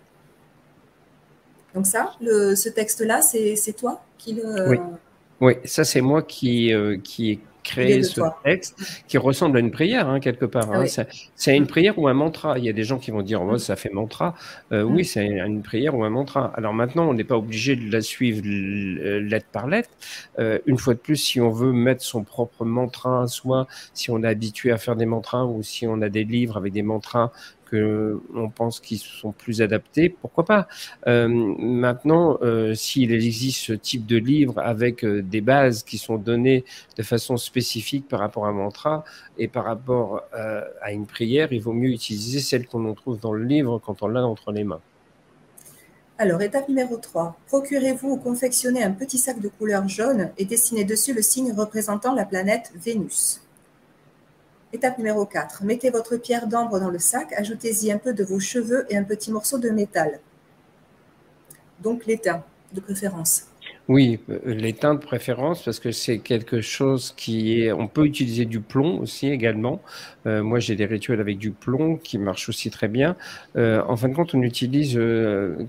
Donc 1.74 1.86
ça, 1.86 2.12
ce 2.20 2.68
texte-là, 2.68 3.22
c'est 3.22 3.76
toi 3.76 4.02
qui 4.18 4.34
le... 4.34 4.78
Oui, 5.40 5.54
ça 5.64 5.82
c'est 5.82 6.00
moi 6.00 6.22
qui, 6.22 6.72
euh, 6.72 6.98
qui 7.02 7.40
créer 7.62 8.02
ce 8.02 8.20
texte 8.44 9.02
qui 9.08 9.18
ressemble 9.18 9.56
à 9.56 9.60
une 9.60 9.70
prière, 9.70 10.08
hein, 10.08 10.20
quelque 10.20 10.44
part. 10.44 10.70
Hein. 10.72 10.84
C'est 11.34 11.56
une 11.56 11.66
prière 11.66 11.98
ou 11.98 12.08
un 12.08 12.14
mantra. 12.14 12.58
Il 12.58 12.64
y 12.64 12.68
a 12.68 12.72
des 12.72 12.84
gens 12.84 12.98
qui 12.98 13.10
vont 13.10 13.22
dire, 13.22 13.42
oh, 13.42 13.58
ça 13.58 13.76
fait 13.76 13.90
mantra. 13.90 14.34
Euh, 14.72 14.82
oui, 14.82 15.04
c'est 15.04 15.26
une 15.26 15.62
prière 15.62 15.96
ou 15.96 16.04
un 16.04 16.10
mantra. 16.10 16.52
Alors 16.56 16.74
maintenant, 16.74 17.08
on 17.08 17.14
n'est 17.14 17.24
pas 17.24 17.36
obligé 17.36 17.76
de 17.76 17.90
la 17.90 18.00
suivre 18.00 18.42
lettre 18.44 19.46
par 19.52 19.66
lettre. 19.66 19.90
Euh, 20.38 20.58
une 20.66 20.78
fois 20.78 20.94
de 20.94 20.98
plus, 20.98 21.16
si 21.16 21.40
on 21.40 21.50
veut 21.50 21.72
mettre 21.72 22.02
son 22.02 22.24
propre 22.24 22.64
mantra, 22.64 23.26
soit 23.26 23.66
si 23.94 24.10
on 24.10 24.22
est 24.22 24.28
habitué 24.28 24.72
à 24.72 24.78
faire 24.78 24.96
des 24.96 25.06
mantras 25.06 25.44
ou 25.44 25.62
si 25.62 25.86
on 25.86 26.00
a 26.02 26.08
des 26.08 26.24
livres 26.24 26.56
avec 26.56 26.72
des 26.72 26.82
mantras 26.82 27.32
on 27.72 28.50
pense 28.50 28.80
qu'ils 28.80 28.98
sont 28.98 29.32
plus 29.32 29.62
adaptés, 29.62 30.08
pourquoi 30.08 30.44
pas 30.44 30.68
euh, 31.06 31.28
Maintenant, 31.28 32.38
euh, 32.42 32.74
s'il 32.74 33.12
existe 33.12 33.64
ce 33.64 33.72
type 33.72 34.06
de 34.06 34.16
livre 34.16 34.58
avec 34.58 35.04
euh, 35.04 35.22
des 35.22 35.40
bases 35.40 35.82
qui 35.82 35.98
sont 35.98 36.16
données 36.16 36.64
de 36.96 37.02
façon 37.02 37.36
spécifique 37.36 38.08
par 38.08 38.20
rapport 38.20 38.46
à 38.46 38.48
un 38.48 38.52
mantra 38.52 39.04
et 39.38 39.48
par 39.48 39.64
rapport 39.64 40.22
à 40.32 40.92
une 40.92 41.06
prière, 41.06 41.52
il 41.52 41.60
vaut 41.60 41.72
mieux 41.72 41.90
utiliser 41.90 42.40
celle 42.40 42.66
qu'on 42.66 42.92
trouve 42.94 43.18
dans 43.18 43.32
le 43.32 43.44
livre 43.44 43.78
quand 43.78 44.02
on 44.02 44.08
l'a 44.08 44.24
entre 44.26 44.52
les 44.52 44.64
mains. 44.64 44.80
Alors, 46.18 46.40
étape 46.42 46.68
numéro 46.68 46.96
3. 46.96 47.36
Procurez-vous 47.48 48.10
ou 48.10 48.16
confectionnez 48.16 48.82
un 48.82 48.92
petit 48.92 49.18
sac 49.18 49.40
de 49.40 49.48
couleur 49.48 49.88
jaune 49.88 50.30
et 50.38 50.44
dessinez 50.44 50.84
dessus 50.84 51.14
le 51.14 51.22
signe 51.22 51.52
représentant 51.52 52.14
la 52.14 52.24
planète 52.24 52.70
Vénus. 52.76 53.41
Étape 54.72 54.96
numéro 54.98 55.26
4. 55.26 55.64
Mettez 55.64 55.90
votre 55.90 56.16
pierre 56.16 56.46
d'ambre 56.46 56.80
dans 56.80 56.90
le 56.90 56.98
sac, 56.98 57.32
ajoutez-y 57.34 57.92
un 57.92 57.98
peu 57.98 58.14
de 58.14 58.24
vos 58.24 58.40
cheveux 58.40 58.86
et 58.88 58.96
un 58.96 59.04
petit 59.04 59.30
morceau 59.30 59.58
de 59.58 59.68
métal. 59.68 60.20
Donc 61.82 62.06
l'étain 62.06 62.42
de 62.72 62.80
préférence. 62.80 63.46
Oui, 63.88 64.20
euh, 64.30 64.38
l'étain 64.44 64.94
de 64.94 65.00
préférence 65.00 65.64
parce 65.64 65.80
que 65.80 65.90
c'est 65.90 66.18
quelque 66.18 66.60
chose 66.60 67.12
qui 67.16 67.60
est. 67.60 67.72
On 67.72 67.88
peut 67.88 68.06
utiliser 68.06 68.44
du 68.44 68.60
plomb 68.60 69.00
aussi 69.00 69.28
également. 69.28 69.82
Euh, 70.26 70.42
moi, 70.42 70.60
j'ai 70.60 70.76
des 70.76 70.86
rituels 70.86 71.20
avec 71.20 71.36
du 71.38 71.50
plomb 71.50 71.96
qui 71.96 72.16
marchent 72.18 72.48
aussi 72.48 72.70
très 72.70 72.86
bien. 72.86 73.16
Euh, 73.56 73.82
en 73.88 73.96
fin 73.96 74.08
de 74.08 74.14
compte, 74.14 74.34
on 74.34 74.42
utilise 74.42 74.98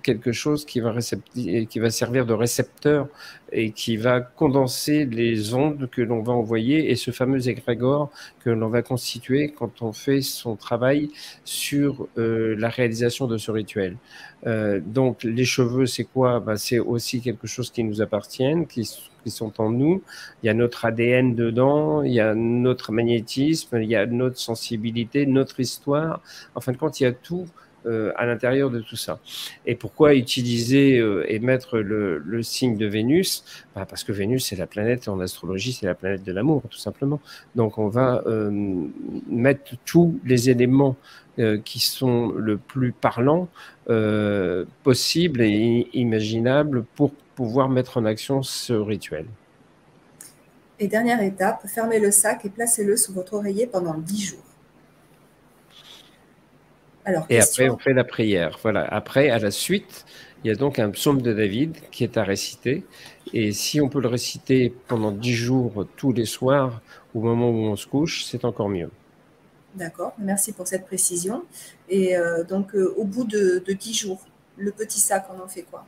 quelque 0.03 0.31
chose 0.31 0.63
qui 0.63 0.79
va, 0.79 0.93
qui 1.33 1.79
va 1.79 1.89
servir 1.89 2.25
de 2.27 2.33
récepteur 2.33 3.07
et 3.53 3.71
qui 3.71 3.97
va 3.97 4.21
condenser 4.21 5.05
les 5.05 5.53
ondes 5.53 5.89
que 5.89 6.01
l'on 6.01 6.21
va 6.21 6.33
envoyer 6.33 6.91
et 6.91 6.95
ce 6.95 7.11
fameux 7.11 7.47
égrégore 7.47 8.11
que 8.43 8.49
l'on 8.49 8.69
va 8.69 8.81
constituer 8.81 9.51
quand 9.51 9.81
on 9.81 9.93
fait 9.93 10.21
son 10.21 10.55
travail 10.55 11.09
sur 11.45 12.07
la 12.15 12.69
réalisation 12.69 13.27
de 13.27 13.37
ce 13.37 13.51
rituel. 13.51 13.97
Euh, 14.45 14.81
donc 14.85 15.23
les 15.23 15.45
cheveux, 15.45 15.85
c'est 15.85 16.03
quoi? 16.03 16.39
Bah, 16.39 16.57
C'est 16.57 16.79
aussi 16.79 17.21
quelque 17.21 17.47
chose 17.47 17.71
qui 17.71 17.83
nous 17.83 18.01
appartient, 18.01 18.53
qui, 18.69 18.89
qui, 19.23 19.31
sont 19.31 19.61
en 19.61 19.69
nous. 19.69 20.03
Il 20.41 20.47
y 20.47 20.49
a 20.49 20.53
notre 20.53 20.85
ADN 20.85 21.35
dedans, 21.35 22.03
il 22.03 22.13
y 22.13 22.19
a 22.19 22.35
notre 22.35 22.91
magnétisme, 22.91 23.81
il 23.81 23.89
y 23.89 23.95
a 23.95 24.05
notre 24.05 24.37
sensibilité, 24.37 25.25
notre 25.25 25.59
histoire. 25.59 26.21
En 26.55 26.61
fin 26.61 26.73
de 26.73 26.77
compte, 26.77 26.99
il 26.99 27.03
y 27.03 27.05
a 27.05 27.13
tout 27.13 27.45
euh, 27.45 27.47
à 28.15 28.25
l'intérieur 28.25 28.69
de 28.69 28.79
tout 28.79 28.95
ça. 28.95 29.19
Et 29.65 29.75
pourquoi 29.75 30.15
utiliser 30.15 30.99
euh, 30.99 31.25
et 31.31 31.39
mettre 31.39 31.79
le, 31.79 32.43
signe 32.43 32.77
de 32.77 32.85
Vénus? 32.85 33.43
Bah 33.75 33.85
Parce 33.87 34.03
que 34.03 34.11
Vénus, 34.11 34.47
c'est 34.47 34.55
la 34.55 34.67
planète 34.67 35.07
en 35.07 35.19
astrologie, 35.19 35.73
c'est 35.73 35.85
la 35.85 35.95
planète 35.95 36.23
de 36.23 36.31
l'amour, 36.31 36.63
tout 36.69 36.77
simplement. 36.77 37.19
Donc 37.55 37.77
on 37.77 37.87
va 37.87 38.23
euh, 38.25 38.49
mettre 39.29 39.75
tous 39.85 40.19
les 40.25 40.49
éléments 40.49 40.95
euh, 41.39 41.57
qui 41.63 41.79
sont 41.79 42.29
le 42.29 42.57
plus 42.57 42.91
parlants 42.91 43.47
euh, 43.89 44.65
possibles 44.83 45.41
et 45.41 45.87
imaginables 45.93 46.83
pour 46.95 47.11
pouvoir 47.35 47.69
mettre 47.69 47.97
en 47.97 48.05
action 48.05 48.43
ce 48.43 48.73
rituel. 48.73 49.25
Et 50.79 50.87
dernière 50.87 51.23
étape, 51.23 51.65
fermez 51.67 51.99
le 51.99 52.11
sac 52.11 52.45
et 52.45 52.49
placez-le 52.49 52.95
sous 52.97 53.13
votre 53.13 53.33
oreiller 53.33 53.65
pendant 53.65 53.95
10 53.95 54.25
jours. 54.25 54.52
Alors, 57.05 57.25
et 57.29 57.39
après, 57.39 57.69
on 57.69 57.77
fait 57.77 57.93
la 57.93 58.03
prière. 58.03 58.59
Voilà. 58.61 58.85
Après, 58.85 59.29
à 59.29 59.39
la 59.39 59.51
suite, 59.51 60.05
il 60.43 60.47
y 60.47 60.51
a 60.51 60.55
donc 60.55 60.79
un 60.79 60.89
psaume 60.89 61.21
de 61.21 61.33
David 61.33 61.77
qui 61.91 62.03
est 62.03 62.17
à 62.17 62.23
réciter. 62.23 62.83
Et 63.33 63.51
si 63.51 63.81
on 63.81 63.89
peut 63.89 64.01
le 64.01 64.07
réciter 64.07 64.73
pendant 64.87 65.11
10 65.11 65.33
jours 65.33 65.85
tous 65.95 66.13
les 66.13 66.25
soirs, 66.25 66.81
au 67.13 67.21
moment 67.21 67.49
où 67.49 67.65
on 67.65 67.75
se 67.75 67.87
couche, 67.87 68.25
c'est 68.25 68.45
encore 68.45 68.69
mieux. 68.69 68.89
D'accord, 69.75 70.13
merci 70.17 70.53
pour 70.53 70.67
cette 70.67 70.85
précision. 70.85 71.43
Et 71.89 72.15
donc, 72.47 72.73
au 72.75 73.05
bout 73.05 73.23
de, 73.23 73.63
10 73.67 73.93
jours, 73.93 74.21
le 74.57 74.71
petit 74.71 74.99
sac, 74.99 75.25
on 75.35 75.43
en 75.43 75.47
fait 75.47 75.63
quoi? 75.63 75.85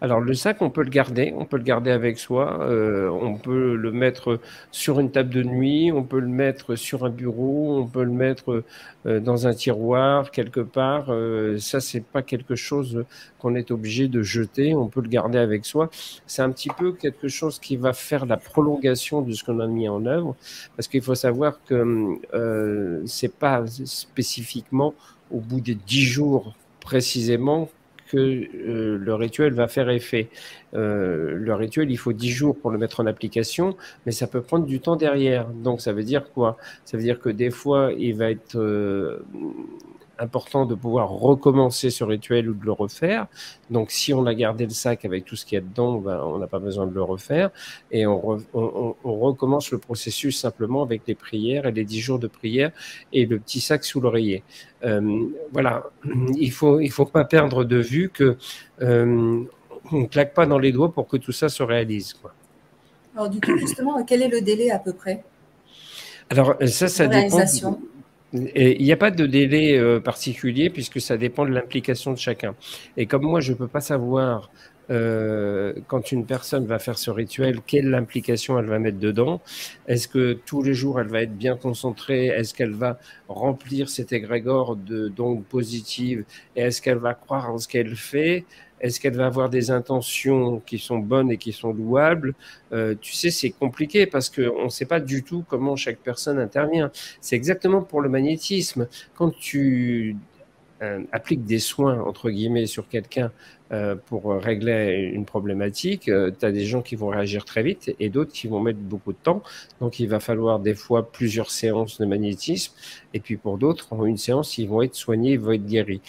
Alors 0.00 0.20
le 0.20 0.34
sac, 0.34 0.62
on 0.62 0.70
peut 0.70 0.82
le 0.82 0.90
garder, 0.90 1.32
on 1.36 1.44
peut 1.44 1.56
le 1.56 1.62
garder 1.62 1.90
avec 1.90 2.18
soi, 2.18 2.60
euh, 2.62 3.08
on 3.08 3.38
peut 3.38 3.74
le 3.74 3.92
mettre 3.92 4.40
sur 4.70 5.00
une 5.00 5.10
table 5.10 5.30
de 5.30 5.42
nuit, 5.42 5.90
on 5.92 6.02
peut 6.04 6.20
le 6.20 6.28
mettre 6.28 6.76
sur 6.76 7.04
un 7.04 7.10
bureau, 7.10 7.78
on 7.78 7.86
peut 7.86 8.04
le 8.04 8.10
mettre 8.10 8.64
euh, 9.06 9.20
dans 9.20 9.46
un 9.46 9.54
tiroir 9.54 10.30
quelque 10.30 10.60
part. 10.60 11.06
Euh, 11.08 11.58
ça, 11.58 11.80
c'est 11.80 12.04
pas 12.04 12.22
quelque 12.22 12.56
chose 12.56 13.04
qu'on 13.38 13.54
est 13.54 13.70
obligé 13.70 14.08
de 14.08 14.22
jeter, 14.22 14.74
on 14.74 14.88
peut 14.88 15.00
le 15.00 15.08
garder 15.08 15.38
avec 15.38 15.64
soi. 15.64 15.90
C'est 16.26 16.42
un 16.42 16.50
petit 16.50 16.70
peu 16.70 16.92
quelque 16.92 17.28
chose 17.28 17.58
qui 17.58 17.76
va 17.76 17.92
faire 17.92 18.26
la 18.26 18.36
prolongation 18.36 19.22
de 19.22 19.32
ce 19.32 19.44
qu'on 19.44 19.60
a 19.60 19.66
mis 19.66 19.88
en 19.88 20.04
œuvre, 20.06 20.36
parce 20.76 20.88
qu'il 20.88 21.02
faut 21.02 21.14
savoir 21.14 21.60
que 21.64 22.18
c'est 23.06 23.32
pas 23.32 23.64
spécifiquement 23.66 24.94
au 25.30 25.40
bout 25.40 25.60
des 25.60 25.74
dix 25.74 26.04
jours 26.04 26.54
précisément 26.80 27.68
que 28.06 28.16
euh, 28.16 28.98
le 28.98 29.14
rituel 29.14 29.52
va 29.54 29.68
faire 29.68 29.90
effet. 29.90 30.28
Euh, 30.74 31.34
le 31.34 31.54
rituel, 31.54 31.90
il 31.90 31.96
faut 31.96 32.12
10 32.12 32.30
jours 32.30 32.56
pour 32.58 32.70
le 32.70 32.78
mettre 32.78 33.00
en 33.00 33.06
application, 33.06 33.76
mais 34.04 34.12
ça 34.12 34.26
peut 34.26 34.42
prendre 34.42 34.66
du 34.66 34.80
temps 34.80 34.96
derrière. 34.96 35.48
Donc 35.48 35.80
ça 35.80 35.92
veut 35.92 36.04
dire 36.04 36.30
quoi? 36.32 36.56
Ça 36.84 36.96
veut 36.96 37.02
dire 37.02 37.20
que 37.20 37.28
des 37.28 37.50
fois, 37.50 37.92
il 37.96 38.14
va 38.16 38.30
être 38.30 38.56
euh, 38.56 39.18
important 40.18 40.66
de 40.66 40.74
pouvoir 40.74 41.10
recommencer 41.10 41.90
ce 41.90 42.04
rituel 42.04 42.48
ou 42.48 42.54
de 42.54 42.64
le 42.64 42.72
refaire. 42.72 43.26
Donc, 43.70 43.90
si 43.90 44.14
on 44.14 44.26
a 44.26 44.34
gardé 44.34 44.64
le 44.64 44.70
sac 44.70 45.04
avec 45.04 45.24
tout 45.24 45.36
ce 45.36 45.44
qu'il 45.44 45.56
y 45.56 45.58
a 45.58 45.60
dedans, 45.60 45.98
ben, 45.98 46.20
on 46.24 46.38
n'a 46.38 46.46
pas 46.46 46.58
besoin 46.58 46.86
de 46.86 46.94
le 46.94 47.02
refaire. 47.02 47.50
Et 47.90 48.06
on, 48.06 48.38
recommence 49.04 49.70
le 49.70 49.78
processus 49.78 50.38
simplement 50.38 50.82
avec 50.82 51.02
les 51.06 51.14
prières 51.14 51.66
et 51.66 51.72
les 51.72 51.84
dix 51.84 52.00
jours 52.00 52.18
de 52.18 52.26
prière 52.26 52.70
et 53.12 53.26
le 53.26 53.38
petit 53.38 53.60
sac 53.60 53.84
sous 53.84 54.00
l'oreiller. 54.00 54.42
Euh, 54.84 55.28
voilà, 55.52 55.90
il 56.36 56.52
faut 56.52 56.80
il 56.80 56.90
faut 56.90 57.06
pas 57.06 57.24
perdre 57.24 57.64
de 57.64 57.76
vue 57.76 58.10
que 58.10 58.36
euh, 58.82 59.42
on 59.92 60.00
ne 60.00 60.06
claque 60.06 60.34
pas 60.34 60.46
dans 60.46 60.58
les 60.58 60.72
doigts 60.72 60.92
pour 60.92 61.08
que 61.08 61.16
tout 61.16 61.32
ça 61.32 61.48
se 61.48 61.62
réalise. 61.62 62.12
Quoi. 62.14 62.32
Alors, 63.14 63.30
du 63.30 63.40
coup, 63.40 63.56
justement, 63.56 64.04
quel 64.04 64.22
est 64.22 64.28
le 64.28 64.40
délai 64.40 64.70
à 64.70 64.78
peu 64.78 64.92
près? 64.92 65.24
Alors 66.28 66.56
ça, 66.66 66.88
ça 66.88 67.06
dépend. 67.06 67.38
Il 68.54 68.82
n'y 68.82 68.92
a 68.92 68.96
pas 68.96 69.10
de 69.10 69.26
délai 69.26 69.78
euh, 69.78 70.00
particulier 70.00 70.70
puisque 70.70 71.00
ça 71.00 71.16
dépend 71.16 71.44
de 71.44 71.50
l'implication 71.50 72.12
de 72.12 72.18
chacun. 72.18 72.54
Et 72.96 73.06
comme 73.06 73.22
moi, 73.22 73.40
je 73.40 73.52
ne 73.52 73.56
peux 73.56 73.68
pas 73.68 73.80
savoir 73.80 74.50
euh, 74.88 75.72
quand 75.88 76.12
une 76.12 76.26
personne 76.26 76.64
va 76.66 76.78
faire 76.78 76.98
ce 76.98 77.10
rituel, 77.10 77.60
quelle 77.66 77.92
implication 77.94 78.58
elle 78.58 78.66
va 78.66 78.78
mettre 78.78 78.98
dedans. 78.98 79.40
Est-ce 79.88 80.06
que 80.08 80.34
tous 80.46 80.62
les 80.62 80.74
jours 80.74 81.00
elle 81.00 81.08
va 81.08 81.22
être 81.22 81.36
bien 81.36 81.56
concentrée? 81.56 82.26
Est-ce 82.26 82.54
qu'elle 82.54 82.74
va 82.74 82.98
remplir 83.28 83.88
cet 83.88 84.12
égrégore 84.12 84.76
de 84.76 85.08
dons 85.08 85.38
positives 85.38 86.24
Et 86.54 86.62
est-ce 86.62 86.80
qu'elle 86.80 86.98
va 86.98 87.14
croire 87.14 87.50
en 87.50 87.58
ce 87.58 87.66
qu'elle 87.68 87.96
fait? 87.96 88.44
Est-ce 88.80 89.00
qu'elle 89.00 89.16
va 89.16 89.26
avoir 89.26 89.48
des 89.48 89.70
intentions 89.70 90.60
qui 90.60 90.78
sont 90.78 90.98
bonnes 90.98 91.30
et 91.30 91.38
qui 91.38 91.52
sont 91.52 91.72
louables? 91.72 92.34
Euh, 92.72 92.94
Tu 93.00 93.14
sais, 93.14 93.30
c'est 93.30 93.50
compliqué 93.50 94.06
parce 94.06 94.28
qu'on 94.30 94.64
ne 94.64 94.68
sait 94.68 94.84
pas 94.86 95.00
du 95.00 95.22
tout 95.22 95.44
comment 95.48 95.76
chaque 95.76 95.98
personne 95.98 96.38
intervient. 96.38 96.90
C'est 97.20 97.36
exactement 97.36 97.82
pour 97.82 98.00
le 98.00 98.08
magnétisme. 98.08 98.86
Quand 99.14 99.30
tu 99.30 100.16
euh, 100.82 101.02
appliques 101.12 101.44
des 101.44 101.58
soins, 101.58 102.00
entre 102.02 102.30
guillemets, 102.30 102.66
sur 102.66 102.86
quelqu'un 102.88 103.32
euh, 103.72 103.96
pour 103.96 104.34
régler 104.34 105.10
une 105.12 105.24
problématique, 105.24 106.02
tu 106.04 106.44
as 106.44 106.52
des 106.52 106.66
gens 106.66 106.82
qui 106.82 106.96
vont 106.96 107.08
réagir 107.08 107.44
très 107.46 107.62
vite 107.62 107.94
et 107.98 108.10
d'autres 108.10 108.32
qui 108.32 108.46
vont 108.46 108.60
mettre 108.60 108.78
beaucoup 108.78 109.12
de 109.12 109.18
temps. 109.22 109.42
Donc, 109.80 110.00
il 110.00 110.08
va 110.08 110.20
falloir 110.20 110.60
des 110.60 110.74
fois 110.74 111.10
plusieurs 111.10 111.50
séances 111.50 111.98
de 111.98 112.04
magnétisme. 112.06 112.74
Et 113.14 113.20
puis, 113.20 113.36
pour 113.38 113.56
d'autres, 113.58 113.92
en 113.92 114.04
une 114.04 114.18
séance, 114.18 114.58
ils 114.58 114.68
vont 114.68 114.82
être 114.82 114.94
soignés, 114.94 115.32
ils 115.32 115.40
vont 115.40 115.52
être 115.52 115.66
guéris. 115.66 116.02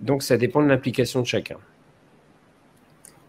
Donc, 0.00 0.24
ça 0.24 0.36
dépend 0.36 0.62
de 0.62 0.68
l'implication 0.68 1.20
de 1.22 1.26
chacun. 1.26 1.58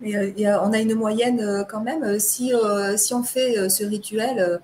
Euh, 0.03 0.59
on 0.61 0.73
a 0.73 0.79
une 0.79 0.95
moyenne 0.95 1.39
euh, 1.39 1.63
quand 1.63 1.81
même. 1.81 2.03
Euh, 2.03 2.19
si, 2.19 2.51
si 2.97 3.13
on 3.13 3.23
fait 3.23 3.69
ce 3.69 3.83
rituel, 3.83 4.59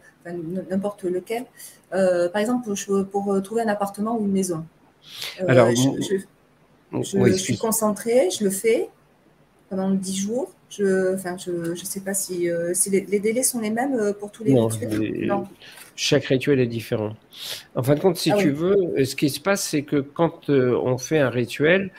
n'importe 0.70 1.04
lequel, 1.04 1.46
par 1.92 2.38
exemple 2.38 2.70
pour, 3.12 3.42
trouver 3.42 3.62
un 3.62 3.68
appartement 3.68 4.18
ou 4.18 4.26
une 4.26 4.32
maison, 4.32 4.66
Alors, 5.48 5.70
je, 5.72 7.32
suis 7.34 7.58
concentrée, 7.58 8.30
je 8.38 8.44
le 8.44 8.50
fais 8.50 8.90
pendant 9.70 9.90
10 9.90 10.16
jours. 10.16 10.52
Je 10.70 11.16
enfin, 11.16 11.36
je 11.38 11.72
ne 11.72 11.76
sais 11.76 12.02
pas 12.02 12.14
si, 12.14 12.48
les, 12.92 13.20
délais 13.20 13.44
sont 13.44 13.60
les 13.60 13.72
mêmes 13.72 14.14
pour 14.20 14.32
tous 14.32 14.44
les 14.44 14.60
rituels. 14.60 15.28
Non. 15.28 15.48
Chaque 15.96 16.26
rituel 16.26 16.62
est 16.62 16.68
différent. 16.68 17.16
En 17.76 17.84
fin 17.84 17.96
de 17.96 18.00
compte, 18.00 18.16
si 18.16 18.32
ah 18.32 18.38
tu 18.38 18.52
veux, 18.52 19.04
ce 19.04 19.16
qui 19.16 19.30
se 19.30 19.40
passe, 19.40 19.64
c'est 19.64 19.82
que 19.82 19.98
quand 19.98 20.50
on 20.50 20.98
fait 20.98 21.20
un 21.20 21.30
rituel, 21.30 21.92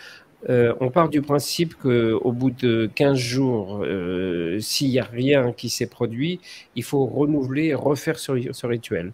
euh, 0.48 0.74
on 0.80 0.90
part 0.90 1.08
du 1.08 1.20
principe 1.20 1.74
qu'au 1.74 2.32
bout 2.32 2.50
de 2.50 2.90
15 2.94 3.18
jours, 3.18 3.80
euh, 3.84 4.58
s'il 4.60 4.90
n'y 4.90 4.98
a 4.98 5.04
rien 5.04 5.52
qui 5.52 5.68
s'est 5.68 5.88
produit, 5.88 6.40
il 6.76 6.82
faut 6.84 7.04
renouveler, 7.04 7.74
refaire 7.74 8.18
ce, 8.18 8.66
rituel. 8.66 9.12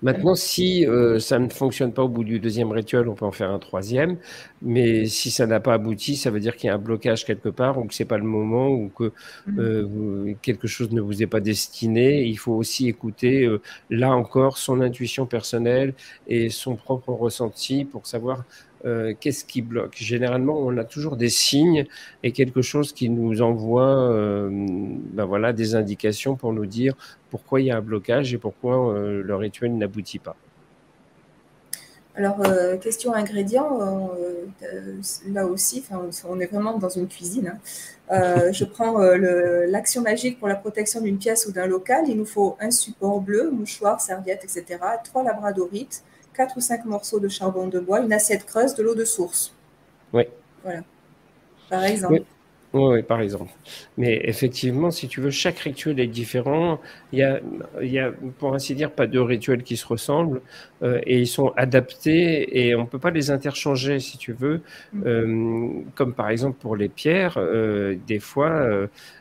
Maintenant, 0.00 0.36
si 0.36 0.86
euh, 0.86 1.18
ça 1.18 1.40
ne 1.40 1.48
fonctionne 1.48 1.92
pas 1.92 2.04
au 2.04 2.08
bout 2.08 2.22
du 2.22 2.38
deuxième 2.38 2.70
rituel, 2.70 3.08
on 3.08 3.14
peut 3.14 3.24
en 3.24 3.32
faire 3.32 3.50
un 3.50 3.58
troisième. 3.58 4.16
Mais 4.62 5.06
si 5.06 5.32
ça 5.32 5.46
n'a 5.46 5.58
pas 5.58 5.74
abouti, 5.74 6.16
ça 6.16 6.30
veut 6.30 6.38
dire 6.38 6.56
qu'il 6.56 6.68
y 6.68 6.70
a 6.70 6.74
un 6.74 6.78
blocage 6.78 7.24
quelque 7.24 7.48
part, 7.48 7.76
ou 7.78 7.84
que 7.84 7.92
c'est 7.92 8.04
pas 8.04 8.16
le 8.16 8.24
moment, 8.24 8.68
ou 8.68 8.88
que 8.88 9.12
mm. 9.48 10.36
quelque 10.40 10.68
chose 10.68 10.92
ne 10.92 11.00
vous 11.00 11.20
est 11.20 11.26
pas 11.26 11.40
destiné. 11.40 12.22
Il 12.22 12.38
faut 12.38 12.52
aussi 12.52 12.88
écouter, 12.88 13.48
là 13.90 14.12
encore, 14.12 14.56
son 14.56 14.80
intuition 14.80 15.26
personnelle 15.26 15.94
et 16.28 16.48
son 16.48 16.76
propre 16.76 17.10
ressenti 17.12 17.84
pour 17.84 18.06
savoir 18.06 18.44
euh, 18.86 19.14
qu'est-ce 19.18 19.44
qui 19.44 19.62
bloque? 19.62 19.96
Généralement, 19.96 20.56
on 20.58 20.76
a 20.78 20.84
toujours 20.84 21.16
des 21.16 21.28
signes 21.28 21.86
et 22.22 22.30
quelque 22.30 22.62
chose 22.62 22.92
qui 22.92 23.08
nous 23.08 23.42
envoie 23.42 24.12
euh, 24.12 24.48
ben 24.50 25.52
des 25.52 25.74
indications 25.74 26.36
pour 26.36 26.52
nous 26.52 26.66
dire 26.66 26.94
pourquoi 27.30 27.60
il 27.60 27.66
y 27.66 27.70
a 27.72 27.76
un 27.76 27.80
blocage 27.80 28.32
et 28.32 28.38
pourquoi 28.38 28.94
euh, 28.94 29.22
le 29.24 29.34
rituel 29.34 29.76
n'aboutit 29.76 30.20
pas. 30.20 30.36
Alors, 32.14 32.40
question 32.80 33.12
ingrédients, 33.12 34.08
là 35.28 35.46
aussi, 35.46 35.84
on 36.26 36.40
est 36.40 36.46
vraiment 36.46 36.78
dans 36.78 36.88
une 36.88 37.08
cuisine. 37.08 37.58
Hein. 38.08 38.52
je 38.52 38.64
prends 38.64 38.98
l'action 39.68 40.00
magique 40.00 40.38
pour 40.38 40.48
la 40.48 40.54
protection 40.54 41.02
d'une 41.02 41.18
pièce 41.18 41.44
ou 41.46 41.52
d'un 41.52 41.66
local. 41.66 42.04
Il 42.08 42.16
nous 42.16 42.24
faut 42.24 42.56
un 42.58 42.70
support 42.70 43.20
bleu, 43.20 43.50
mouchoir, 43.50 44.00
serviette, 44.00 44.44
etc. 44.44 44.80
Trois 45.04 45.24
labradorites, 45.24 46.04
quatre 46.36 46.56
ou 46.56 46.60
cinq 46.60 46.84
morceaux 46.84 47.20
de 47.20 47.28
charbon 47.28 47.68
de 47.68 47.80
bois, 47.80 48.00
une 48.00 48.12
assiette 48.12 48.44
creuse, 48.44 48.74
de 48.74 48.82
l'eau 48.82 48.94
de 48.94 49.04
source. 49.04 49.54
Oui. 50.12 50.24
Voilà. 50.62 50.82
Par 51.68 51.84
exemple. 51.84 52.22
Oui. 52.72 53.02
par 53.02 53.20
exemple. 53.22 53.50
Mais 53.96 54.20
effectivement, 54.24 54.90
si 54.90 55.08
tu 55.08 55.20
veux, 55.20 55.30
chaque 55.30 55.58
rituel 55.58 55.98
est 55.98 56.06
différent. 56.06 56.78
Il 57.12 57.20
y 57.20 57.22
a, 57.22 57.40
il 57.80 57.90
y 57.90 57.98
a 57.98 58.12
pour 58.38 58.54
ainsi 58.54 58.74
dire, 58.74 58.90
pas 58.92 59.06
deux 59.06 59.22
rituels 59.22 59.62
qui 59.62 59.76
se 59.78 59.86
ressemblent 59.86 60.42
euh, 60.82 61.00
et 61.04 61.18
ils 61.18 61.26
sont 61.26 61.52
adaptés 61.56 62.60
et 62.60 62.74
on 62.74 62.82
ne 62.82 62.86
peut 62.86 62.98
pas 62.98 63.10
les 63.10 63.30
interchanger, 63.30 63.98
si 63.98 64.18
tu 64.18 64.32
veux. 64.32 64.60
Mm. 64.92 65.02
Euh, 65.06 65.70
comme 65.94 66.12
par 66.12 66.28
exemple 66.28 66.58
pour 66.60 66.76
les 66.76 66.88
pierres, 66.90 67.38
euh, 67.38 67.96
des 68.06 68.20
fois, 68.20 68.68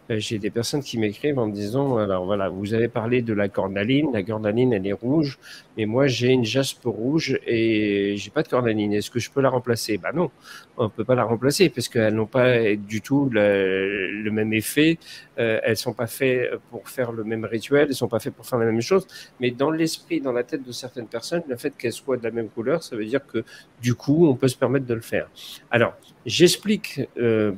j'ai 0.10 0.38
des 0.38 0.50
personnes 0.50 0.84
qui 0.84 0.98
m'écrivent 0.98 1.40
en 1.40 1.48
me 1.48 1.54
disant 1.54 1.98
alors 1.98 2.26
voilà, 2.26 2.50
vous 2.50 2.74
avez 2.74 2.88
parlé 2.88 3.22
de 3.22 3.34
la 3.34 3.50
cornaline, 3.50 4.12
la 4.14 4.24
cornaline 4.24 4.74
elle 4.74 4.86
est 4.86 4.94
rouge, 4.94 5.40
mais 5.78 5.86
moi 5.86 6.08
j'ai 6.08 6.30
une 6.30 6.46
jaspe 6.46 6.86
rouge 6.86 7.40
et 7.46 8.16
j'ai 8.18 8.30
pas 8.30 8.44
de 8.44 8.48
cornaline. 8.48 8.94
Est-ce 8.94 9.10
que 9.10 9.20
je 9.20 9.32
peux 9.32 9.42
la 9.42 9.50
remplacer? 9.50 9.98
Bah 9.98 10.12
non, 10.14 10.30
on 10.78 10.90
peut 10.90 11.04
pas 11.04 11.16
la 11.16 11.24
remplacer 11.24 11.70
parce 11.70 11.90
qu'elles 11.90 12.14
n'ont 12.14 12.28
pas 12.28 12.76
du 12.76 13.02
tout 13.02 13.30
le, 13.32 14.30
même 14.32 14.54
effet. 14.54 14.98
Euh, 15.40 15.60
elles 15.64 15.78
sont 15.78 15.94
pas 15.94 16.08
faites 16.08 16.52
pour 16.70 16.88
faire 16.88 17.12
le 17.12 17.24
même 17.24 17.46
rituel, 17.46 17.88
elles 17.90 17.96
sont 17.96 18.08
pas 18.08 18.20
faites 18.20 18.36
pour 18.36 18.46
faire 18.46 18.60
la 18.60 18.66
même 18.66 18.82
chose. 18.82 19.08
Mais 19.40 19.52
dans 19.52 19.72
l'esprit, 19.72 20.22
dans 20.22 20.32
la 20.32 20.44
tête 20.44 20.64
de 20.64 20.72
certaines 20.72 21.08
personnes, 21.08 21.44
le 21.48 21.58
fait 21.58 21.76
qu'elles 21.78 21.94
soient 21.94 22.18
de 22.18 22.24
la 22.24 22.32
même 22.32 22.50
couleur, 22.50 22.84
ça 22.84 22.96
veut 22.96 23.06
dire 23.06 23.26
que 23.26 23.44
du 23.82 23.96
coup, 23.96 24.28
on 24.28 24.36
peut 24.36 24.48
se 24.48 24.58
permettre 24.58 24.86
de 24.86 24.94
le 24.94 25.02
faire. 25.02 25.30
Alors, 25.72 25.96
j'explique 26.26 27.02
euh, 27.18 27.54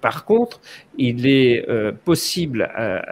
par 0.00 0.24
contre, 0.24 0.60
il 0.96 1.26
est 1.26 1.68
euh, 1.68 1.92
possible 1.92 2.62
à, 2.74 3.02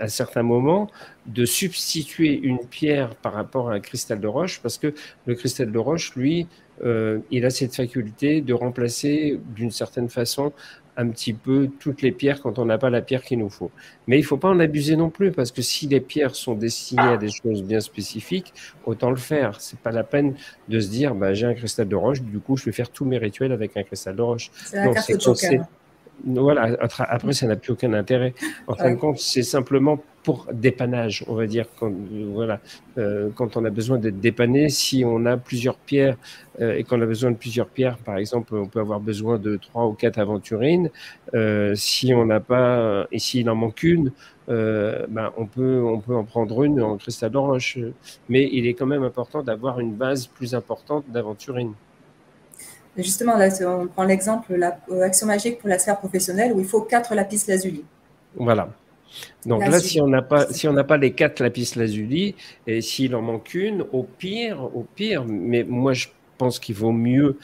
à, 0.00 0.08
certains 0.08 0.42
moments 0.42 0.90
de 1.26 1.44
substituer 1.44 2.38
une 2.38 2.58
pierre 2.58 3.14
par 3.16 3.32
rapport 3.32 3.70
à 3.70 3.74
un 3.74 3.80
cristal 3.80 4.20
de 4.20 4.26
roche, 4.26 4.60
parce 4.62 4.78
que 4.78 4.94
le 5.26 5.34
cristal 5.34 5.70
de 5.70 5.78
roche, 5.78 6.14
lui, 6.16 6.46
euh, 6.82 7.18
il 7.30 7.44
a 7.44 7.50
cette 7.50 7.74
faculté 7.74 8.40
de 8.40 8.54
remplacer 8.54 9.38
d'une 9.54 9.70
certaine 9.70 10.08
façon 10.08 10.52
un 11.00 11.08
petit 11.08 11.32
peu 11.32 11.68
toutes 11.78 12.02
les 12.02 12.12
pierres 12.12 12.42
quand 12.42 12.58
on 12.58 12.66
n'a 12.66 12.76
pas 12.76 12.90
la 12.90 13.00
pierre 13.00 13.22
qu'il 13.22 13.38
nous 13.38 13.48
faut. 13.48 13.70
Mais 14.06 14.18
il 14.18 14.20
ne 14.20 14.26
faut 14.26 14.36
pas 14.36 14.48
en 14.48 14.60
abuser 14.60 14.96
non 14.96 15.08
plus, 15.08 15.32
parce 15.32 15.50
que 15.50 15.62
si 15.62 15.86
les 15.88 16.00
pierres 16.00 16.34
sont 16.34 16.54
destinées 16.54 17.02
à 17.02 17.16
des 17.16 17.30
choses 17.30 17.62
bien 17.62 17.80
spécifiques, 17.80 18.52
autant 18.84 19.10
le 19.10 19.16
faire. 19.16 19.60
C'est 19.60 19.78
pas 19.78 19.92
la 19.92 20.04
peine 20.04 20.34
de 20.68 20.78
se 20.78 20.88
dire, 20.88 21.14
bah, 21.14 21.32
j'ai 21.32 21.46
un 21.46 21.54
cristal 21.54 21.88
de 21.88 21.96
roche, 21.96 22.20
du 22.20 22.38
coup, 22.38 22.56
je 22.56 22.66
vais 22.66 22.72
faire 22.72 22.90
tous 22.90 23.06
mes 23.06 23.16
rituels 23.16 23.52
avec 23.52 23.76
un 23.76 23.82
cristal 23.82 24.14
de 24.16 24.22
roche. 24.22 24.50
C'est 24.64 24.82
carte 24.92 25.10
voilà, 26.26 26.76
après, 26.80 27.32
ça 27.32 27.46
n'a 27.46 27.56
plus 27.56 27.72
aucun 27.72 27.92
intérêt. 27.92 28.34
En 28.66 28.74
fin 28.74 28.90
de 28.90 28.96
compte, 28.96 29.18
c'est 29.18 29.42
simplement 29.42 29.98
pour 30.22 30.48
dépannage, 30.52 31.24
on 31.28 31.34
va 31.34 31.46
dire. 31.46 31.66
Quand, 31.78 31.92
voilà, 32.32 32.60
euh, 32.98 33.30
quand 33.34 33.56
on 33.56 33.64
a 33.64 33.70
besoin 33.70 33.98
d'être 33.98 34.20
dépanné, 34.20 34.68
si 34.68 35.02
on 35.06 35.24
a 35.24 35.36
plusieurs 35.36 35.76
pierres 35.76 36.16
euh, 36.60 36.76
et 36.76 36.84
qu'on 36.84 37.00
a 37.00 37.06
besoin 37.06 37.30
de 37.30 37.36
plusieurs 37.36 37.68
pierres, 37.68 37.96
par 37.98 38.18
exemple, 38.18 38.54
on 38.54 38.66
peut 38.66 38.80
avoir 38.80 39.00
besoin 39.00 39.38
de 39.38 39.56
trois 39.56 39.86
ou 39.86 39.92
quatre 39.92 40.18
aventurines. 40.18 40.90
Euh, 41.34 41.74
si 41.74 42.12
on 42.12 42.26
n'a 42.26 42.40
pas, 42.40 43.06
et 43.12 43.18
s'il 43.18 43.48
en 43.48 43.54
manque 43.54 43.82
une, 43.82 44.12
ben, 44.48 45.30
on, 45.36 45.46
peut, 45.46 45.80
on 45.80 46.00
peut 46.00 46.14
en 46.14 46.24
prendre 46.24 46.64
une 46.64 46.82
en 46.82 46.96
cristal 46.96 47.36
roche. 47.36 47.78
Mais 48.28 48.48
il 48.52 48.66
est 48.66 48.74
quand 48.74 48.86
même 48.86 49.04
important 49.04 49.42
d'avoir 49.42 49.80
une 49.80 49.94
base 49.94 50.26
plus 50.26 50.54
importante 50.54 51.04
d'aventurines. 51.08 51.74
Justement, 52.96 53.36
là, 53.36 53.48
on 53.66 53.86
prend 53.86 54.04
l'exemple, 54.04 54.54
l'action 54.88 55.26
magique 55.26 55.58
pour 55.58 55.68
la 55.68 55.78
sphère 55.78 55.98
professionnelle, 55.98 56.52
où 56.52 56.60
il 56.60 56.66
faut 56.66 56.82
quatre 56.82 57.14
lapis 57.14 57.42
lazuli. 57.46 57.84
Voilà. 58.34 58.68
Donc 59.46 59.66
là, 59.66 59.78
si 59.80 60.00
on 60.00 60.06
n'a 60.06 60.22
pas, 60.22 60.46
si 60.52 60.68
on 60.68 60.72
n'a 60.72 60.84
pas 60.84 60.96
les 60.96 61.12
quatre 61.12 61.40
lapis 61.40 61.72
lazuli, 61.76 62.34
et 62.66 62.80
s'il 62.80 63.14
en 63.14 63.22
manque 63.22 63.54
une, 63.54 63.84
au 63.92 64.02
pire, 64.02 64.62
au 64.76 64.86
pire, 64.94 65.24
mais 65.24 65.64
moi 65.64 65.92
je 65.92 66.08
pense 66.38 66.58
qu'il 66.58 66.74
vaut 66.74 66.92
mieux 66.92 67.38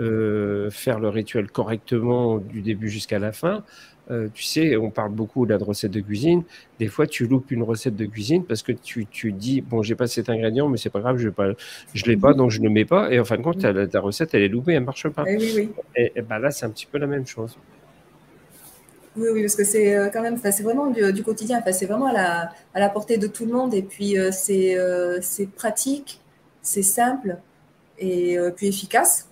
euh, 0.00 0.70
faire 0.70 0.98
le 0.98 1.08
rituel 1.08 1.50
correctement 1.50 2.38
du 2.38 2.62
début 2.62 2.88
jusqu'à 2.88 3.18
la 3.18 3.32
fin. 3.32 3.64
Euh, 4.12 4.28
tu 4.32 4.42
sais, 4.42 4.76
on 4.76 4.90
parle 4.90 5.12
beaucoup 5.12 5.46
de 5.46 5.54
la 5.54 5.64
recette 5.64 5.90
de 5.90 6.00
cuisine. 6.00 6.42
Des 6.78 6.88
fois, 6.88 7.06
tu 7.06 7.26
loupes 7.26 7.50
une 7.50 7.62
recette 7.62 7.96
de 7.96 8.04
cuisine 8.04 8.44
parce 8.44 8.62
que 8.62 8.72
tu, 8.72 9.06
tu 9.06 9.32
dis 9.32 9.62
bon, 9.62 9.82
j'ai 9.82 9.94
pas 9.94 10.06
cet 10.06 10.28
ingrédient, 10.28 10.68
mais 10.68 10.76
c'est 10.76 10.90
pas 10.90 11.00
grave, 11.00 11.16
je 11.16 11.26
ne 11.26 11.30
pas, 11.30 11.52
je 11.94 12.04
l'ai 12.04 12.16
pas, 12.16 12.34
donc 12.34 12.50
je 12.50 12.58
ne 12.58 12.64
le 12.64 12.70
mets 12.70 12.84
pas. 12.84 13.10
Et 13.10 13.18
en 13.18 13.24
fin 13.24 13.38
de 13.38 13.42
compte, 13.42 13.60
ta, 13.60 14.00
recette, 14.00 14.34
elle 14.34 14.42
est 14.42 14.48
loupée, 14.48 14.74
elle 14.74 14.84
marche 14.84 15.08
pas. 15.08 15.24
Et, 15.26 15.34
eh 15.34 15.38
oui, 15.38 15.52
oui. 15.96 16.10
et 16.14 16.22
ben 16.22 16.38
là, 16.38 16.50
c'est 16.50 16.66
un 16.66 16.70
petit 16.70 16.86
peu 16.86 16.98
la 16.98 17.06
même 17.06 17.26
chose. 17.26 17.56
Oui, 19.16 19.28
oui, 19.32 19.42
parce 19.42 19.56
que 19.56 19.64
c'est 19.64 19.94
euh, 19.94 20.08
quand 20.10 20.22
même, 20.22 20.38
c'est 20.38 20.62
vraiment 20.62 20.90
du, 20.90 21.22
quotidien, 21.22 21.62
c'est 21.70 21.86
vraiment 21.86 22.06
à 22.06 22.12
la, 22.12 22.52
à 22.74 22.80
la, 22.80 22.88
portée 22.88 23.18
de 23.18 23.26
tout 23.26 23.44
le 23.44 23.52
monde 23.52 23.74
et 23.74 23.82
puis 23.82 24.18
euh, 24.18 24.30
c'est 24.32 25.46
pratique, 25.54 26.20
c'est 26.62 26.82
simple 26.82 27.36
et 27.98 28.36
puis 28.56 28.66
efficace. 28.66 29.28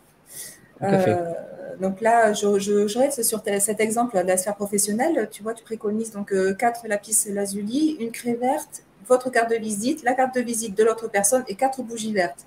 Donc 1.80 2.00
là, 2.00 2.32
je, 2.32 2.58
je, 2.58 2.98
reste 2.98 3.22
sur 3.22 3.42
cet 3.58 3.80
exemple 3.80 4.16
de 4.16 4.26
la 4.26 4.36
sphère 4.36 4.56
professionnelle. 4.56 5.28
Tu 5.30 5.42
vois, 5.42 5.54
tu 5.54 5.64
préconises 5.64 6.12
donc 6.12 6.34
quatre 6.58 6.86
lapis 6.86 7.16
lazuli, 7.28 7.96
une 8.00 8.10
craie 8.10 8.34
verte, 8.34 8.82
votre 9.08 9.30
carte 9.30 9.50
de 9.50 9.56
visite, 9.56 10.02
la 10.02 10.14
carte 10.14 10.34
de 10.34 10.40
visite 10.40 10.76
de 10.76 10.84
l'autre 10.84 11.08
personne 11.08 11.44
et 11.48 11.54
quatre 11.54 11.82
bougies 11.82 12.12
vertes. 12.12 12.46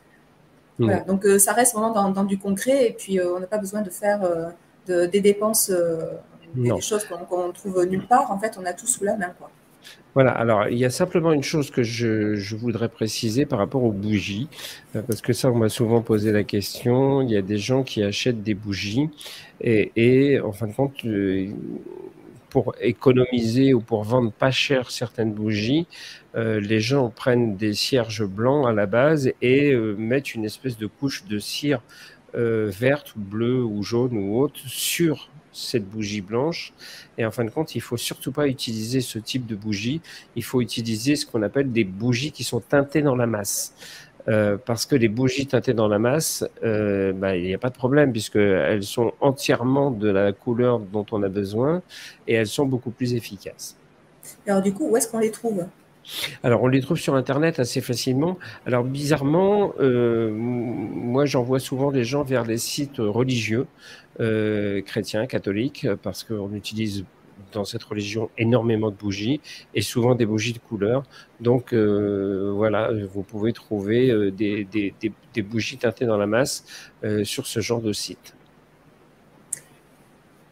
Voilà, 0.80 1.02
donc 1.02 1.26
ça 1.38 1.54
reste 1.54 1.74
vraiment 1.74 1.92
dans, 1.92 2.10
dans, 2.10 2.24
du 2.24 2.40
concret 2.40 2.88
et 2.88 2.94
puis 2.94 3.22
on 3.22 3.40
n'a 3.40 3.48
pas 3.48 3.60
besoin 3.60 3.82
de 3.82 3.90
faire 3.90 4.22
de, 4.88 5.06
des 5.06 5.22
dépenses 5.22 5.72
des 6.56 6.82
choses 6.82 7.06
qu'on 7.06 7.52
trouve 7.52 7.86
nulle 7.86 8.08
part. 8.08 8.32
En 8.32 8.40
fait, 8.40 8.58
on 8.60 8.66
a 8.66 8.74
tout 8.74 8.88
sous 8.88 9.04
la 9.04 9.16
main. 9.16 9.34
Quoi. 9.38 9.50
Voilà, 10.16 10.32
alors 10.32 10.68
il 10.68 10.78
y 10.78 10.86
a 10.86 10.92
simplement 10.92 11.32
une 11.32 11.42
chose 11.44 11.72
que 11.72 11.82
je, 11.82 12.56
voudrais 12.56 12.90
préciser 12.90 13.48
par 13.48 13.58
rapport 13.58 13.84
aux 13.84 13.92
bougies, 13.92 14.48
euh, 14.96 15.02
parce 15.02 15.22
que 15.22 15.34
ça, 15.34 15.52
on 15.52 15.56
m'a 15.56 15.70
souvent 15.70 16.02
posé 16.02 16.32
la 16.32 16.44
question. 16.44 17.24
Il 17.24 17.32
y 17.32 17.38
a 17.38 17.42
des 17.42 17.58
gens 17.58 17.84
qui 17.84 18.04
achètent 18.04 18.44
des 18.44 18.54
bougies 18.54 19.10
et, 19.62 20.40
en 20.40 20.52
fin 20.52 20.68
de 20.68 20.74
compte, 20.74 21.04
euh, 21.06 21.48
pour 22.50 22.76
économiser 22.80 23.74
ou 23.74 23.82
pour 23.82 24.04
vendre 24.04 24.32
pas 24.32 24.52
cher 24.52 24.92
certaines 24.92 25.34
bougies, 25.34 25.88
euh, 26.36 26.60
les 26.60 26.80
gens 26.80 27.10
prennent 27.10 27.56
des 27.58 27.74
cierges 27.74 28.26
blancs 28.26 28.68
à 28.68 28.72
la 28.72 28.86
base 28.86 29.32
et 29.42 29.76
mettent 29.76 30.36
une 30.36 30.46
espèce 30.46 30.78
de 30.78 30.86
couche 30.86 31.26
de 31.26 31.40
cire 31.40 31.82
verte 32.36 33.16
ou 33.16 33.20
bleue 33.20 33.64
ou 33.64 33.82
jaune 33.84 34.18
ou 34.18 34.40
autre 34.40 34.60
sur 34.68 35.30
cette 35.54 35.86
bougie 35.86 36.22
blanche. 36.22 36.74
Et 37.18 37.26
en 37.26 37.32
fin 37.32 37.46
de 37.46 37.50
compte, 37.50 37.76
il 37.76 37.82
faut 37.82 37.98
surtout 37.98 38.32
pas 38.32 38.48
utiliser 38.48 39.02
ce 39.02 39.20
type 39.20 39.46
de 39.46 39.56
bougie. 39.56 40.02
Il 40.36 40.44
faut 40.44 40.62
utiliser 40.62 41.16
ce 41.16 41.26
qu'on 41.26 41.42
appelle 41.44 41.72
des 41.72 41.84
bougies 41.84 42.32
qui 42.32 42.44
sont 42.44 42.60
teintées 42.60 43.02
dans 43.02 43.16
la 43.16 43.28
masse. 43.28 43.74
Euh, 44.30 44.58
parce 44.58 44.86
que 44.86 44.96
les 44.96 45.10
bougies 45.10 45.48
teintées 45.48 45.74
dans 45.74 45.90
la 45.90 46.00
masse, 46.00 46.46
euh, 46.64 47.12
bah, 47.12 47.36
il 47.36 47.44
n'y 47.44 47.54
a 47.54 47.58
pas 47.58 47.70
de 47.70 47.76
problème 47.76 48.12
puisqu'elles 48.14 48.84
sont 48.84 49.14
entièrement 49.20 49.92
de 49.92 50.10
la 50.10 50.32
couleur 50.32 50.80
dont 50.80 51.06
on 51.12 51.24
a 51.24 51.30
besoin 51.30 51.82
et 52.26 52.34
elles 52.36 52.48
sont 52.48 52.66
beaucoup 52.66 52.92
plus 52.92 53.16
efficaces. 53.16 53.76
Alors 54.48 54.62
du 54.62 54.74
coup, 54.74 54.88
où 54.90 54.96
est-ce 54.96 55.10
qu'on 55.10 55.20
les 55.20 55.32
trouve? 55.32 55.66
Alors, 56.44 56.64
on 56.64 56.68
les 56.68 56.82
trouve 56.82 56.98
sur 56.98 57.16
Internet 57.16 57.60
assez 57.60 57.82
facilement. 57.82 58.38
Alors, 58.66 58.84
bizarrement, 58.84 59.74
euh, 59.80 60.32
moi, 60.32 61.26
j'envoie 61.26 61.60
souvent 61.60 61.92
des 61.92 62.04
gens 62.04 62.24
vers 62.24 62.44
les 62.44 62.58
sites 62.58 62.98
religieux, 62.98 63.68
chrétiens, 64.18 65.26
catholiques, 65.28 65.88
parce 66.02 66.24
qu'on 66.24 66.54
utilise 66.54 67.06
dans 67.52 67.66
cette 67.66 67.84
religion 67.84 68.30
énormément 68.38 68.90
de 68.90 68.96
bougies 68.96 69.42
et 69.76 69.82
souvent 69.82 70.16
des 70.16 70.26
bougies 70.26 70.54
de 70.54 70.60
couleur. 70.60 71.04
Donc, 71.40 71.74
euh, 71.74 72.52
voilà, 72.56 72.92
vous 73.12 73.24
pouvez 73.24 73.54
trouver 73.54 74.32
des, 74.32 74.66
des, 74.66 75.42
bougies 75.42 75.78
teintées 75.78 76.06
dans 76.06 76.18
la 76.18 76.28
masse 76.28 76.66
sur 77.24 77.48
ce 77.48 77.60
genre 77.60 77.82
de 77.82 77.94
site. 77.94 78.36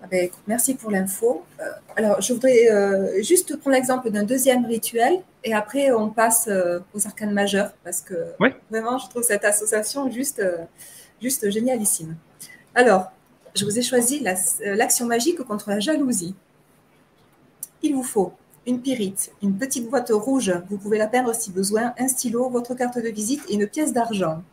Ah 0.03 0.07
ben, 0.09 0.29
merci 0.47 0.73
pour 0.73 0.89
l'info. 0.89 1.45
Euh, 1.59 1.63
alors, 1.95 2.19
je 2.21 2.33
voudrais 2.33 2.71
euh, 2.71 3.21
juste 3.21 3.55
prendre 3.57 3.75
l'exemple 3.75 4.09
d'un 4.09 4.23
deuxième 4.23 4.65
rituel 4.65 5.21
et 5.43 5.53
après, 5.53 5.91
on 5.91 6.09
passe 6.09 6.47
euh, 6.47 6.79
aux 6.95 7.05
arcanes 7.05 7.33
majeurs 7.33 7.71
parce 7.83 8.01
que 8.01 8.15
vraiment, 8.71 8.97
je 8.97 9.07
trouve 9.09 9.21
cette 9.21 9.45
association 9.45 10.09
juste, 10.09 10.43
juste 11.21 11.47
génialissime. 11.51 12.15
Alors, 12.73 13.11
je 13.55 13.65
vous 13.65 13.77
ai 13.77 13.81
choisi 13.81 14.23
l'action 14.63 15.05
magique 15.05 15.41
contre 15.43 15.69
la 15.69 15.79
jalousie. 15.79 16.35
Il 17.81 17.95
vous 17.95 18.03
faut 18.03 18.33
une 18.67 18.81
pyrite, 18.81 19.31
une 19.41 19.57
petite 19.57 19.89
boîte 19.89 20.11
rouge, 20.11 20.53
vous 20.69 20.77
pouvez 20.77 20.97
la 20.97 21.07
peindre 21.07 21.33
si 21.33 21.51
besoin, 21.51 21.93
un 21.97 22.07
stylo, 22.07 22.49
votre 22.49 22.75
carte 22.75 22.99
de 22.99 23.09
visite 23.09 23.41
et 23.49 23.55
une 23.55 23.67
pièce 23.67 23.91
d'argent. 23.91 24.43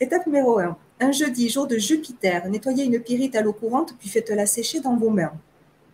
Étape 0.00 0.26
numéro 0.26 0.58
1 0.58 0.76
un 1.00 1.12
jeudi, 1.12 1.48
jour 1.48 1.66
de 1.66 1.78
Jupiter, 1.78 2.48
nettoyez 2.48 2.84
une 2.84 2.98
pyrite 3.00 3.36
à 3.36 3.42
l'eau 3.42 3.52
courante, 3.52 3.94
puis 3.98 4.08
faites-la 4.08 4.46
sécher 4.46 4.80
dans 4.80 4.96
vos 4.96 5.10
mains. 5.10 5.32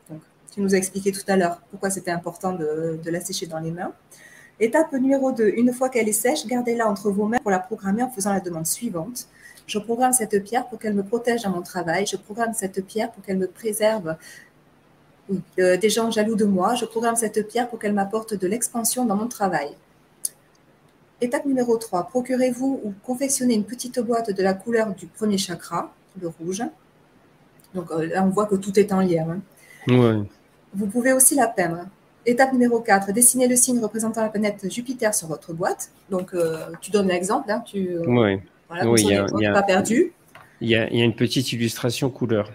Donc, 0.09 0.21
tu 0.51 0.61
nous 0.61 0.75
as 0.75 0.79
expliqué 0.79 1.13
tout 1.13 1.25
à 1.29 1.37
l'heure 1.37 1.61
pourquoi 1.71 1.91
c'était 1.91 2.11
important 2.11 2.53
de, 2.53 2.99
la 3.05 3.21
sécher 3.21 3.47
dans 3.47 3.59
les 3.59 3.71
mains. 3.71 3.93
Étape 4.61 4.93
numéro 4.93 5.33
2, 5.33 5.53
une 5.57 5.73
fois 5.73 5.89
qu'elle 5.89 6.09
est 6.09 6.13
sèche, 6.13 6.47
gardez-la 6.47 6.89
entre 6.89 7.11
vos 7.11 7.27
mains 7.27 7.39
pour 7.39 7.51
la 7.51 7.59
programmer 7.59 8.03
en 8.03 8.11
faisant 8.11 8.33
la 8.33 8.41
demande 8.41 8.67
suivante. 8.67 9.29
Je 9.67 9.79
programme 9.79 10.13
cette 10.13 10.43
pierre 10.45 10.67
pour 10.67 10.79
qu'elle 10.79 10.95
me 10.95 11.03
protège 11.03 11.43
dans 11.43 11.51
mon 11.51 11.63
travail. 11.63 12.07
Je 12.07 12.17
programme 12.17 12.53
cette 12.55 12.85
pierre 12.85 13.11
pour 13.11 13.25
qu'elle 13.25 13.39
me 13.39 13.47
préserve 13.47 14.17
euh, 15.59 15.77
des 15.77 15.89
gens 15.89 16.11
jaloux 16.11 16.37
de 16.37 16.45
moi. 16.45 16.75
Je 16.75 16.85
programme 16.85 17.17
cette 17.17 17.47
pierre 17.49 17.69
pour 17.69 17.79
qu'elle 17.79 17.95
m'apporte 17.95 18.35
de 18.35 18.47
l'expansion 18.47 19.05
dans 19.07 19.17
mon 19.17 19.29
travail. 19.29 19.71
Étape 21.21 21.47
numéro 21.47 21.77
3, 21.77 22.09
procurez-vous 22.09 22.81
ou 22.85 22.93
confectionnez 23.03 23.55
une 23.55 23.65
petite 23.65 23.99
boîte 24.01 24.31
de 24.31 24.43
la 24.43 24.53
couleur 24.53 24.95
du 24.95 25.07
premier 25.07 25.39
chakra, 25.39 25.93
le 26.21 26.29
rouge. 26.29 26.63
Donc 27.75 27.91
euh, 27.91 28.07
là, 28.07 28.23
on 28.25 28.29
voit 28.29 28.47
que 28.47 28.57
tout 28.57 28.79
est 28.79 28.93
en 28.93 29.01
lien. 29.01 29.41
Hein. 29.89 30.27
Vous 30.75 30.87
pouvez 30.87 31.13
aussi 31.13 31.35
la 31.35 31.47
peindre. 31.47 31.87
Étape 32.27 32.53
numéro 32.53 32.81
4, 32.81 33.13
dessinez 33.13 33.49
le 33.49 33.57
signe 33.57 33.81
représentant 33.81 34.23
la 34.23 34.29
planète 34.29 34.71
Jupiter 34.71 35.15
sur 35.15 35.29
votre 35.29 35.53
boîte. 35.53 35.91
Donc, 36.11 36.33
euh, 36.33 36.67
tu 36.81 36.91
donnes 36.91 37.09
l'exemple. 37.09 37.51
Hein, 37.51 37.63
tu, 37.67 37.89
euh, 37.91 38.03
oui, 38.07 38.41
voilà, 38.75 38.91
oui, 38.91 39.03
il 39.05 39.43
y 39.43 39.47
a, 39.47 39.53
pas 39.53 39.63
perdu. 39.63 40.13
Il 40.61 40.69
y, 40.69 40.75
a, 40.75 40.89
il 40.91 40.99
y 40.99 41.03
a 41.03 41.05
une 41.05 41.15
petite 41.15 41.53
illustration 41.53 42.11
couleur. 42.11 42.51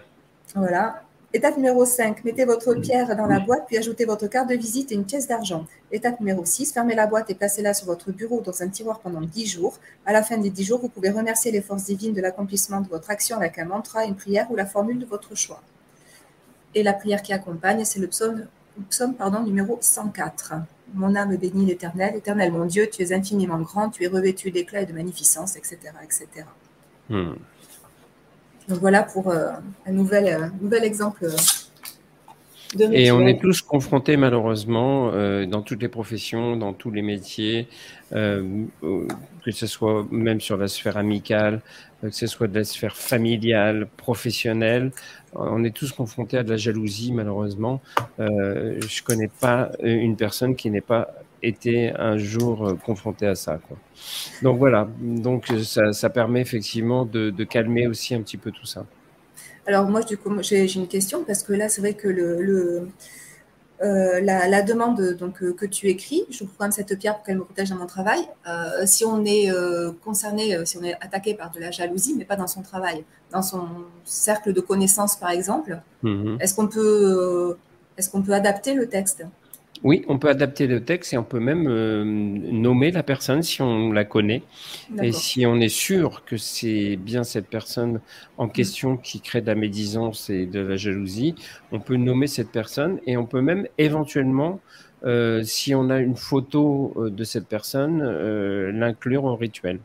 Voilà. 0.54 1.02
Étape 1.32 1.56
numéro 1.56 1.84
5, 1.84 2.24
mettez 2.24 2.44
votre 2.44 2.74
pierre 2.74 3.14
dans 3.14 3.26
la 3.26 3.38
boîte, 3.38 3.64
puis 3.68 3.78
ajoutez 3.78 4.04
votre 4.04 4.26
carte 4.26 4.48
de 4.50 4.56
visite 4.56 4.90
et 4.90 4.96
une 4.96 5.04
pièce 5.04 5.28
d'argent. 5.28 5.64
Étape 5.92 6.18
numéro 6.18 6.44
6, 6.44 6.72
fermez 6.72 6.96
la 6.96 7.06
boîte 7.06 7.30
et 7.30 7.36
placez-la 7.36 7.72
sur 7.72 7.86
votre 7.86 8.10
bureau 8.10 8.40
dans 8.40 8.62
un 8.62 8.68
tiroir 8.68 8.98
pendant 8.98 9.20
10 9.20 9.46
jours. 9.46 9.78
À 10.04 10.12
la 10.12 10.24
fin 10.24 10.38
des 10.38 10.50
10 10.50 10.64
jours, 10.64 10.80
vous 10.80 10.88
pouvez 10.88 11.10
remercier 11.10 11.52
les 11.52 11.60
forces 11.60 11.84
divines 11.84 12.14
de 12.14 12.20
l'accomplissement 12.20 12.80
de 12.80 12.88
votre 12.88 13.10
action 13.10 13.36
avec 13.36 13.60
un 13.60 13.66
mantra, 13.66 14.04
une 14.06 14.16
prière 14.16 14.50
ou 14.50 14.56
la 14.56 14.66
formule 14.66 14.98
de 14.98 15.06
votre 15.06 15.36
choix. 15.36 15.62
Et 16.74 16.82
la 16.82 16.94
prière 16.94 17.22
qui 17.22 17.32
accompagne, 17.32 17.84
c'est 17.84 18.00
le 18.00 18.08
psaume, 18.08 18.46
psaume 18.88 19.14
pardon, 19.14 19.42
numéro 19.42 19.78
104. 19.80 20.54
Mon 20.94 21.14
âme 21.14 21.36
bénit 21.36 21.66
l'Éternel. 21.66 22.16
Éternel, 22.16 22.52
mon 22.52 22.66
Dieu, 22.66 22.88
tu 22.90 23.02
es 23.02 23.12
infiniment 23.12 23.60
grand, 23.60 23.90
tu 23.90 24.04
es 24.04 24.08
revêtu 24.08 24.50
d'éclat 24.50 24.82
et 24.82 24.86
de 24.86 24.92
magnificence, 24.92 25.56
etc. 25.56 25.78
etc. 26.02 26.44
Donc 28.70 28.78
voilà 28.78 29.02
pour 29.02 29.28
euh, 29.28 29.50
un 29.84 29.92
nouvel, 29.92 30.26
euh, 30.26 30.46
nouvel 30.60 30.84
exemple. 30.84 31.24
Euh, 31.24 31.36
de 32.76 32.84
Et 32.92 33.10
on 33.10 33.26
est 33.26 33.40
tous 33.40 33.62
confrontés 33.62 34.16
malheureusement 34.16 35.10
dans 35.44 35.60
toutes 35.60 35.82
les 35.82 35.88
professions, 35.88 36.56
dans 36.56 36.72
tous 36.72 36.92
les 36.92 37.02
métiers, 37.02 37.66
que 38.12 39.50
ce 39.50 39.66
soit 39.66 40.06
même 40.12 40.40
sur 40.40 40.56
la 40.56 40.68
sphère 40.68 40.96
amicale, 40.96 41.62
que 42.02 42.10
ce 42.10 42.26
soit 42.26 42.48
de 42.48 42.58
la 42.58 42.64
sphère 42.64 42.96
familiale, 42.96 43.88
professionnelle, 43.96 44.92
on 45.34 45.62
est 45.64 45.74
tous 45.74 45.92
confrontés 45.92 46.38
à 46.38 46.42
de 46.42 46.50
la 46.50 46.56
jalousie 46.56 47.12
malheureusement. 47.12 47.80
je 48.18 49.02
connais 49.02 49.30
pas 49.40 49.70
une 49.82 50.16
personne 50.16 50.56
qui 50.56 50.70
n'est 50.70 50.80
pas 50.80 51.14
été 51.42 51.92
un 51.96 52.16
jour 52.16 52.68
euh, 52.68 52.74
confronté 52.74 53.26
à 53.26 53.34
ça. 53.34 53.60
Donc 54.42 54.58
voilà, 54.58 54.88
donc 55.00 55.46
ça, 55.62 56.10
permet 56.10 56.40
effectivement 56.40 57.04
de, 57.04 57.44
calmer 57.44 57.86
aussi 57.86 58.14
un 58.14 58.22
petit 58.22 58.36
peu 58.36 58.50
tout 58.50 58.66
ça. 58.66 58.86
Alors 59.66 59.88
moi, 59.88 60.00
j'ai 60.42 60.74
une 60.74 60.88
question 60.88 61.24
parce 61.24 61.42
que 61.42 61.52
là, 61.52 61.68
c'est 61.68 61.80
vrai 61.80 61.94
que 61.94 62.08
le, 62.08 62.88
euh, 63.82 64.20
la, 64.20 64.62
demande 64.62 65.14
donc, 65.14 65.38
que 65.54 65.66
tu 65.66 65.88
écris, 65.88 66.24
je 66.30 66.44
programme 66.44 66.72
cette 66.72 66.98
pierre 66.98 67.16
pour 67.16 67.24
qu'elle 67.24 67.38
me 67.38 67.44
protège 67.44 67.70
dans 67.70 67.76
mon 67.76 67.86
travail. 67.86 68.20
si 68.84 69.04
on 69.04 69.24
est 69.24 69.50
concerné, 70.04 70.64
si 70.66 70.76
on 70.78 70.82
est 70.82 70.94
attaqué 70.94 71.34
par 71.34 71.50
de 71.50 71.60
la 71.60 71.70
jalousie, 71.70 72.14
mais 72.16 72.24
pas 72.24 72.36
dans 72.36 72.46
son 72.46 72.62
travail, 72.62 73.04
dans 73.32 73.42
son 73.42 73.66
cercle 74.04 74.52
de 74.52 74.60
connaissances, 74.60 75.16
par 75.16 75.30
exemple, 75.30 75.80
mhm. 76.02 76.38
est-ce 76.40 76.54
qu'on 76.54 76.68
peut, 76.68 77.56
est-ce 77.96 78.10
qu'on 78.10 78.22
peut 78.22 78.34
adapter 78.34 78.74
le 78.74 78.88
texte? 78.88 79.24
Oui, 79.82 80.04
on 80.08 80.18
peut 80.18 80.28
adapter 80.28 80.66
le 80.66 80.84
texte 80.84 81.14
et 81.14 81.18
on 81.18 81.24
peut 81.24 81.40
même 81.40 81.66
euh, 81.66 82.04
nommer 82.04 82.90
la 82.90 83.02
personne 83.02 83.42
si 83.42 83.62
on 83.62 83.92
la 83.92 84.04
connaît. 84.04 84.42
Et 85.02 85.10
si 85.10 85.46
on 85.46 85.56
est 85.56 85.70
sûr 85.70 86.22
que 86.26 86.36
c'est 86.36 86.96
bien 86.96 87.24
cette 87.24 87.46
personne 87.48 88.00
en 88.36 88.46
mm. 88.46 88.52
question 88.52 88.96
qui 88.98 89.20
crée 89.20 89.40
de 89.40 89.46
la 89.46 89.54
médisance 89.54 90.28
et 90.28 90.44
de 90.44 90.60
la 90.60 90.76
jalousie, 90.76 91.34
on 91.72 91.80
peut 91.80 91.96
nommer 91.96 92.26
cette 92.26 92.50
personne 92.50 93.00
et 93.06 93.16
on 93.16 93.24
peut 93.24 93.40
même 93.40 93.66
éventuellement, 93.78 94.60
euh, 95.04 95.42
si 95.44 95.74
on 95.74 95.88
a 95.88 95.98
une 95.98 96.16
photo 96.16 96.92
euh, 96.96 97.10
de 97.10 97.24
cette 97.24 97.48
personne, 97.48 98.02
l'inclure 98.70 99.24
au 99.24 99.36
rituel. 99.36 99.80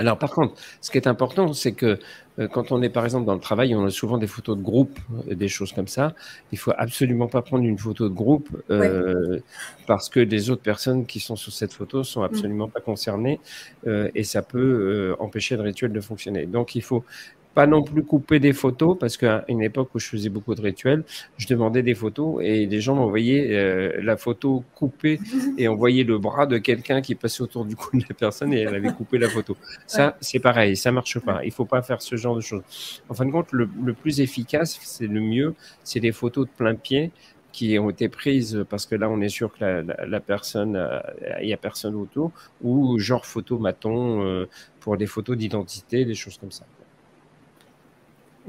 Alors 0.00 0.16
par 0.16 0.30
contre, 0.30 0.54
ce 0.80 0.90
qui 0.90 0.96
est 0.96 1.06
important, 1.06 1.52
c'est 1.52 1.72
que 1.72 1.98
euh, 2.38 2.48
quand 2.48 2.72
on 2.72 2.80
est 2.80 2.88
par 2.88 3.04
exemple 3.04 3.26
dans 3.26 3.34
le 3.34 3.40
travail, 3.40 3.74
on 3.74 3.84
a 3.84 3.90
souvent 3.90 4.16
des 4.16 4.26
photos 4.26 4.56
de 4.56 4.62
groupe, 4.62 4.98
euh, 5.28 5.34
des 5.34 5.48
choses 5.48 5.72
comme 5.72 5.88
ça. 5.88 6.14
Il 6.52 6.58
faut 6.58 6.72
absolument 6.78 7.28
pas 7.28 7.42
prendre 7.42 7.64
une 7.64 7.78
photo 7.78 8.08
de 8.08 8.14
groupe 8.14 8.48
euh, 8.70 9.40
parce 9.86 10.08
que 10.08 10.20
les 10.20 10.48
autres 10.48 10.62
personnes 10.62 11.04
qui 11.04 11.20
sont 11.20 11.36
sur 11.36 11.52
cette 11.52 11.74
photo 11.74 12.02
sont 12.02 12.22
absolument 12.22 12.68
pas 12.68 12.80
concernées 12.80 13.40
et 13.86 14.24
ça 14.24 14.40
peut 14.40 15.14
empêcher 15.18 15.56
le 15.56 15.62
rituel 15.62 15.92
de 15.92 16.00
fonctionner. 16.00 16.46
Donc 16.46 16.74
il 16.74 16.82
faut 16.82 17.04
pas 17.54 17.66
non 17.66 17.82
plus 17.82 18.04
couper 18.04 18.38
des 18.38 18.52
photos 18.52 18.96
parce 18.98 19.16
qu'à 19.16 19.44
une 19.48 19.62
époque 19.62 19.90
où 19.94 19.98
je 19.98 20.06
faisais 20.06 20.28
beaucoup 20.28 20.54
de 20.54 20.60
rituels, 20.60 21.04
je 21.36 21.46
demandais 21.46 21.82
des 21.82 21.94
photos 21.94 22.42
et 22.42 22.66
les 22.66 22.80
gens 22.80 22.94
m'envoyaient 22.94 23.48
euh, 23.50 24.00
la 24.02 24.16
photo 24.16 24.64
coupée 24.74 25.18
et 25.58 25.68
on 25.68 25.74
voyait 25.74 26.04
le 26.04 26.18
bras 26.18 26.46
de 26.46 26.58
quelqu'un 26.58 27.00
qui 27.00 27.14
passait 27.14 27.42
autour 27.42 27.64
du 27.64 27.76
cou 27.76 27.96
de 27.96 28.04
la 28.08 28.14
personne 28.14 28.52
et 28.52 28.60
elle 28.60 28.74
avait 28.74 28.92
coupé 28.92 29.18
la 29.18 29.28
photo. 29.28 29.56
Ça, 29.86 30.16
c'est 30.20 30.38
pareil, 30.38 30.76
ça 30.76 30.92
marche 30.92 31.18
pas. 31.18 31.44
Il 31.44 31.52
faut 31.52 31.64
pas 31.64 31.82
faire 31.82 32.02
ce 32.02 32.16
genre 32.16 32.36
de 32.36 32.40
choses. 32.40 32.62
En 33.08 33.14
fin 33.14 33.26
de 33.26 33.30
compte, 33.30 33.52
le, 33.52 33.66
plus 33.94 34.20
efficace, 34.20 34.78
c'est 34.82 35.08
le 35.08 35.20
mieux, 35.20 35.54
c'est 35.82 36.00
des 36.00 36.12
photos 36.12 36.46
de 36.46 36.52
plein 36.52 36.74
pied 36.74 37.10
qui 37.52 37.76
ont 37.80 37.90
été 37.90 38.08
prises 38.08 38.64
parce 38.70 38.86
que 38.86 38.94
là 38.94 39.10
on 39.10 39.20
est 39.20 39.28
sûr 39.28 39.52
que 39.52 39.84
la, 40.06 40.20
personne 40.20 40.76
euh, 40.76 41.00
il 41.42 41.48
y 41.48 41.52
a 41.52 41.56
personne 41.56 41.96
autour 41.96 42.30
ou 42.62 42.96
genre 43.00 43.26
photo 43.26 43.58
maton 43.58 44.24
euh, 44.24 44.48
pour 44.78 44.96
des 44.96 45.06
photos 45.06 45.36
d'identité 45.36 46.04
des 46.04 46.14
choses 46.14 46.38
comme 46.38 46.52
ça 46.52 46.64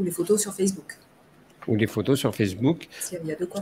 ou 0.02 0.04
les 0.04 0.12
photos 0.12 0.42
sur 0.42 0.54
Facebook. 0.54 0.98
Ou 1.68 1.76
les 1.76 1.86
photos 1.86 2.18
sur 2.18 2.34
Facebook, 2.36 2.88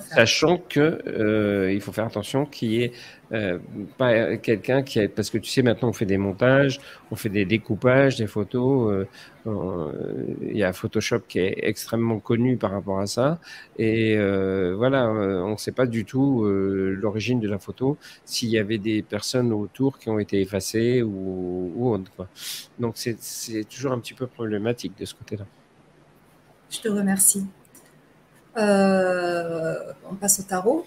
sachant 0.10 0.58
que 0.58 1.02
euh, 1.06 1.74
il 1.74 1.82
faut 1.82 1.92
faire 1.92 2.06
attention 2.06 2.46
qu'il 2.46 2.70
n'y 2.70 2.84
ait 2.84 2.94
euh, 3.34 3.60
pas 3.98 4.38
quelqu'un 4.38 4.84
qui 4.84 5.02
a, 5.02 5.10
parce 5.10 5.30
que 5.30 5.38
tu 5.38 5.52
sais 5.52 5.64
maintenant 5.64 5.90
on 5.90 5.94
fait 5.94 6.06
des 6.06 6.18
montages, 6.18 6.80
on 7.12 7.18
fait 7.18 7.28
des 7.28 7.44
découpages, 7.44 8.16
des 8.16 8.26
photos. 8.26 9.06
Euh, 9.46 10.32
il 10.42 10.56
y 10.56 10.64
a 10.64 10.72
Photoshop 10.72 11.22
qui 11.28 11.40
est 11.40 11.56
extrêmement 11.58 12.20
connu 12.20 12.56
par 12.56 12.72
rapport 12.72 13.00
à 13.00 13.08
ça, 13.08 13.40
et 13.78 14.16
voilà, 14.76 15.10
on 15.10 15.52
ne 15.52 15.58
sait 15.58 15.74
pas 15.74 15.86
du 15.86 16.06
tout 16.06 16.46
l'origine 16.46 17.42
de 17.42 17.50
la 17.50 17.58
photo, 17.58 17.98
s'il 18.24 18.50
y 18.50 18.60
avait 18.60 18.78
des 18.78 19.02
personnes 19.02 19.52
autour 19.52 20.00
qui 20.00 20.10
ont 20.10 20.20
été 20.20 20.40
effacées 20.40 21.02
ou, 21.02 21.74
ou 21.76 21.94
autre. 21.94 22.12
Quoi. 22.16 22.30
Donc 22.80 22.94
c'est 22.96 23.64
toujours 23.70 23.92
un 23.92 24.00
petit 24.00 24.14
peu 24.14 24.28
problématique 24.28 24.94
de 24.98 25.04
ce 25.04 25.16
côté-là. 25.16 25.46
Je 26.70 26.80
te 26.80 26.88
remercie. 26.88 27.46
Euh, 28.58 29.94
on 30.10 30.16
passe 30.16 30.40
au 30.40 30.44
tarot. 30.44 30.86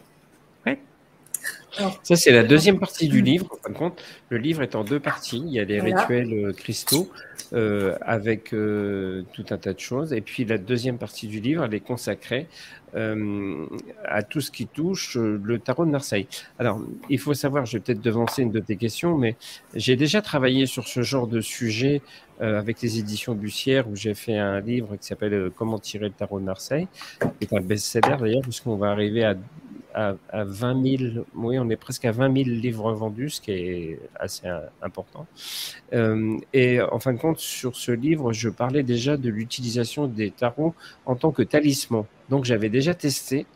Ça, 2.02 2.16
c'est 2.16 2.32
la 2.32 2.42
deuxième 2.42 2.78
partie 2.78 3.08
du 3.08 3.22
livre. 3.22 3.46
En 3.50 3.56
fin 3.56 3.70
de 3.70 3.78
compte, 3.78 4.02
le 4.28 4.38
livre 4.38 4.62
est 4.62 4.74
en 4.74 4.84
deux 4.84 5.00
parties. 5.00 5.42
Il 5.44 5.52
y 5.52 5.60
a 5.60 5.64
des 5.64 5.80
rituels 5.80 6.32
euh, 6.32 6.52
cristaux 6.52 7.10
euh, 7.52 7.96
avec 8.02 8.50
tout 8.50 9.44
un 9.50 9.56
tas 9.56 9.72
de 9.72 9.80
choses. 9.80 10.12
Et 10.12 10.20
puis, 10.20 10.44
la 10.44 10.58
deuxième 10.58 10.98
partie 10.98 11.26
du 11.26 11.40
livre, 11.40 11.64
elle 11.64 11.74
est 11.74 11.80
consacrée 11.80 12.46
à 12.94 14.22
tout 14.22 14.42
ce 14.42 14.50
qui 14.50 14.66
touche 14.66 15.16
le 15.16 15.58
tarot 15.58 15.86
de 15.86 15.90
Marseille. 15.90 16.26
Alors, 16.58 16.78
il 17.08 17.18
faut 17.18 17.32
savoir, 17.32 17.64
je 17.64 17.78
vais 17.78 17.80
peut-être 17.80 18.02
devancer 18.02 18.42
une 18.42 18.50
de 18.50 18.60
tes 18.60 18.76
questions, 18.76 19.16
mais 19.16 19.36
j'ai 19.74 19.96
déjà 19.96 20.20
travaillé 20.20 20.66
sur 20.66 20.86
ce 20.86 21.00
genre 21.00 21.26
de 21.26 21.40
sujet 21.40 22.02
euh, 22.42 22.58
avec 22.58 22.82
les 22.82 22.98
éditions 22.98 23.34
Bussière, 23.34 23.88
où 23.88 23.94
j'ai 23.94 24.14
fait 24.14 24.36
un 24.36 24.58
livre 24.58 24.96
qui 24.96 25.06
s'appelle 25.06 25.34
euh, 25.34 25.50
Comment 25.54 25.78
tirer 25.78 26.06
le 26.06 26.12
tarot 26.12 26.40
de 26.40 26.44
Marseille, 26.44 26.88
qui 27.20 27.28
est 27.42 27.52
un 27.56 27.60
best-seller 27.60 28.16
d'ailleurs, 28.18 28.42
puisqu'on 28.42 28.74
va 28.74 28.90
arriver 28.90 29.22
à, 29.22 29.36
à, 29.94 30.14
à, 30.30 30.44
20 30.44 30.98
000, 30.98 31.24
oui, 31.34 31.58
on 31.58 31.68
est 31.70 31.76
presque 31.76 32.04
à 32.04 32.12
20 32.12 32.44
000 32.44 32.48
livres 32.50 32.92
vendus, 32.92 33.30
ce 33.30 33.40
qui 33.40 33.52
est 33.52 34.00
assez 34.16 34.46
euh, 34.46 34.60
important. 34.82 35.26
et 36.52 36.80
en 36.80 36.98
fin 36.98 37.12
de 37.12 37.18
compte, 37.18 37.38
sur 37.38 37.76
ce 37.76 37.92
livre, 37.92 38.32
je 38.32 38.48
parlais 38.48 38.82
déjà 38.82 39.16
de 39.16 39.28
l'utilisation 39.28 40.06
des 40.06 40.30
tarots 40.30 40.74
en 41.06 41.16
tant 41.16 41.30
que 41.30 41.42
talisman. 41.42 42.04
Donc 42.30 42.44
j'avais 42.44 42.68
déjà 42.68 42.94
testé 42.94 43.46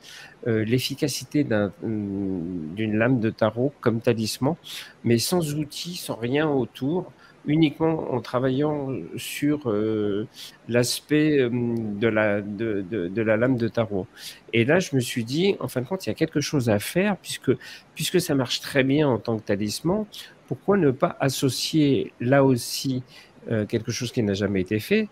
l'efficacité 0.45 1.45
d'une 1.45 2.99
lame 2.99 3.19
de 3.21 3.31
tarot 3.31 3.73
comme 3.81 4.01
talisman, 4.01 4.55
mais 5.03 5.19
sans 5.19 5.55
outils, 5.55 5.97
sans 5.97 6.15
rien 6.15 6.49
autour 6.49 7.13
uniquement 7.47 8.13
en 8.13 8.21
travaillant 8.21 8.89
sur 9.17 9.71
euh, 9.71 10.27
l'aspect 10.69 11.39
euh, 11.39 11.51
de, 11.51 12.09
la, 12.09 12.41
de, 12.41 12.83
de, 12.83 13.23
la 13.23 13.37
lame 13.37 13.57
de 13.57 13.69
tarot. 13.69 14.07
Et 14.53 14.65
là, 14.65 14.79
je 14.81 14.95
me 14.97 15.01
suis 15.01 15.25
dit, 15.25 15.57
en 15.61 15.69
fin 15.69 15.81
de 15.81 15.87
compte, 15.87 16.07
il 16.07 16.11
y 16.11 16.13
a 16.13 16.15
quelque 16.15 16.41
chose 16.41 16.69
à 16.69 16.79
faire, 16.79 17.17
puisque, 17.17 17.53
puisque 17.95 18.21
ça 18.21 18.35
marche 18.35 18.61
très 18.61 18.85
bien 18.85 19.09
en 19.09 19.19
tant 19.19 19.39
que 19.39 19.43
talisman, 19.43 20.07
pourquoi 20.49 20.77
ne 20.77 20.91
pas 20.91 21.17
associer 21.21 22.13
là 22.21 22.45
aussi 22.45 23.03
euh, 23.51 23.65
quelque 23.67 23.93
chose 23.93 24.13
qui 24.13 24.23
n'a 24.23 24.35
jamais 24.35 24.61
été 24.61 24.79
fait 24.79 25.09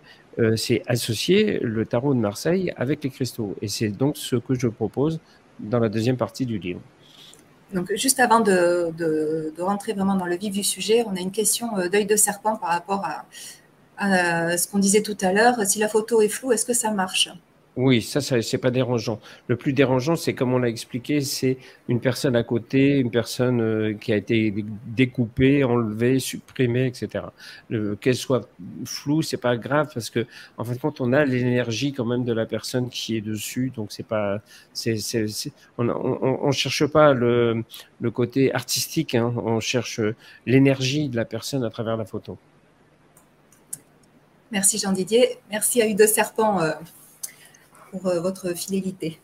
c'est 0.56 0.82
associer 0.88 1.60
le 1.60 1.86
tarot 1.86 2.12
de 2.12 2.18
Marseille 2.18 2.72
avec 2.76 3.04
les 3.04 3.10
cristaux. 3.10 3.54
Et 3.62 3.68
c'est 3.68 3.90
donc 3.90 4.16
ce 4.16 4.34
que 4.34 4.54
je 4.54 4.66
propose 4.66 5.20
dans 5.60 5.78
la 5.78 5.88
deuxième 5.88 6.16
partie 6.16 6.44
du 6.44 6.58
livre. 6.58 6.80
Donc, 7.74 7.92
juste 7.94 8.20
avant 8.20 8.40
de, 8.40 9.52
rentrer 9.58 9.92
vraiment 9.92 10.14
dans 10.14 10.26
le 10.26 10.36
vif 10.36 10.52
du 10.52 10.62
sujet, 10.62 11.04
on 11.06 11.16
a 11.16 11.20
une 11.20 11.32
question 11.32 11.76
euh, 11.76 11.88
d'œil 11.88 12.06
de 12.06 12.16
serpent 12.16 12.56
par 12.56 12.70
rapport 12.70 13.04
à, 13.04 13.26
à 13.98 14.56
ce 14.56 14.68
qu'on 14.68 14.78
disait 14.78 15.02
tout 15.02 15.18
à 15.20 15.32
l'heure. 15.32 15.56
Si 15.66 15.78
la 15.80 15.88
photo 15.88 16.22
est 16.22 16.28
floue, 16.28 16.52
est-ce 16.52 16.64
que 16.64 16.72
ça 16.72 16.90
marche? 16.90 17.28
Oui, 17.76 18.02
ça, 18.02 18.20
ça 18.20 18.40
c'est 18.40 18.58
pas 18.58 18.70
dérangeant. 18.70 19.18
Le 19.48 19.56
plus 19.56 19.72
dérangeant, 19.72 20.14
c'est 20.14 20.32
comme 20.32 20.54
on 20.54 20.58
l'a 20.58 20.68
expliqué, 20.68 21.20
c'est 21.20 21.58
une 21.88 22.00
personne 22.00 22.36
à 22.36 22.44
côté, 22.44 22.98
une 22.98 23.10
personne 23.10 23.60
euh, 23.60 23.94
qui 23.94 24.12
a 24.12 24.16
été 24.16 24.54
découpée, 24.86 25.64
enlevée, 25.64 26.20
supprimée, 26.20 26.86
etc. 26.86 27.24
Qu'elle 28.00 28.14
soit 28.14 28.48
floue, 28.84 29.22
c'est 29.22 29.38
pas 29.38 29.56
grave 29.56 29.90
parce 29.92 30.08
que 30.08 30.24
en 30.56 30.62
fin 30.64 30.74
de 30.74 30.78
compte, 30.78 31.00
on 31.00 31.12
a 31.12 31.24
l'énergie 31.24 31.92
quand 31.92 32.04
même 32.04 32.24
de 32.24 32.32
la 32.32 32.46
personne 32.46 32.88
qui 32.90 33.16
est 33.16 33.20
dessus, 33.20 33.72
donc 33.74 33.90
c'est 33.90 34.06
pas, 34.06 34.40
c'est, 34.72 34.96
on, 35.76 35.88
on, 35.88 36.38
on, 36.42 36.52
cherche 36.52 36.86
pas 36.86 37.12
le, 37.12 37.64
le 38.00 38.10
côté 38.12 38.54
artistique, 38.54 39.16
hein, 39.16 39.34
on 39.36 39.58
cherche 39.58 40.00
l'énergie 40.46 41.08
de 41.08 41.16
la 41.16 41.24
personne 41.24 41.64
à 41.64 41.70
travers 41.70 41.96
la 41.96 42.04
photo. 42.04 42.38
Merci 44.52 44.78
Jean 44.78 44.92
Didier, 44.92 45.38
merci 45.50 45.82
à 45.82 45.88
Udo 45.88 46.06
Serpent. 46.06 46.60
Euh, 46.60 46.70
pour 47.94 48.10
euh, 48.10 48.20
votre 48.20 48.54
fidélité. 48.54 49.20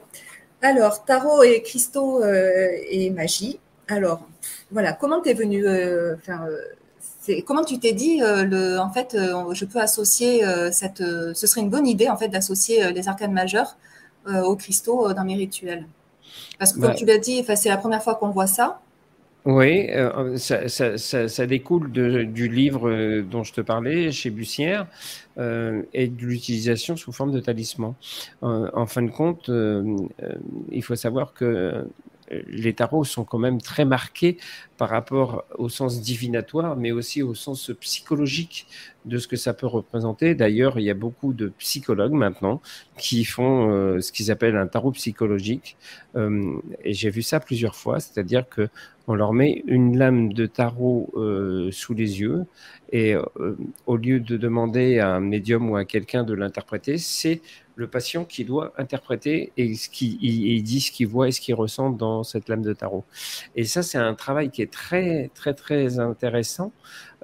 Alors, 0.63 1.05
tarot 1.05 1.43
et 1.43 1.63
cristaux 1.63 2.23
euh, 2.23 2.69
et 2.89 3.11
magie. 3.11 3.59
Alors, 3.89 4.27
voilà, 4.71 4.93
comment 4.93 5.21
tu 5.21 5.31
es 5.31 5.35
venu 5.35 5.67
euh, 5.67 6.15
Comment 7.47 7.65
tu 7.65 7.79
t'es 7.79 7.93
dit, 7.93 8.21
le, 8.21 8.79
en 8.79 8.91
fait, 8.91 9.17
je 9.53 9.65
peux 9.65 9.81
associer 9.81 10.43
cette. 10.73 10.99
ce 10.99 11.47
serait 11.47 11.61
une 11.61 11.71
bonne 11.71 11.87
idée, 11.87 12.09
en 12.09 12.17
fait, 12.17 12.29
d'associer 12.29 12.93
les 12.93 13.09
arcanes 13.09 13.33
majeurs 13.33 13.77
aux 14.27 14.57
cristaux 14.57 15.13
dans 15.13 15.25
mes 15.25 15.37
rituels? 15.37 15.87
Parce 16.59 16.73
que, 16.73 16.81
comme 16.81 16.95
tu 16.95 17.05
l'as 17.05 17.19
dit, 17.19 17.45
c'est 17.55 17.69
la 17.69 17.77
première 17.77 18.03
fois 18.03 18.17
qu'on 18.17 18.31
voit 18.31 18.49
ça. 18.49 18.81
Oui, 19.47 19.89
euh, 19.91 20.37
ça, 20.37 20.69
ça, 20.69 20.99
ça, 20.99 21.27
ça, 21.29 21.47
découle 21.47 21.91
de, 21.93 22.25
du 22.25 22.47
livre 22.47 22.91
euh, 22.91 23.23
dont 23.23 23.43
je 23.43 23.55
te 23.55 23.63
parlais 23.63 24.13
chez 24.13 24.29
Bussière 24.29 24.87
euh, 25.39 25.83
et 25.95 26.09
de 26.09 26.27
l'utilisation 26.27 26.95
sous 26.97 27.11
forme 27.11 27.33
de 27.33 27.41
talisman. 27.41 27.95
en 28.43 28.87
fin 28.87 29.03
de 29.03 29.11
compte, 29.11 29.51
il 30.71 30.83
faut 30.83 30.97
savoir 30.97 31.33
que 31.33 31.87
les 32.47 32.75
tarots 32.75 33.05
sont 33.05 33.25
quand 33.25 33.39
même 33.39 33.61
très 33.61 33.85
marqués 33.85 34.39
par 34.77 34.89
rapport 34.89 35.45
au 35.59 35.69
sens 35.69 36.01
divinatoire, 36.01 36.77
mais 36.77 36.91
aussi 36.91 37.23
au 37.23 37.35
sens 37.35 37.71
psychologique 37.81 38.67
de 39.05 39.19
ce 39.19 39.29
que 39.29 39.37
ça 39.37 39.53
peut 39.53 39.67
représenter. 39.67 40.35
D'ailleurs, 40.35 40.79
il 40.79 40.85
y 40.85 40.91
a 40.91 40.95
beaucoup 40.95 41.33
de 41.33 41.49
psychologues 41.59 42.13
maintenant 42.13 42.61
qui 42.97 43.25
font 43.25 43.71
euh, 43.71 44.01
ce 44.01 44.13
qu'ils 44.13 44.31
appellent 44.31 44.57
un 44.57 44.67
tarot 44.67 44.93
psychologique. 44.93 45.77
Euh, 46.17 46.55
et 46.85 46.93
j'ai 46.93 47.11
vu 47.11 47.23
ça 47.23 47.41
plusieurs 47.41 47.75
fois, 47.75 48.01
c'est-à-dire 48.01 48.49
que 48.49 48.69
on 49.07 49.15
leur 49.15 49.33
met 49.33 49.65
une 49.67 49.99
lame 49.99 50.33
de 50.33 50.47
tarot 50.47 51.11
euh, 51.17 51.71
sous 51.73 51.95
les 51.95 52.21
yeux 52.21 52.47
et 52.93 53.17
au 53.87 53.97
lieu 53.97 54.21
de 54.21 54.37
demander 54.37 54.99
à 54.99 55.15
un 55.15 55.21
médium 55.21 55.71
ou 55.71 55.77
à 55.77 55.85
quelqu'un 55.85 56.23
de 56.23 56.35
l'interpréter, 56.35 56.97
c'est 56.97 57.41
le 57.81 57.89
patient 57.89 58.25
qui 58.25 58.45
doit 58.45 58.73
interpréter 58.77 59.53
et 59.57 59.75
ce 59.75 59.89
qui 59.89 60.19
il, 60.21 60.63
dit 60.63 60.81
ce 60.81 60.93
qu'il 60.93 61.09
voit 61.09 61.29
et 61.29 61.33
ce 61.33 61.41
qu'il 61.41 61.55
ressent 61.55 61.91
dans 61.91 62.23
cette 62.23 62.49
lame 62.49 62.63
de 62.63 62.75
tarot. 62.75 63.05
Et 63.57 63.65
ça, 63.65 63.83
c'est 63.83 63.99
un 63.99 64.15
travail 64.15 64.51
qui 64.51 64.61
est 64.63 64.73
très 64.73 65.31
très 65.35 65.55
très 65.55 65.99
intéressant 65.99 66.73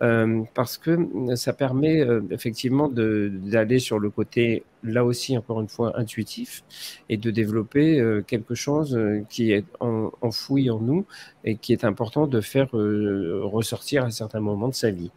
euh, 0.02 0.42
parce 0.54 0.76
que 0.76 1.08
ça 1.36 1.52
permet 1.52 2.00
euh, 2.00 2.20
effectivement 2.30 2.88
d'aller 2.88 3.78
sur 3.78 3.98
le 3.98 4.10
côté, 4.10 4.64
là 4.82 5.04
aussi, 5.04 5.36
encore 5.38 5.60
une 5.60 5.68
fois, 5.68 5.98
intuitif 5.98 6.64
et 7.08 7.16
de 7.16 7.30
développer 7.30 7.98
euh, 7.98 8.22
quelque 8.22 8.54
chose 8.54 8.98
qui 9.30 9.52
est 9.52 9.64
enfoui 9.80 10.70
en 10.70 10.80
nous 10.80 11.06
et 11.44 11.56
qui 11.56 11.72
est 11.72 11.84
important 11.84 12.26
de 12.26 12.40
faire 12.40 12.68
ressortir 12.72 14.04
à 14.04 14.10
certains 14.10 14.40
moments 14.40 14.68
de 14.68 14.74
sa 14.74 14.90
vie. 14.90 15.10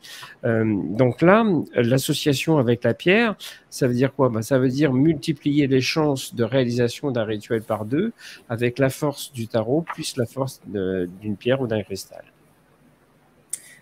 donc 0.44 1.22
là, 1.22 1.46
l'association 1.76 2.58
avec 2.58 2.84
la 2.84 2.94
pierre, 2.94 3.36
ça 3.70 3.88
veut 3.88 3.94
dire 3.94 4.14
quoi? 4.14 4.30
Ben, 4.30 4.42
Ça 4.42 4.60
veut 4.60 4.70
dire 4.70 4.94
multiplier 4.94 5.68
les 5.68 5.82
chances 5.82 6.36
de 6.36 6.44
réalisation 6.44 7.12
d'un 7.12 7.26
rituel 7.26 7.62
par 7.62 7.86
deux 7.86 8.14
avec 8.48 8.80
la 8.80 8.90
force 8.90 9.32
du 9.34 9.48
tarot 9.48 9.82
plus 9.82 10.18
la 10.18 10.26
force 10.26 10.62
d'une 10.68 11.36
pierre 11.38 11.62
ou 11.62 11.68
d'un 11.68 11.84
cristal. 11.84 12.24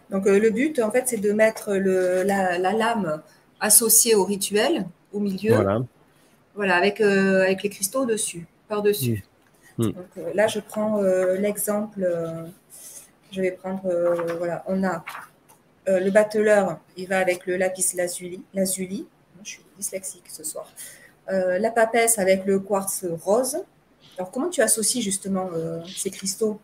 Donc 0.10 0.26
euh, 0.28 0.40
le 0.40 0.50
but, 0.50 0.80
en 0.80 0.92
fait, 0.92 1.04
c'est 1.08 1.18
de 1.18 1.32
mettre 1.32 1.74
le, 1.74 2.24
la, 2.24 2.58
lame 2.58 3.22
associée 3.60 4.16
au 4.16 4.24
rituel 4.24 4.86
au 5.14 5.20
milieu. 5.20 5.56
Voilà. 5.56 5.82
Voilà, 6.56 6.76
avec, 6.76 7.02
euh, 7.02 7.44
avec 7.44 7.62
les 7.64 7.70
cristaux 7.70 8.06
dessus, 8.06 8.48
par-dessus. 8.68 9.24
Donc 9.78 9.96
euh, 10.18 10.32
là, 10.34 10.48
je 10.48 10.60
prends 10.60 11.02
l'exemple. 11.40 12.08
je 13.32 13.42
vais 13.42 13.52
prendre, 13.52 13.82
voilà, 14.40 14.64
on 14.68 14.84
a 14.84 15.04
le 15.86 16.10
batteleur, 16.10 16.80
il 16.98 17.08
va 17.08 17.20
avec 17.20 17.46
le 17.46 17.58
lapis 17.58 17.96
lazuli. 17.96 18.42
lazuli. 18.54 19.06
Je 19.44 19.52
suis 19.52 19.66
dyslexique 19.78 20.26
ce 20.28 20.44
soir. 20.44 20.68
la 21.28 21.70
papesse 21.70 22.18
avec 22.18 22.46
le 22.46 22.60
quartz 22.60 23.06
rose. 23.24 23.60
Alors, 24.18 24.32
comment 24.32 24.50
tu 24.50 24.62
associes 24.62 25.04
justement 25.04 25.52
ces 25.86 26.10
cristaux? 26.10 26.60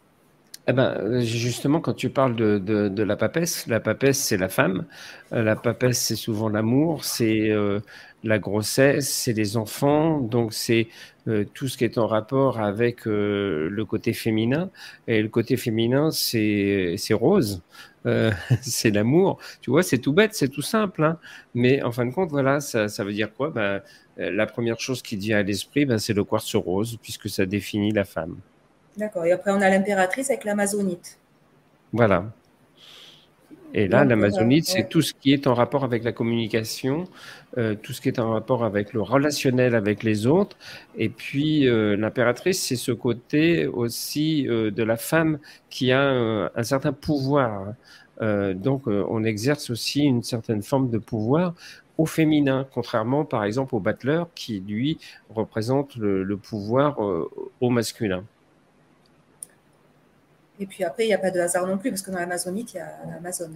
Eh 0.68 0.72
ben, 0.72 1.20
justement, 1.20 1.82
quand 1.82 1.93
tu 1.93 2.09
parles 2.09 2.36
de, 2.38 3.03
la 3.03 3.16
papesse, 3.18 3.68
la 3.68 3.82
papesse, 3.82 4.18
c'est 4.20 4.38
la 4.38 4.47
femme. 4.47 4.86
Euh, 5.34 5.43
la 5.43 5.57
papesse, 5.57 5.99
c'est 5.99 6.16
souvent 6.16 6.47
l'amour, 6.47 7.03
c'est 7.03 7.49
euh, 7.49 7.82
la 8.24 8.39
grossesse, 8.39 9.09
c'est 9.09 9.34
les 9.34 9.57
enfants. 9.57 10.20
Donc, 10.22 10.53
c'est 10.53 10.88
euh, 11.28 11.43
tout 11.53 11.68
ce 11.68 11.78
qui 11.78 11.84
est 11.84 11.97
en 11.97 12.07
rapport 12.07 12.61
avec 12.61 13.05
le 13.05 13.84
côté 13.84 14.14
féminin. 14.14 14.70
Et 15.07 15.22
le 15.22 15.28
côté 15.30 15.57
féminin, 15.57 16.11
c'est 16.11 16.95
rose. 17.11 17.61
c'est 18.61 18.91
l'amour. 18.91 19.39
Tu 19.61 19.70
vois, 19.70 19.84
c'est 19.84 19.97
tout 19.97 20.14
bête, 20.14 20.34
c'est 20.34 20.49
tout 20.49 20.61
simple. 20.61 21.03
Hein. 21.03 21.18
Mais 21.55 21.82
en 21.84 21.91
fin 21.91 22.05
de 22.05 22.11
compte, 22.11 22.30
voilà, 22.32 22.59
ça, 22.61 22.88
ça 22.89 23.03
veut 23.03 23.14
dire 23.14 23.34
quoi? 23.34 23.49
Ben, 23.49 23.82
La 24.18 24.45
première 24.45 24.80
chose 24.80 25.01
qui 25.01 25.18
vient 25.18 25.39
à 25.39 25.43
l'esprit, 25.43 25.86
ben, 25.86 25.97
c'est 25.97 26.14
le 26.14 26.24
quartz 26.24 26.55
rose, 26.55 26.97
puisque 27.01 27.30
ça 27.30 27.45
définit 27.45 27.91
la 27.91 28.05
femme. 28.05 28.38
D'accord. 28.98 29.26
Et 29.26 29.32
après, 29.32 29.52
on 29.52 29.62
a 29.62 29.70
l'impératrice 29.70 30.30
avec 30.30 30.44
l'amazonite. 30.44 31.18
Voilà. 31.91 32.26
Et 33.76 33.88
là, 33.88 34.06
l'amazonite, 34.06 34.68
c'est 34.68 34.88
tout 34.88 35.02
ce 35.02 35.14
qui 35.16 35.34
est 35.34 35.48
en 35.48 35.56
rapport 35.56 35.84
avec 35.84 36.04
la 36.04 36.12
communication, 36.12 37.06
euh, 37.58 37.74
tout 37.74 37.91
ce 37.91 38.02
qui 38.02 38.08
est 38.08 38.20
en 38.20 38.32
rapport 38.32 38.64
avec 38.64 38.94
le 38.94 39.02
relationnel 39.02 39.74
avec 39.74 40.04
les 40.04 40.28
autres. 40.28 40.58
Et 40.96 41.10
puis, 41.10 41.68
euh, 41.68 41.98
l'impératrice, 41.98 42.62
c'est 42.62 42.76
ce 42.76 42.91
côté 42.91 43.66
aussi 43.66 44.48
euh, 44.48 44.70
de 44.70 44.84
la 44.84 44.96
femme 44.96 45.39
qui 45.72 45.91
a 45.91 46.04
un 46.56 46.64
certain 46.64 46.94
pouvoir. 46.94 47.74
donc, 48.22 48.88
on 48.88 49.24
exerce 49.24 49.70
aussi 49.72 50.04
une 50.04 50.24
certaine 50.24 50.62
forme 50.62 50.89
de 50.89 51.00
pouvoir 51.00 51.56
au 51.98 52.06
féminin, 52.06 52.66
contrairement 52.74 53.26
par 53.26 53.44
exemple 53.44 53.76
au 53.76 53.80
battleur 53.80 54.30
qui, 54.36 54.60
lui, 54.60 54.98
représente 55.30 55.96
le 55.98 56.38
pouvoir 56.38 57.00
au 57.60 57.70
masculin. 57.70 58.24
Et 60.64 60.66
puis 60.66 60.86
après, 60.86 61.03
il 61.03 61.07
n'y 61.07 61.14
a 61.14 61.18
pas 61.18 61.30
de 61.30 61.41
hasard 61.41 61.68
non 61.68 61.78
plus, 61.78 61.89
parce 61.89 62.01
que 62.01 62.09
dans 62.09 62.20
l'Amazonite, 62.20 62.74
il 62.74 62.78
y 62.78 62.80
a 62.80 62.97
l'Amazon. 63.11 63.51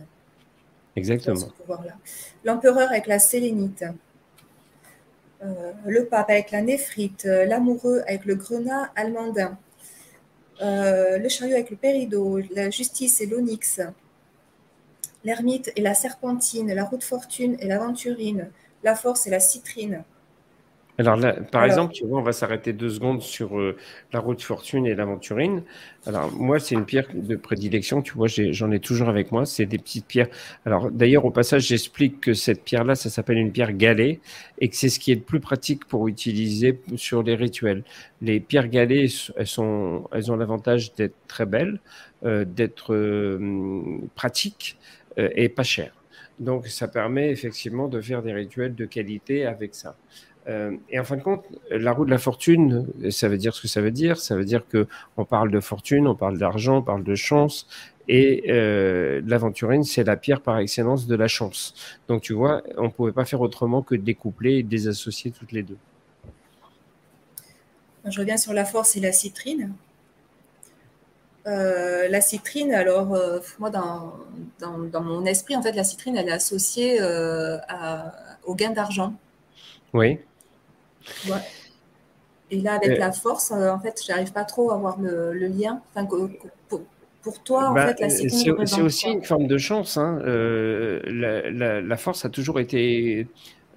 Exactement. 0.97 1.47
L'empereur 2.43 2.89
avec 2.89 3.07
la 3.07 3.17
sélénite. 3.17 3.85
Euh, 5.41 5.71
le 5.85 6.05
pape 6.05 6.29
avec 6.29 6.51
la 6.51 6.61
néphrite, 6.61 7.23
l'amoureux 7.23 8.01
avec 8.07 8.25
le 8.25 8.35
grenat 8.35 8.91
almandin, 8.95 9.57
euh, 10.61 11.17
le 11.17 11.29
chariot 11.29 11.53
avec 11.53 11.69
le 11.69 11.77
péridot, 11.77 12.39
la 12.53 12.69
justice 12.71 13.21
et 13.21 13.25
l'onyx, 13.25 13.79
l'ermite 15.23 15.71
et 15.77 15.81
la 15.81 15.93
serpentine, 15.93 16.73
la 16.73 16.83
route 16.83 17.05
fortune 17.05 17.55
et 17.61 17.67
l'aventurine, 17.67 18.49
la 18.83 18.95
force 18.95 19.27
et 19.27 19.29
la 19.29 19.39
citrine, 19.39 20.03
alors, 20.99 21.15
là, 21.15 21.33
par 21.51 21.63
exemple, 21.63 21.93
tu 21.93 22.05
vois, 22.07 22.19
on 22.19 22.23
va 22.23 22.31
s'arrêter 22.31 22.73
deux 22.73 22.89
secondes 22.89 23.21
sur 23.21 23.59
euh, 23.59 23.77
la 24.13 24.19
route 24.19 24.41
fortune 24.41 24.87
et 24.87 24.95
l'aventurine. 24.95 25.61
Alors, 26.07 26.31
moi, 26.31 26.59
c'est 26.59 26.73
une 26.73 26.85
pierre 26.85 27.07
de 27.13 27.35
prédilection. 27.35 28.01
Tu 28.01 28.13
vois, 28.13 28.27
j'en 28.27 28.71
ai, 28.71 28.79
toujours 28.79 29.07
avec 29.07 29.31
moi. 29.31 29.45
C'est 29.45 29.67
des 29.67 29.77
petites 29.77 30.07
pierres. 30.07 30.29
Alors, 30.65 30.89
d'ailleurs, 30.89 31.25
au 31.25 31.29
passage, 31.29 31.67
j'explique 31.67 32.19
que 32.19 32.33
cette 32.33 32.63
pierre-là, 32.63 32.95
ça 32.95 33.11
s'appelle 33.11 33.37
une 33.37 33.51
pierre 33.51 33.73
galée 33.73 34.19
et 34.59 34.69
que 34.69 34.75
c'est 34.75 34.89
ce 34.89 34.99
qui 34.99 35.11
est 35.11 35.15
le 35.15 35.21
plus 35.21 35.39
pratique 35.39 35.85
pour 35.85 36.07
utiliser 36.07 36.79
sur 36.95 37.21
les 37.21 37.35
rituels. 37.35 37.83
Les 38.21 38.39
pierres 38.39 38.67
galées, 38.67 39.07
elles, 39.35 39.47
sont, 39.47 40.09
elles 40.11 40.31
ont 40.31 40.35
l'avantage 40.35 40.95
d'être 40.95 41.15
très 41.27 41.45
belles, 41.45 41.79
euh, 42.25 42.43
d'être 42.43 42.95
euh, 42.95 43.99
pratiques 44.15 44.77
et 45.17 45.49
pas 45.49 45.63
chères. 45.63 45.93
Donc, 46.39 46.67
ça 46.67 46.87
permet 46.87 47.31
effectivement 47.31 47.87
de 47.87 47.99
faire 48.01 48.21
des 48.21 48.31
rituels 48.31 48.75
de 48.75 48.85
qualité 48.85 49.47
avec 49.47 49.73
ça. 49.73 49.95
Euh, 50.47 50.77
et 50.89 50.99
en 50.99 51.03
fin 51.03 51.17
de 51.17 51.21
compte, 51.21 51.43
la 51.69 51.91
roue 51.91 52.05
de 52.05 52.09
la 52.09 52.17
fortune, 52.17 52.87
ça 53.09 53.27
veut 53.27 53.37
dire 53.37 53.53
ce 53.53 53.61
que 53.61 53.67
ça 53.67 53.81
veut 53.81 53.91
dire. 53.91 54.17
Ça 54.17 54.35
veut 54.35 54.45
dire 54.45 54.67
que 54.67 54.87
on 55.17 55.25
parle 55.25 55.51
de 55.51 55.59
fortune, 55.59 56.07
on 56.07 56.15
parle 56.15 56.37
d'argent, 56.37 56.77
on 56.77 56.81
parle 56.81 57.03
de 57.03 57.15
chance. 57.15 57.67
Et 58.07 58.45
euh, 58.49 59.21
l'aventurine, 59.25 59.83
c'est 59.83 60.05
la 60.05 60.15
pierre 60.15 60.39
par 60.39 60.57
excellence 60.59 61.07
de 61.07 61.15
la 61.15 61.27
chance. 61.27 61.73
Donc 62.07 62.21
tu 62.21 62.33
vois, 62.33 62.63
on 62.77 62.83
ne 62.83 62.89
pouvait 62.89 63.11
pas 63.11 63.25
faire 63.25 63.41
autrement 63.41 63.81
que 63.81 63.95
de 63.95 64.01
découpler 64.01 64.59
et 64.59 64.63
de 64.63 64.71
les 64.71 64.87
associer 64.87 65.31
toutes 65.31 65.51
les 65.51 65.63
deux. 65.63 65.77
Je 68.05 68.19
reviens 68.19 68.37
sur 68.37 68.53
la 68.53 68.63
force 68.63 68.95
et 68.95 69.01
la 69.01 69.11
citrine. 69.11 69.73
Euh, 71.45 72.07
la 72.07 72.21
citrine, 72.21 72.73
alors 72.73 73.13
euh, 73.13 73.39
moi 73.59 73.69
dans, 73.69 74.13
dans, 74.59 75.01
mon 75.01 75.25
esprit, 75.25 75.57
en 75.57 75.61
fait, 75.61 75.73
la 75.73 75.83
citrine, 75.83 76.15
elle 76.15 76.29
est 76.29 76.31
associée 76.31 77.01
à, 77.01 78.13
au 78.45 78.55
gain 78.55 78.71
d'argent. 78.71 79.13
Oui. 79.93 80.19
Et 82.49 82.61
là, 82.61 82.73
avec 82.73 82.97
la 82.97 83.11
force, 83.11 83.51
euh, 83.51 83.69
en 83.69 83.79
fait, 83.79 84.01
j'arrive 84.05 84.31
pas 84.31 84.45
trop 84.45 84.71
à 84.71 84.77
voir 84.77 84.97
le, 84.99 85.33
lien. 85.33 85.81
Enfin, 85.93 86.07
pour, 86.69 87.43
toi, 87.43 87.69
en 87.69 87.73
bah, 87.73 87.87
fait, 87.87 87.99
la 87.99 88.09
C'est 88.09 88.81
aussi 88.81 89.09
une 89.09 89.23
forme 89.23 89.47
de 89.47 89.57
chance. 89.57 89.97
Hein. 89.97 90.21
Euh, 90.25 91.01
la, 91.05 91.97
force 91.97 92.23
a 92.23 92.29
toujours 92.29 92.59
été 92.59 93.27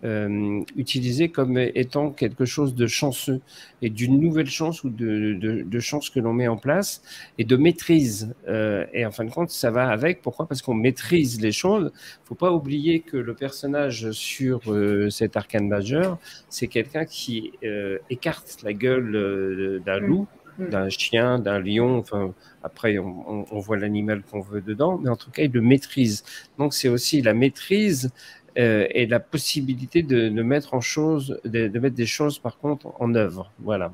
euh, 0.05 0.61
utilisé 0.77 1.29
comme 1.29 1.59
étant 1.59 2.11
quelque 2.11 2.45
chose 2.45 2.75
de 2.75 2.87
chanceux 2.87 3.41
et 3.83 3.91
d'une 3.91 4.19
nouvelle 4.21 4.47
chance 4.49 4.85
ou 4.85 4.91
de, 4.91 5.35
de, 5.35 5.81
chance 5.81 6.11
que 6.11 6.21
l'on 6.21 6.33
met 6.33 6.49
en 6.49 6.57
place 6.57 7.03
et 7.39 7.45
de 7.45 7.57
maîtrise. 7.57 8.35
Euh, 8.49 8.87
et 8.93 9.05
en 9.07 9.11
fin 9.11 9.25
de 9.25 9.31
compte, 9.31 9.51
ça 9.51 9.71
va 9.71 9.89
avec. 9.89 10.23
Pourquoi? 10.23 10.47
Parce 10.47 10.63
qu'on 10.63 10.75
maîtrise 10.75 11.41
les 11.41 11.53
choses. 11.53 11.93
faut 12.25 12.35
pas 12.35 12.53
oublier 12.53 13.01
que 13.01 13.17
le 13.17 13.35
personnage 13.35 14.11
sur 14.13 14.73
euh, 14.73 15.11
cet 15.11 15.37
arcane 15.37 15.69
majeur, 15.69 16.19
c'est 16.49 16.67
quelqu'un 16.67 17.05
qui 17.05 17.53
euh, 17.65 17.99
écarte 18.11 18.59
la 18.63 18.73
gueule 18.73 19.15
euh, 19.15 19.79
d'un 19.85 20.01
mm. 20.01 20.07
loup 20.07 20.27
mm. 20.59 20.69
d'un 20.69 20.89
chien, 20.89 21.39
d'un 21.39 21.59
lion, 21.61 21.99
enfin 21.99 22.35
après 22.63 22.99
on, 22.99 23.47
on 23.51 23.59
voit 23.59 23.79
l'animal 23.79 24.23
qu'on 24.23 24.41
veut 24.41 24.61
dedans, 24.61 24.99
mais 25.03 25.09
en 25.09 25.17
tout 25.17 25.31
cas 25.31 25.43
il 25.43 25.53
le 25.53 25.63
maîtrise. 25.63 26.25
Donc 26.59 26.75
c'est 26.75 26.89
aussi 26.89 27.23
la 27.23 27.35
maîtrise 27.35 28.11
euh, 28.59 28.87
et 28.91 29.07
la 29.07 29.21
possibilité 29.21 30.03
de, 30.03 30.29
mettre 30.43 30.75
en 30.75 30.81
chose, 30.81 31.41
de, 31.45 31.79
mettre 31.79 31.95
des 31.95 32.07
choses 32.07 32.39
par 32.39 32.59
contre 32.59 32.93
en 33.01 33.15
œuvre. 33.15 33.51
Voilà. 33.61 33.93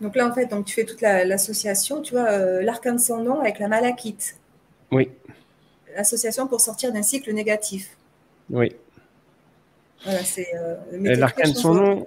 Donc 0.00 0.16
là, 0.16 0.28
en 0.28 0.34
fait, 0.34 0.46
donc 0.46 0.66
tu 0.66 0.74
fais 0.74 0.84
toute 0.84 1.00
l'association, 1.00 2.02
tu 2.02 2.14
vois, 2.14 2.28
euh, 2.28 2.62
l'arcane 2.62 2.98
sans 2.98 3.22
nom 3.22 3.40
avec 3.40 3.58
la 3.58 3.68
malachite. 3.68 4.36
Oui. 4.92 5.10
L'association 5.96 6.46
pour 6.46 6.60
sortir 6.60 6.92
d'un 6.92 7.02
cycle 7.02 7.32
négatif. 7.32 7.96
Oui. 8.50 8.76
Voilà, 10.04 10.20
c'est 10.20 10.48
euh, 10.54 10.76
l'arcane 10.92 11.54
sans 11.54 11.74
nom. 11.74 12.06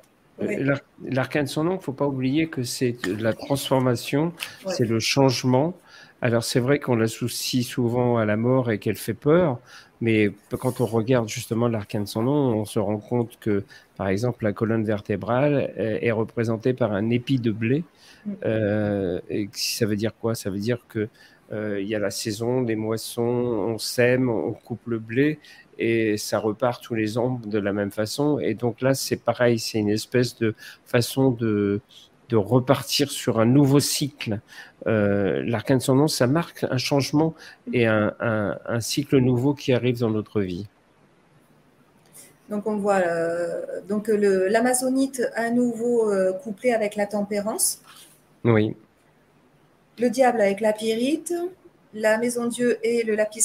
L'arcane 1.04 1.48
nom, 1.58 1.72
il 1.72 1.78
ne 1.78 1.82
faut 1.82 1.92
pas 1.92 2.08
oublier 2.08 2.48
que 2.48 2.64
c'est 2.64 2.96
la 3.06 3.34
transformation, 3.34 4.32
c'est 4.68 4.86
le 4.86 5.00
changement, 5.00 5.74
Alors 6.22 6.44
c'est 6.44 6.60
vrai 6.60 6.80
qu'on 6.80 6.96
l'associe 6.96 7.66
souvent 7.66 8.18
à 8.18 8.26
la 8.26 8.36
mort 8.36 8.72
et 8.72 8.80
qu'elle 8.80 8.98
fait 8.98 9.14
peur, 9.14 9.60
mais 10.02 10.32
quand 10.52 10.82
on 10.82 10.86
regarde 10.86 11.30
justement 11.30 11.68
l'arcane 11.68 12.04
de 12.04 12.10
son 12.10 12.24
nom, 12.24 12.58
on 12.58 12.66
se 12.66 12.80
rend 12.80 12.98
compte 12.98 13.38
que, 13.40 13.64
par 13.96 14.08
exemple, 14.08 14.44
la 14.44 14.54
colonne 14.54 14.84
vertébrale 14.84 15.74
est 15.78 16.12
représentée 16.12 16.74
par 16.74 16.94
un 16.94 17.10
épi 17.10 17.40
de 17.40 17.52
blé. 17.52 17.84
Mm. 18.26 18.34
Euh, 18.46 19.20
et 19.30 19.50
ça 19.54 19.86
veut 19.86 19.96
dire 19.96 20.12
quoi? 20.20 20.36
Ça 20.36 20.50
veut 20.50 20.60
dire 20.60 20.80
que 20.90 21.08
euh, 21.52 21.82
il 21.82 21.88
y 21.88 21.96
a 21.96 22.00
la 22.00 22.12
saison, 22.12 22.62
des 22.62 22.76
moissons, 22.76 23.22
on 23.22 23.78
sème, 23.78 24.30
on 24.30 24.54
coupe 24.54 24.88
le 24.88 25.00
blé 25.00 25.40
et 25.80 26.18
ça 26.18 26.40
repart 26.40 26.84
tous 26.84 26.94
les 26.94 27.18
ans 27.18 27.40
de 27.44 27.58
la 27.58 27.74
même 27.74 27.92
façon. 27.92 28.40
Et 28.40 28.54
donc 28.54 28.82
là, 28.82 28.94
c'est 28.94 29.24
pareil, 29.24 29.60
c'est 29.60 29.80
une 29.80 29.90
espèce 29.90 30.38
de 30.38 30.54
façon 30.86 31.32
de, 31.32 31.82
de 32.30 32.38
repartir 32.38 33.12
sur 33.12 33.40
un 33.40 33.46
nouveau 33.46 33.80
cycle. 33.80 34.40
Euh, 34.88 35.44
L'arcane 35.46 35.80
son 35.80 35.96
nom, 35.96 36.08
ça 36.08 36.28
marque 36.28 36.64
un 36.70 36.78
changement 36.78 37.34
et 37.74 37.88
un, 37.88 38.14
un, 38.20 38.80
cycle 38.80 39.18
nouveau 39.18 39.54
qui 39.54 39.74
arrive 39.74 40.00
dans 40.00 40.12
notre 40.12 40.42
vie. 40.42 40.68
Donc 42.50 42.66
on 42.66 42.78
voit 42.78 43.00
euh, 43.00 43.82
donc 43.88 44.08
l'amazonite 44.08 45.22
à 45.36 45.50
nouveau 45.50 46.12
euh, 46.12 46.34
couplé 46.34 46.72
avec 46.72 46.96
la 46.96 47.08
tempérance. 47.08 47.82
Oui. 48.44 48.76
Le 50.00 50.10
diable 50.10 50.42
avec 50.42 50.62
la 50.62 50.74
pyrite, 50.74 51.34
la 51.94 52.18
maison 52.18 52.46
Dieu 52.46 52.78
et 52.84 53.04
le 53.04 53.16
lapis 53.16 53.44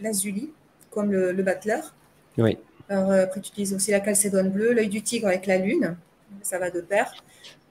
lazuli, 0.00 0.52
comme 0.90 1.10
le, 1.10 1.32
le 1.32 1.42
battleur. 1.42 1.94
Oui. 2.36 2.58
Alors, 2.88 3.10
après, 3.12 3.40
tu 3.40 3.48
utilises 3.48 3.72
aussi 3.72 3.92
la 3.92 4.00
calcédoine 4.00 4.50
bleue, 4.50 4.74
l'œil 4.74 4.90
du 4.90 5.00
tigre 5.00 5.28
avec 5.28 5.46
la 5.46 5.56
lune, 5.56 5.96
ça 6.42 6.58
va 6.58 6.70
de 6.70 6.82
pair. 6.82 7.14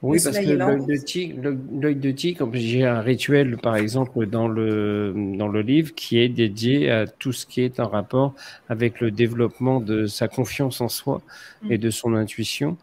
Oui, 0.04 0.20
parce 0.22 0.38
que 0.38 0.52
l'œil 0.52 0.86
de 0.86 0.98
tigre, 0.98 1.56
l'œil 1.72 1.96
de 1.96 2.12
tigre, 2.12 2.50
j'ai 2.52 2.86
un 2.86 3.00
rituel, 3.00 3.58
par 3.58 3.78
exemple, 3.78 4.26
dans 4.26 4.50
le, 4.50 5.14
dans 5.38 5.48
le 5.48 5.62
livre 5.62 5.96
qui 5.96 6.20
est 6.20 6.28
dédié 6.28 6.92
à 6.92 7.08
tout 7.08 7.32
ce 7.32 7.46
qui 7.46 7.62
est 7.62 7.80
en 7.80 7.88
rapport 7.88 8.36
avec 8.68 9.00
le 9.00 9.12
développement 9.12 9.80
de 9.80 10.06
sa 10.06 10.28
confiance 10.28 10.82
en 10.82 10.90
soi 10.90 11.22
mm. 11.62 11.72
et 11.72 11.78
de 11.78 11.90
son 11.90 12.16
intuition. 12.16 12.78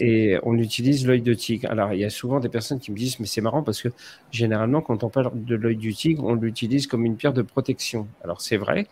Et 0.00 0.36
on 0.42 0.58
utilise 0.58 1.06
l'œil 1.06 1.22
de 1.22 1.34
tigre. 1.34 1.70
Alors, 1.70 1.92
il 1.92 2.00
y 2.00 2.04
a 2.04 2.10
souvent 2.10 2.40
des 2.40 2.48
personnes 2.48 2.80
qui 2.80 2.90
me 2.90 2.96
disent, 2.96 3.20
mais 3.20 3.26
c'est 3.26 3.40
marrant 3.40 3.62
parce 3.62 3.80
que 3.80 3.90
généralement, 4.32 4.80
quand 4.80 5.04
on 5.04 5.10
parle 5.10 5.30
de 5.32 5.54
l'œil 5.54 5.76
du 5.76 5.94
tigre, 5.94 6.24
on 6.24 6.34
l'utilise 6.34 6.88
comme 6.88 7.04
une 7.04 7.16
pierre 7.16 7.34
de 7.34 7.42
protection. 7.42 8.08
Alors, 8.24 8.40
c'est 8.40 8.56
vrai, 8.56 8.88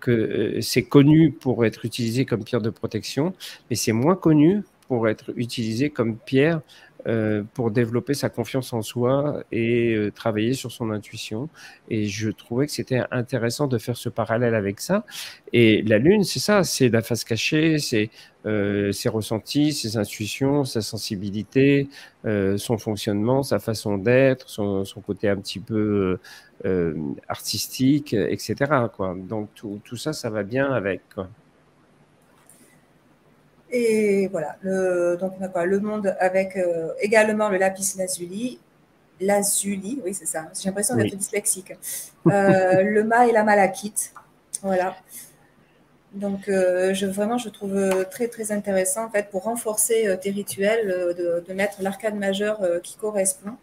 que 0.00 0.10
euh, 0.10 0.60
c'est 0.62 0.84
connu 0.84 1.32
pour 1.32 1.66
être 1.66 1.84
utilisé 1.84 2.24
comme 2.24 2.44
pierre 2.44 2.62
de 2.62 2.70
protection, 2.70 3.34
mais 3.68 3.76
c'est 3.76 3.92
moins 3.92 4.14
connu 4.14 4.62
pour 4.88 5.08
être 5.08 5.32
utilisé 5.36 5.90
comme 5.90 6.16
pierre 6.16 6.60
euh, 7.06 7.44
pour 7.54 7.70
développer 7.70 8.14
sa 8.14 8.28
confiance 8.28 8.72
en 8.72 8.82
soi 8.82 9.44
et 9.52 9.94
euh, 9.94 10.10
travailler 10.10 10.54
sur 10.54 10.72
son 10.72 10.90
intuition. 10.90 11.48
Et 11.88 12.06
je 12.06 12.30
trouvais 12.30 12.66
que 12.66 12.72
c'était 12.72 13.00
intéressant 13.12 13.68
de 13.68 13.78
faire 13.78 13.96
ce 13.96 14.08
parallèle 14.08 14.56
avec 14.56 14.80
ça. 14.80 15.04
Et 15.52 15.82
la 15.82 15.98
lune, 15.98 16.24
c'est 16.24 16.40
ça, 16.40 16.64
c'est 16.64 16.88
la 16.88 17.02
face 17.02 17.22
cachée, 17.22 17.78
c'est 17.78 18.10
euh, 18.44 18.90
ses 18.90 19.08
ressentis, 19.08 19.72
ses 19.72 19.96
intuitions, 19.98 20.64
sa 20.64 20.80
sensibilité, 20.80 21.88
son 22.24 22.76
fonctionnement, 22.76 23.44
sa 23.44 23.60
façon 23.60 23.98
d'être, 23.98 24.48
son, 24.48 24.84
côté 25.06 25.28
un 25.28 25.36
petit 25.36 25.60
peu 25.60 26.18
artistique, 27.28 28.14
etc. 28.14 28.56
Donc 29.28 29.50
tout, 29.54 29.96
ça, 29.96 30.12
ça 30.12 30.28
va 30.28 30.42
bien 30.42 30.72
avec. 30.72 31.02
Et 33.70 34.28
voilà, 34.28 34.56
le, 34.62 35.16
donc 35.18 35.32
on 35.40 35.44
a 35.44 35.64
le 35.64 35.80
monde 35.80 36.16
avec 36.20 36.56
euh, 36.56 36.92
également 37.00 37.48
le 37.48 37.58
lapis 37.58 37.94
lazuli, 37.98 38.60
lazuli, 39.20 40.00
oui 40.04 40.14
c'est 40.14 40.26
ça, 40.26 40.44
j'ai 40.58 40.68
l'impression 40.68 40.94
d'être 40.94 41.16
dyslexique. 41.16 41.72
Euh, 42.28 42.82
le 42.82 43.02
mât 43.02 43.26
et 43.26 43.32
la 43.32 43.42
malachite, 43.42 44.12
voilà. 44.62 44.96
Donc 46.12 46.48
euh, 46.48 46.94
je, 46.94 47.06
vraiment 47.06 47.38
je 47.38 47.48
trouve 47.48 48.06
très 48.10 48.28
très 48.28 48.52
intéressant 48.52 49.06
en 49.06 49.10
fait 49.10 49.30
pour 49.30 49.42
renforcer 49.42 50.16
tes 50.22 50.30
rituels 50.30 51.14
de, 51.18 51.52
mettre 51.52 51.82
l'arcade 51.82 52.14
majeur 52.14 52.60
qui 52.82 52.96
correspond. 52.96 53.56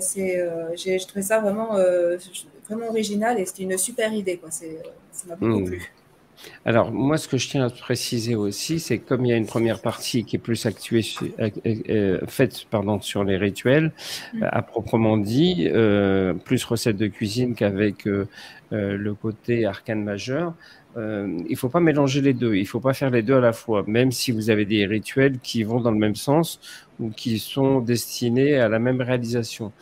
C'est, 0.00 0.42
j'ai 0.74 0.98
trouvé 1.00 1.22
ça 1.22 1.38
vraiment 1.38 1.76
vraiment 2.68 2.88
original 2.88 3.38
et 3.38 3.46
c'était 3.46 3.62
une 3.62 3.78
super 3.78 4.12
idée 4.12 4.38
quoi. 4.38 4.50
ça 4.50 4.66
m'a 5.28 5.36
beaucoup 5.36 5.60
mmh. 5.60 5.66
plu. 5.66 5.92
Alors, 6.64 6.92
moi, 6.92 7.18
ce 7.18 7.28
que 7.28 7.36
je 7.36 7.48
tiens 7.48 7.66
à 7.66 7.70
préciser 7.70 8.34
aussi, 8.34 8.78
c'est 8.78 8.98
que 8.98 9.08
comme 9.08 9.24
il 9.24 9.30
y 9.30 9.32
a 9.32 9.36
une 9.36 9.46
première 9.46 9.80
partie 9.80 10.24
qui 10.24 10.36
est 10.36 10.38
plus 10.38 10.66
actuée, 10.66 11.04
euh, 11.40 11.50
euh, 11.66 12.20
faite 12.28 12.66
pardon, 12.70 13.00
sur 13.00 13.24
les 13.24 13.36
rituels, 13.36 13.92
mm. 14.34 14.44
à 14.44 14.62
proprement 14.62 15.16
dit, 15.16 15.68
euh, 15.72 16.34
plus 16.34 16.64
recettes 16.64 16.96
de 16.96 17.08
cuisine 17.08 17.54
qu'avec 17.54 18.06
le 18.70 19.14
côté 19.14 19.66
arcane 19.66 20.02
majeur, 20.02 20.54
il 20.96 21.46
ne 21.50 21.56
faut 21.56 21.68
pas 21.68 21.80
mélanger 21.80 22.20
les 22.20 22.34
deux. 22.34 22.54
Il 22.54 22.62
ne 22.62 22.66
faut 22.66 22.80
pas 22.80 22.94
faire 22.94 23.10
les 23.10 23.22
deux 23.22 23.34
à 23.34 23.40
la 23.40 23.52
fois, 23.52 23.84
même 23.86 24.12
si 24.12 24.30
vous 24.30 24.50
avez 24.50 24.64
des 24.64 24.86
rituels 24.86 25.38
qui 25.40 25.62
vont 25.62 25.80
dans 25.80 25.90
le 25.90 25.98
même 25.98 26.16
sens 26.16 26.60
ou 27.00 27.10
qui 27.10 27.38
sont 27.38 27.80
destinés 27.80 28.56
à 28.56 28.68
la 28.68 28.78
même 28.78 29.00
réalisation. 29.00 29.72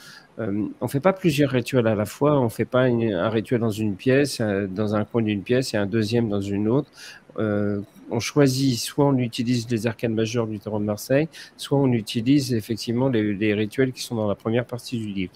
Euh, 0.40 0.68
on 0.80 0.88
fait 0.88 1.00
pas 1.00 1.12
plusieurs 1.12 1.50
rituels 1.50 1.86
à 1.86 1.94
la 1.94 2.06
fois. 2.06 2.40
On 2.40 2.48
fait 2.48 2.64
pas 2.64 2.84
un 2.84 3.28
rituel 3.28 3.60
dans 3.60 3.70
une 3.70 3.96
pièce, 3.96 4.40
euh, 4.40 4.66
dans 4.66 4.94
un 4.94 5.04
coin 5.04 5.22
d'une 5.22 5.42
pièce 5.42 5.74
et 5.74 5.76
un 5.76 5.86
deuxième 5.86 6.28
dans 6.28 6.40
une 6.40 6.68
autre. 6.68 6.90
Euh, 7.38 7.80
on 8.10 8.18
choisit, 8.18 8.78
soit 8.78 9.06
on 9.06 9.16
utilise 9.18 9.68
les 9.70 9.86
arcanes 9.86 10.14
majeurs 10.14 10.46
du 10.46 10.58
tarot 10.58 10.80
de 10.80 10.84
Marseille, 10.84 11.28
soit 11.56 11.78
on 11.78 11.92
utilise 11.92 12.52
effectivement 12.54 13.08
les, 13.08 13.54
rituels 13.54 13.92
qui 13.92 14.02
sont 14.02 14.16
dans 14.16 14.28
la 14.28 14.34
première 14.34 14.64
partie 14.64 14.98
du 14.98 15.06
livre. 15.06 15.32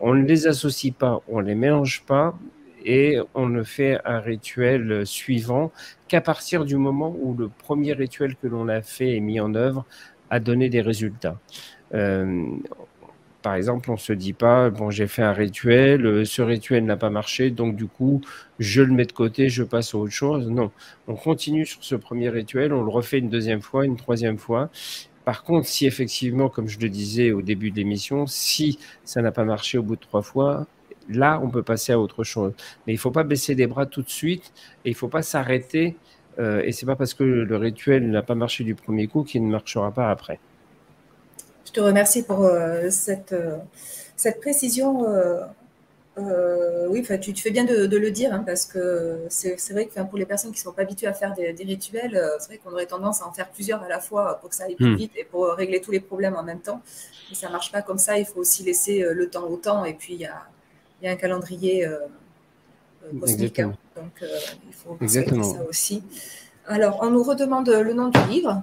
On 0.00 0.14
ne 0.14 0.24
les 0.24 0.48
associe 0.48 0.92
pas, 0.92 1.22
on 1.28 1.40
ne 1.40 1.46
les 1.46 1.54
mélange 1.54 2.02
pas 2.04 2.36
et 2.84 3.18
on 3.34 3.46
ne 3.46 3.62
fait 3.62 4.00
un 4.04 4.18
rituel 4.18 5.06
suivant 5.06 5.70
qu'à 6.08 6.20
partir 6.20 6.64
du 6.64 6.76
moment 6.76 7.14
où 7.20 7.34
le 7.34 7.48
premier 7.48 7.92
rituel 7.92 8.34
que 8.34 8.48
l'on 8.48 8.68
a 8.68 8.82
fait 8.82 9.14
et 9.14 9.20
mis 9.20 9.38
en 9.38 9.54
œuvre 9.54 9.84
a 10.30 10.40
donné 10.40 10.68
des 10.68 10.80
résultats. 10.80 11.38
Par 13.46 13.54
exemple, 13.54 13.92
on 13.92 13.94
ne 13.94 13.98
se 13.98 14.12
dit 14.12 14.32
pas, 14.32 14.70
bon, 14.70 14.90
j'ai 14.90 15.06
fait 15.06 15.22
un 15.22 15.32
rituel, 15.32 16.04
euh, 16.04 16.24
ce 16.24 16.42
rituel 16.42 16.84
n'a 16.84 16.96
pas 16.96 17.10
marché, 17.10 17.50
donc 17.52 17.76
du 17.76 17.86
coup, 17.86 18.20
je 18.58 18.82
le 18.82 18.92
mets 18.92 19.04
de 19.04 19.12
côté, 19.12 19.48
je 19.48 19.62
passe 19.62 19.94
à 19.94 19.98
autre 19.98 20.10
chose. 20.10 20.48
Non, 20.50 20.72
on 21.06 21.14
continue 21.14 21.64
sur 21.64 21.84
ce 21.84 21.94
premier 21.94 22.28
rituel, 22.28 22.72
on 22.72 22.82
le 22.82 22.90
refait 22.90 23.20
une 23.20 23.28
deuxième 23.28 23.60
fois, 23.62 23.84
une 23.84 23.94
troisième 23.96 24.36
fois. 24.36 24.68
Par 25.24 25.44
contre, 25.44 25.68
si 25.68 25.86
effectivement, 25.86 26.48
comme 26.48 26.66
je 26.68 26.80
le 26.80 26.88
disais 26.88 27.30
au 27.30 27.40
début 27.40 27.70
de 27.70 27.76
l'émission, 27.76 28.26
si 28.26 28.80
ça 29.04 29.22
n'a 29.22 29.30
pas 29.30 29.44
marché 29.44 29.78
au 29.78 29.84
bout 29.84 29.94
de 29.94 30.00
trois 30.00 30.22
fois, 30.22 30.66
là, 31.08 31.40
on 31.40 31.48
peut 31.48 31.62
passer 31.62 31.92
à 31.92 32.00
autre 32.00 32.24
chose. 32.24 32.52
Mais 32.86 32.94
il 32.94 32.96
ne 32.96 33.00
faut 33.00 33.12
pas 33.12 33.22
baisser 33.22 33.54
les 33.54 33.68
bras 33.68 33.86
tout 33.86 34.02
de 34.02 34.10
suite 34.10 34.52
et 34.84 34.88
il 34.90 34.92
ne 34.94 34.96
faut 34.96 35.06
pas 35.08 35.22
s'arrêter. 35.22 35.98
Euh, 36.40 36.62
et 36.64 36.72
c'est 36.72 36.86
pas 36.86 36.96
parce 36.96 37.14
que 37.14 37.22
le 37.22 37.56
rituel 37.56 38.10
n'a 38.10 38.22
pas 38.22 38.34
marché 38.34 38.64
du 38.64 38.74
premier 38.74 39.06
coup 39.06 39.22
qu'il 39.22 39.44
ne 39.46 39.52
marchera 39.52 39.92
pas 39.92 40.10
après. 40.10 40.40
Je 41.66 41.72
te 41.72 41.80
remercie 41.80 42.22
pour 42.22 42.42
euh, 42.42 42.90
cette, 42.90 43.32
euh, 43.32 43.56
cette 44.14 44.40
précision. 44.40 45.04
Euh, 46.18 46.86
oui, 46.88 47.04
tu, 47.20 47.34
tu, 47.34 47.42
fais 47.42 47.50
bien 47.50 47.64
de, 47.64 47.96
le 47.96 48.10
dire, 48.10 48.32
hein, 48.32 48.42
parce 48.46 48.64
que 48.64 49.26
c'est 49.28 49.72
vrai 49.72 49.86
que 49.86 50.00
pour 50.04 50.16
les 50.16 50.24
personnes 50.24 50.52
qui 50.52 50.60
ne 50.60 50.62
sont 50.62 50.72
pas 50.72 50.82
habituées 50.82 51.08
à 51.08 51.12
faire 51.12 51.34
des, 51.34 51.52
rituels, 51.52 52.18
c'est 52.38 52.46
vrai 52.46 52.58
qu'on 52.58 52.72
aurait 52.72 52.86
tendance 52.86 53.20
à 53.20 53.26
en 53.26 53.32
faire 53.32 53.50
plusieurs 53.50 53.82
à 53.82 53.88
la 53.88 54.00
fois 54.00 54.38
pour 54.40 54.48
que 54.48 54.54
ça 54.56 54.64
aille 54.64 54.76
plus 54.76 54.92
hmm. 54.92 54.96
vite 54.96 55.12
et 55.16 55.24
pour 55.24 55.46
régler 55.48 55.82
tous 55.82 55.90
les 55.90 56.00
problèmes 56.00 56.34
en 56.34 56.42
même 56.42 56.60
temps. 56.60 56.80
Mais 57.28 57.34
ça 57.34 57.48
ne 57.48 57.52
marche 57.52 57.70
pas 57.70 57.82
comme 57.82 57.98
ça, 57.98 58.16
il 58.16 58.24
faut 58.24 58.40
aussi 58.40 58.62
laisser 58.62 59.00
le 59.12 59.28
temps 59.28 59.46
au 59.46 59.56
temps, 59.56 59.84
et 59.84 59.92
puis 59.92 60.14
il 60.14 60.20
y 60.20 60.24
a, 60.24 60.46
y 61.02 61.08
a, 61.08 61.10
un 61.10 61.16
calendrier 61.16 61.86
cosmique, 63.20 63.58
hein. 63.58 63.74
donc 63.94 64.24
il 64.66 64.72
faut 64.72 64.96
Exactement. 65.02 65.42
ça 65.42 65.64
aussi. 65.68 66.02
Alors, 66.66 67.00
on 67.02 67.10
nous 67.10 67.22
redemande 67.22 67.68
le 67.68 67.92
nom 67.92 68.08
du 68.08 68.20
livre. 68.30 68.62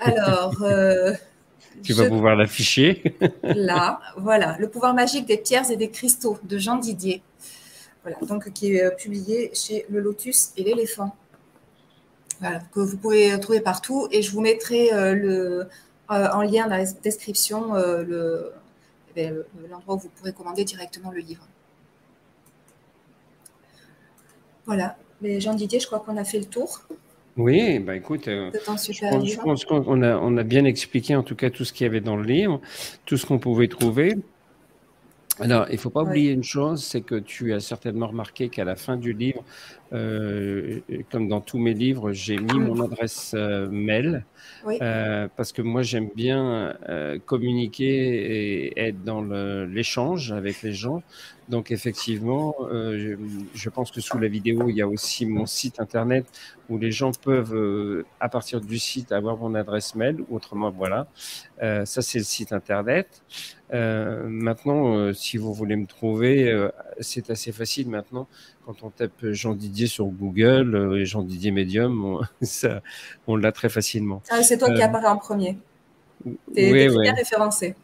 Alors. 0.00 0.62
Euh, 0.62 1.12
tu 1.82 1.92
vas 1.92 2.08
pouvoir 2.08 2.36
l'afficher. 2.36 3.02
là, 3.42 4.00
voilà, 4.16 4.56
Le 4.58 4.68
pouvoir 4.68 4.94
magique 4.94 5.26
des 5.26 5.38
pierres 5.38 5.70
et 5.70 5.76
des 5.76 5.90
cristaux 5.90 6.38
de 6.42 6.58
Jean 6.58 6.76
Didier. 6.76 7.22
Voilà, 8.02 8.18
donc 8.22 8.52
qui 8.52 8.74
est 8.74 8.84
euh, 8.84 8.90
publié 8.90 9.50
chez 9.54 9.86
Le 9.88 10.00
Lotus 10.00 10.52
et 10.56 10.64
l'éléphant. 10.64 11.14
Voilà, 12.40 12.60
que 12.72 12.80
vous 12.80 12.96
pouvez 12.96 13.38
trouver 13.40 13.60
partout. 13.60 14.08
Et 14.12 14.22
je 14.22 14.30
vous 14.30 14.40
mettrai 14.40 14.92
euh, 14.92 15.14
le, 15.14 15.68
en 16.08 16.42
lien 16.42 16.68
dans 16.68 16.76
la 16.76 16.84
description 16.84 17.74
eh 19.16 19.30
l'endroit 19.68 19.96
où 19.96 19.98
vous 19.98 20.10
pourrez 20.10 20.32
commander 20.32 20.64
directement 20.64 21.10
le 21.10 21.18
livre. 21.18 21.44
Voilà. 24.66 24.96
Mais 25.20 25.40
Jean 25.40 25.54
Didier, 25.54 25.80
je 25.80 25.86
crois 25.86 25.98
qu'on 25.98 26.16
a 26.16 26.24
fait 26.24 26.38
le 26.38 26.44
tour. 26.44 26.82
Oui, 27.38 27.78
bah 27.78 27.94
écoute, 27.94 28.26
euh, 28.26 28.50
je, 28.52 29.36
pense, 29.40 29.64
qu'on 29.64 30.02
a, 30.02 30.16
on 30.16 30.36
a 30.36 30.42
bien 30.42 30.64
expliqué 30.64 31.14
en 31.14 31.22
tout 31.22 31.36
cas 31.36 31.50
tout 31.50 31.64
ce 31.64 31.72
qu'il 31.72 31.84
y 31.84 31.88
avait 31.88 32.00
dans 32.00 32.16
le 32.16 32.24
livre, 32.24 32.60
tout 33.06 33.16
ce 33.16 33.26
qu'on 33.26 33.38
pouvait 33.38 33.68
trouver. 33.68 34.16
Alors, 35.38 35.66
il 35.68 35.74
ne 35.74 35.78
faut 35.78 35.90
pas 35.90 36.02
oublier 36.02 36.32
une 36.32 36.42
chose, 36.42 36.82
c'est 36.82 37.00
que 37.00 37.14
tu 37.14 37.54
as 37.54 37.60
certainement 37.60 38.08
remarqué 38.08 38.48
qu'à 38.48 38.64
la 38.64 38.74
fin 38.74 38.96
du 38.96 39.12
livre, 39.12 39.44
euh, 39.92 40.80
comme 41.12 41.28
dans 41.28 41.40
tous 41.40 41.58
mes 41.58 41.74
livres, 41.74 42.10
j'ai 42.10 42.38
mis 42.38 42.58
mon 42.58 42.80
adresse 42.82 43.34
euh, 43.38 43.68
mail. 43.70 44.24
parce 45.36 45.52
que 45.52 45.62
moi 45.62 45.82
j'aime 45.82 46.08
bien 46.16 46.74
communiquer 47.24 47.86
et 47.86 48.80
être 48.88 49.04
dans 49.04 49.22
l'échange 49.22 50.32
avec 50.32 50.62
les 50.62 50.72
gens. 50.72 51.04
Donc 51.48 51.70
effectivement, 51.70 52.54
je, 52.70 53.16
je, 53.54 53.70
pense 53.70 53.90
que 53.90 54.00
sous 54.00 54.18
la 54.18 54.28
vidéo, 54.28 54.68
il 54.68 54.76
y 54.76 54.82
a 54.82 54.88
aussi 54.88 55.24
mon 55.24 55.46
site 55.46 55.80
internet 55.80 56.26
où 56.68 56.76
les 56.76 56.90
gens 56.92 57.12
peuvent, 57.12 58.04
à 58.20 58.28
partir 58.28 58.60
du 58.60 58.78
site, 58.78 59.12
avoir 59.12 59.36
mon 59.38 59.54
adresse 59.54 59.94
mail. 59.94 60.18
Autrement, 60.30 60.70
voilà. 60.70 61.06
ça, 61.60 62.02
c'est 62.02 62.18
le 62.18 62.24
site 62.24 62.52
internet. 62.52 63.22
Euh, 63.72 64.24
maintenant, 64.26 64.94
euh, 64.94 65.12
si 65.12 65.36
vous 65.36 65.52
voulez 65.52 65.76
me 65.76 65.86
trouver, 65.86 66.50
euh, 66.50 66.70
c'est 67.00 67.30
assez 67.30 67.52
facile 67.52 67.88
maintenant. 67.90 68.26
Quand 68.64 68.82
on 68.82 68.90
tape 68.90 69.26
Jean 69.32 69.54
Didier 69.54 69.86
sur 69.86 70.06
Google 70.06 70.96
et 70.98 71.04
Jean 71.04 71.22
Didier 71.22 71.50
Medium, 71.50 72.04
on, 72.04 72.20
ça, 72.42 72.80
on 73.26 73.36
l'a 73.36 73.52
très 73.52 73.68
facilement. 73.68 74.22
Ah, 74.30 74.42
c'est 74.42 74.58
toi 74.58 74.72
qui 74.72 74.82
apparaît 74.82 75.08
en 75.08 75.18
premier. 75.18 75.58
Tu 76.24 76.32
es, 76.56 76.88
bien 76.88 77.14
référencé. 77.14 77.74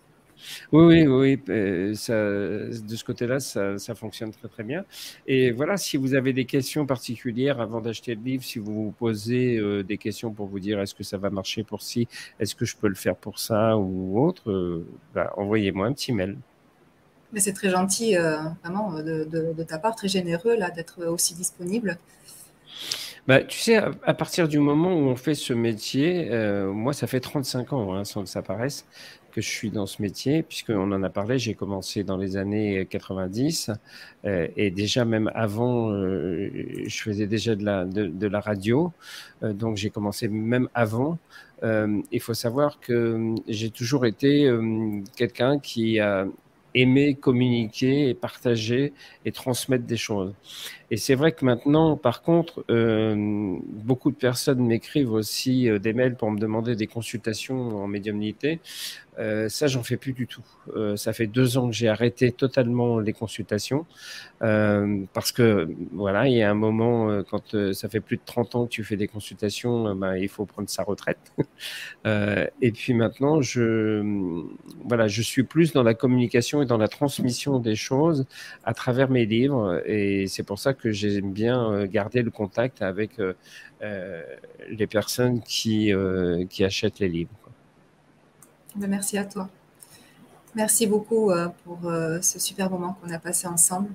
Oui, 0.72 1.02
oui, 1.02 1.06
oui. 1.06 1.42
Euh, 1.48 1.94
ça, 1.94 2.14
de 2.14 2.96
ce 2.96 3.04
côté-là, 3.04 3.40
ça, 3.40 3.78
ça, 3.78 3.94
fonctionne 3.94 4.30
très, 4.30 4.48
très 4.48 4.62
bien. 4.62 4.84
Et 5.26 5.52
voilà, 5.52 5.76
si 5.76 5.96
vous 5.96 6.14
avez 6.14 6.32
des 6.32 6.44
questions 6.44 6.86
particulières 6.86 7.60
avant 7.60 7.80
d'acheter 7.80 8.14
le 8.14 8.22
livre, 8.22 8.44
si 8.44 8.58
vous 8.58 8.84
vous 8.84 8.90
posez 8.92 9.56
euh, 9.56 9.82
des 9.82 9.98
questions 9.98 10.32
pour 10.32 10.46
vous 10.46 10.60
dire 10.60 10.80
est-ce 10.80 10.94
que 10.94 11.04
ça 11.04 11.18
va 11.18 11.30
marcher 11.30 11.62
pour 11.62 11.82
ci, 11.82 12.08
est-ce 12.40 12.54
que 12.54 12.64
je 12.64 12.76
peux 12.76 12.88
le 12.88 12.94
faire 12.94 13.16
pour 13.16 13.38
ça 13.38 13.76
ou 13.76 14.20
autre, 14.20 14.50
euh, 14.50 14.86
bah, 15.14 15.32
envoyez-moi 15.36 15.86
un 15.86 15.92
petit 15.92 16.12
mail. 16.12 16.36
Mais 17.32 17.40
c'est 17.40 17.52
très 17.52 17.70
gentil, 17.70 18.14
vraiment, 18.62 19.02
de, 19.02 19.24
de, 19.24 19.62
ta 19.64 19.78
part, 19.80 19.96
très 19.96 20.06
généreux 20.06 20.56
là 20.56 20.70
d'être 20.70 21.04
aussi 21.06 21.34
disponible. 21.34 21.98
Bah, 23.26 23.42
tu 23.42 23.58
sais, 23.58 23.76
à, 23.76 24.14
partir 24.14 24.46
du 24.46 24.60
moment 24.60 24.94
où 24.94 25.08
on 25.08 25.16
fait 25.16 25.34
ce 25.34 25.52
métier, 25.52 26.30
moi, 26.72 26.92
ça 26.92 27.08
fait 27.08 27.18
35 27.18 27.72
ans, 27.72 27.92
hein, 27.92 28.04
sans 28.04 28.22
que 28.22 28.28
ça 28.28 28.40
paraisse, 28.40 28.86
que 29.34 29.40
je 29.40 29.48
suis 29.48 29.70
dans 29.70 29.86
ce 29.86 30.00
métier, 30.00 30.44
puisqu'on 30.44 30.92
en 30.92 31.02
a 31.02 31.10
parlé, 31.10 31.40
j'ai 31.40 31.54
commencé 31.54 32.04
dans 32.04 32.16
les 32.16 32.36
années 32.36 32.86
90 32.88 33.72
euh, 34.24 34.46
et 34.56 34.70
déjà 34.70 35.04
même 35.04 35.28
avant, 35.34 35.90
euh, 35.90 36.50
je 36.86 37.02
faisais 37.02 37.26
déjà 37.26 37.56
de 37.56 37.64
la, 37.64 37.84
de, 37.84 38.26
la 38.28 38.38
radio, 38.40 38.92
euh, 39.42 39.52
donc 39.52 39.76
j'ai 39.76 39.90
commencé 39.90 40.28
même 40.28 40.68
avant. 40.72 41.18
il 42.12 42.20
faut 42.20 42.34
savoir 42.34 42.78
que 42.78 43.34
j'ai 43.48 43.70
toujours 43.70 44.04
été 44.06 44.32
quelqu'un 45.16 45.58
qui 45.58 45.98
a 45.98 46.26
aimé 46.74 47.14
communiquer 47.14 48.08
et 48.08 48.14
partager 48.14 48.92
et 49.24 49.32
transmettre 49.32 49.84
des 49.84 49.96
choses. 49.96 50.34
Et 50.90 50.96
c'est 50.96 51.14
vrai 51.14 51.32
que 51.32 51.44
maintenant, 51.44 51.96
par 51.96 52.22
contre, 52.22 52.64
euh, 52.70 53.56
beaucoup 53.68 54.10
de 54.10 54.16
personnes 54.16 54.64
m'écrivent 54.64 55.12
aussi 55.12 55.68
euh, 55.68 55.78
des 55.78 55.92
mails 55.92 56.14
pour 56.14 56.30
me 56.30 56.38
demander 56.38 56.76
des 56.76 56.86
consultations 56.86 57.82
en 57.82 57.88
médiumnité. 57.88 58.60
Euh, 59.18 59.48
ça, 59.48 59.66
j'en 59.66 59.82
fais 59.82 59.96
plus 59.96 60.12
du 60.12 60.26
tout. 60.26 60.44
Ça 60.96 61.12
fait 61.12 61.26
deux 61.26 61.56
ans 61.56 61.68
que 61.68 61.74
j'ai 61.74 61.88
arrêté 61.88 62.32
totalement 62.32 62.98
les 62.98 63.12
consultations 63.12 63.86
parce 64.40 65.32
que 65.32 65.68
voilà, 65.92 66.28
il 66.28 66.34
y 66.34 66.42
a 66.42 66.50
un 66.50 66.54
moment 66.54 67.22
quand 67.30 67.72
ça 67.72 67.88
fait 67.88 68.00
plus 68.00 68.16
de 68.16 68.22
30 68.24 68.54
ans 68.54 68.64
que 68.66 68.70
tu 68.70 68.82
fais 68.82 68.96
des 68.96 69.08
consultations, 69.08 69.94
ben, 69.94 70.16
il 70.16 70.28
faut 70.28 70.46
prendre 70.46 70.68
sa 70.68 70.82
retraite. 70.82 71.32
et 72.04 72.72
puis 72.72 72.94
maintenant, 72.94 73.40
je 73.40 74.44
voilà, 74.84 75.06
je 75.06 75.22
suis 75.22 75.44
plus 75.44 75.72
dans 75.72 75.82
la 75.82 75.94
communication 75.94 76.60
et 76.64 76.66
dans 76.66 76.78
la 76.78 76.88
transmission 76.88 77.58
des 77.58 77.76
choses 77.76 78.26
à 78.64 78.74
travers 78.74 79.08
mes 79.10 79.26
livres 79.26 79.82
et 79.86 80.26
c'est 80.26 80.42
pour 80.42 80.58
ça 80.58 80.74
que 80.74 80.90
j'aime 80.90 81.32
bien 81.32 81.86
garder 81.86 82.22
le 82.22 82.30
contact 82.30 82.82
avec 82.82 83.12
les 83.80 84.86
personnes 84.86 85.40
qui 85.42 85.92
qui 86.50 86.64
achètent 86.64 86.98
les 86.98 87.08
livres. 87.08 87.30
Ben, 88.76 88.90
merci 88.90 89.18
à 89.18 89.24
toi. 89.24 89.48
Merci 90.54 90.86
beaucoup 90.86 91.30
euh, 91.30 91.48
pour 91.64 91.78
euh, 91.88 92.20
ce 92.20 92.38
super 92.38 92.70
moment 92.70 92.96
qu'on 93.00 93.12
a 93.12 93.18
passé 93.18 93.46
ensemble. 93.46 93.88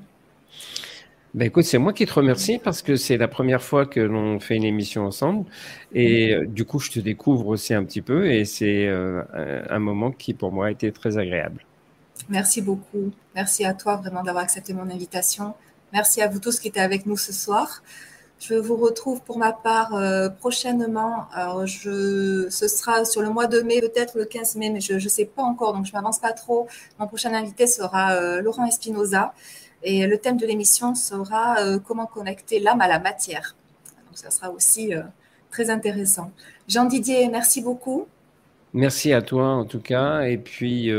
Ben 1.33 1.45
écoute, 1.45 1.63
c'est 1.63 1.77
moi 1.77 1.93
qui 1.93 2.05
te 2.05 2.13
remercie 2.13 2.57
parce 2.57 2.81
que 2.81 2.95
c'est 2.95 3.17
la 3.17 3.27
première 3.27 3.61
fois 3.61 3.85
que 3.85 3.99
l'on 3.99 4.39
fait 4.39 4.55
une 4.55 4.63
émission 4.63 5.05
ensemble 5.05 5.45
et 5.93 6.33
euh, 6.33 6.47
du 6.47 6.65
coup 6.65 6.79
je 6.79 6.89
te 6.89 6.99
découvre 6.99 7.47
aussi 7.47 7.73
un 7.73 7.83
petit 7.83 8.01
peu 8.01 8.31
et 8.31 8.45
c'est 8.45 8.87
un 8.87 9.79
moment 9.79 10.11
qui 10.11 10.33
pour 10.33 10.51
moi 10.51 10.67
a 10.67 10.71
été 10.71 10.91
très 10.91 11.17
agréable. 11.17 11.65
Merci 12.27 12.61
beaucoup. 12.61 13.11
Merci 13.35 13.65
à 13.65 13.73
toi 13.73 13.95
vraiment 13.95 14.23
d'avoir 14.23 14.43
accepté 14.43 14.73
mon 14.73 14.89
invitation. 14.89 15.53
Merci 15.93 16.21
à 16.21 16.27
vous 16.27 16.39
tous 16.39 16.59
qui 16.59 16.67
étaient 16.67 16.79
avec 16.79 17.05
nous 17.05 17.17
ce 17.17 17.33
soir. 17.33 17.81
Je 18.39 18.53
vous 18.53 18.77
retrouve 18.77 19.21
pour 19.21 19.37
ma 19.37 19.51
part 19.51 19.95
euh, 19.95 20.29
prochainement. 20.29 21.27
Alors, 21.33 21.65
je, 21.65 22.47
ce 22.49 22.67
sera 22.67 23.03
sur 23.03 23.21
le 23.21 23.29
mois 23.29 23.47
de 23.47 23.59
mai, 23.61 23.81
peut-être 23.81 24.17
le 24.17 24.25
15 24.25 24.55
mai, 24.55 24.69
mais 24.69 24.79
je 24.79 24.93
ne 24.93 24.99
sais 24.99 25.25
pas 25.25 25.41
encore, 25.43 25.73
donc 25.73 25.85
je 25.85 25.91
m'avance 25.91 26.19
pas 26.19 26.31
trop. 26.31 26.67
Mon 26.99 27.07
prochain 27.07 27.33
invité 27.33 27.67
sera 27.67 28.13
euh, 28.13 28.41
Laurent 28.41 28.65
Espinoza. 28.65 29.33
Et 29.83 30.07
le 30.07 30.17
thème 30.17 30.37
de 30.37 30.45
l'émission 30.45 30.95
sera 30.95 31.59
euh, 31.59 31.79
comment 31.79 32.05
connecter 32.05 32.59
l'âme 32.59 32.81
à 32.81 32.87
la 32.87 32.99
matière. 32.99 33.55
Donc, 34.07 34.17
ça 34.17 34.29
sera 34.29 34.51
aussi 34.51 34.93
très 35.51 35.69
intéressant. 35.69 36.31
Jean 36.67 36.85
Didier, 36.85 37.27
merci 37.27 37.61
beaucoup. 37.61 38.07
Merci 38.73 39.13
à 39.13 39.21
toi 39.21 39.47
en 39.47 39.65
tout 39.65 39.79
cas. 39.79 40.21
Et 40.21 40.37
puis, 40.37 40.91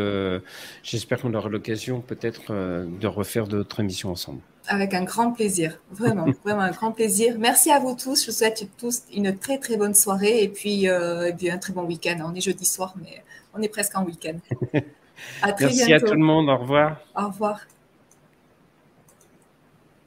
j'espère 0.83 1.21
qu'on 1.21 1.35
aura 1.35 1.49
l'occasion 1.49 2.01
peut-être 2.01 2.53
de 2.53 3.07
refaire 3.07 3.47
d'autres 3.47 3.81
émissions 3.81 4.11
ensemble. 4.11 4.41
Avec 4.68 4.95
un 4.95 5.03
grand 5.03 5.33
plaisir, 5.33 5.79
vraiment, 5.91 6.27
vraiment 6.45 6.62
un 6.62 6.71
grand 6.71 6.93
plaisir. 6.93 7.37
Merci 7.39 7.73
à 7.73 7.81
vous 7.81 7.95
tous. 7.95 8.25
Je 8.25 8.31
vous 8.31 8.37
souhaite 8.37 8.68
tous 8.79 9.03
une 9.12 9.37
très 9.37 9.59
très 9.59 9.77
bonne 9.77 9.95
soirée 9.95 10.43
et 10.45 10.49
puis, 10.49 10.89
euh, 10.89 11.29
et 11.29 11.33
puis 11.33 11.51
un 11.51 11.59
très 11.59 11.73
bon 11.73 11.85
week-end. 11.85 12.18
On 12.25 12.35
est 12.35 12.41
jeudi 12.41 12.64
soir, 12.64 12.95
mais 13.01 13.23
on 13.55 13.62
est 13.62 13.68
presque 13.68 13.97
en 13.97 14.05
week-end. 14.05 14.39
À 15.43 15.53
très 15.53 15.66
Merci 15.66 15.93
à 15.93 16.01
tout 16.01 16.14
le 16.14 16.21
monde. 16.21 16.49
Au 16.49 16.57
revoir. 16.57 16.99
Au 17.14 17.27
revoir. 17.27 17.61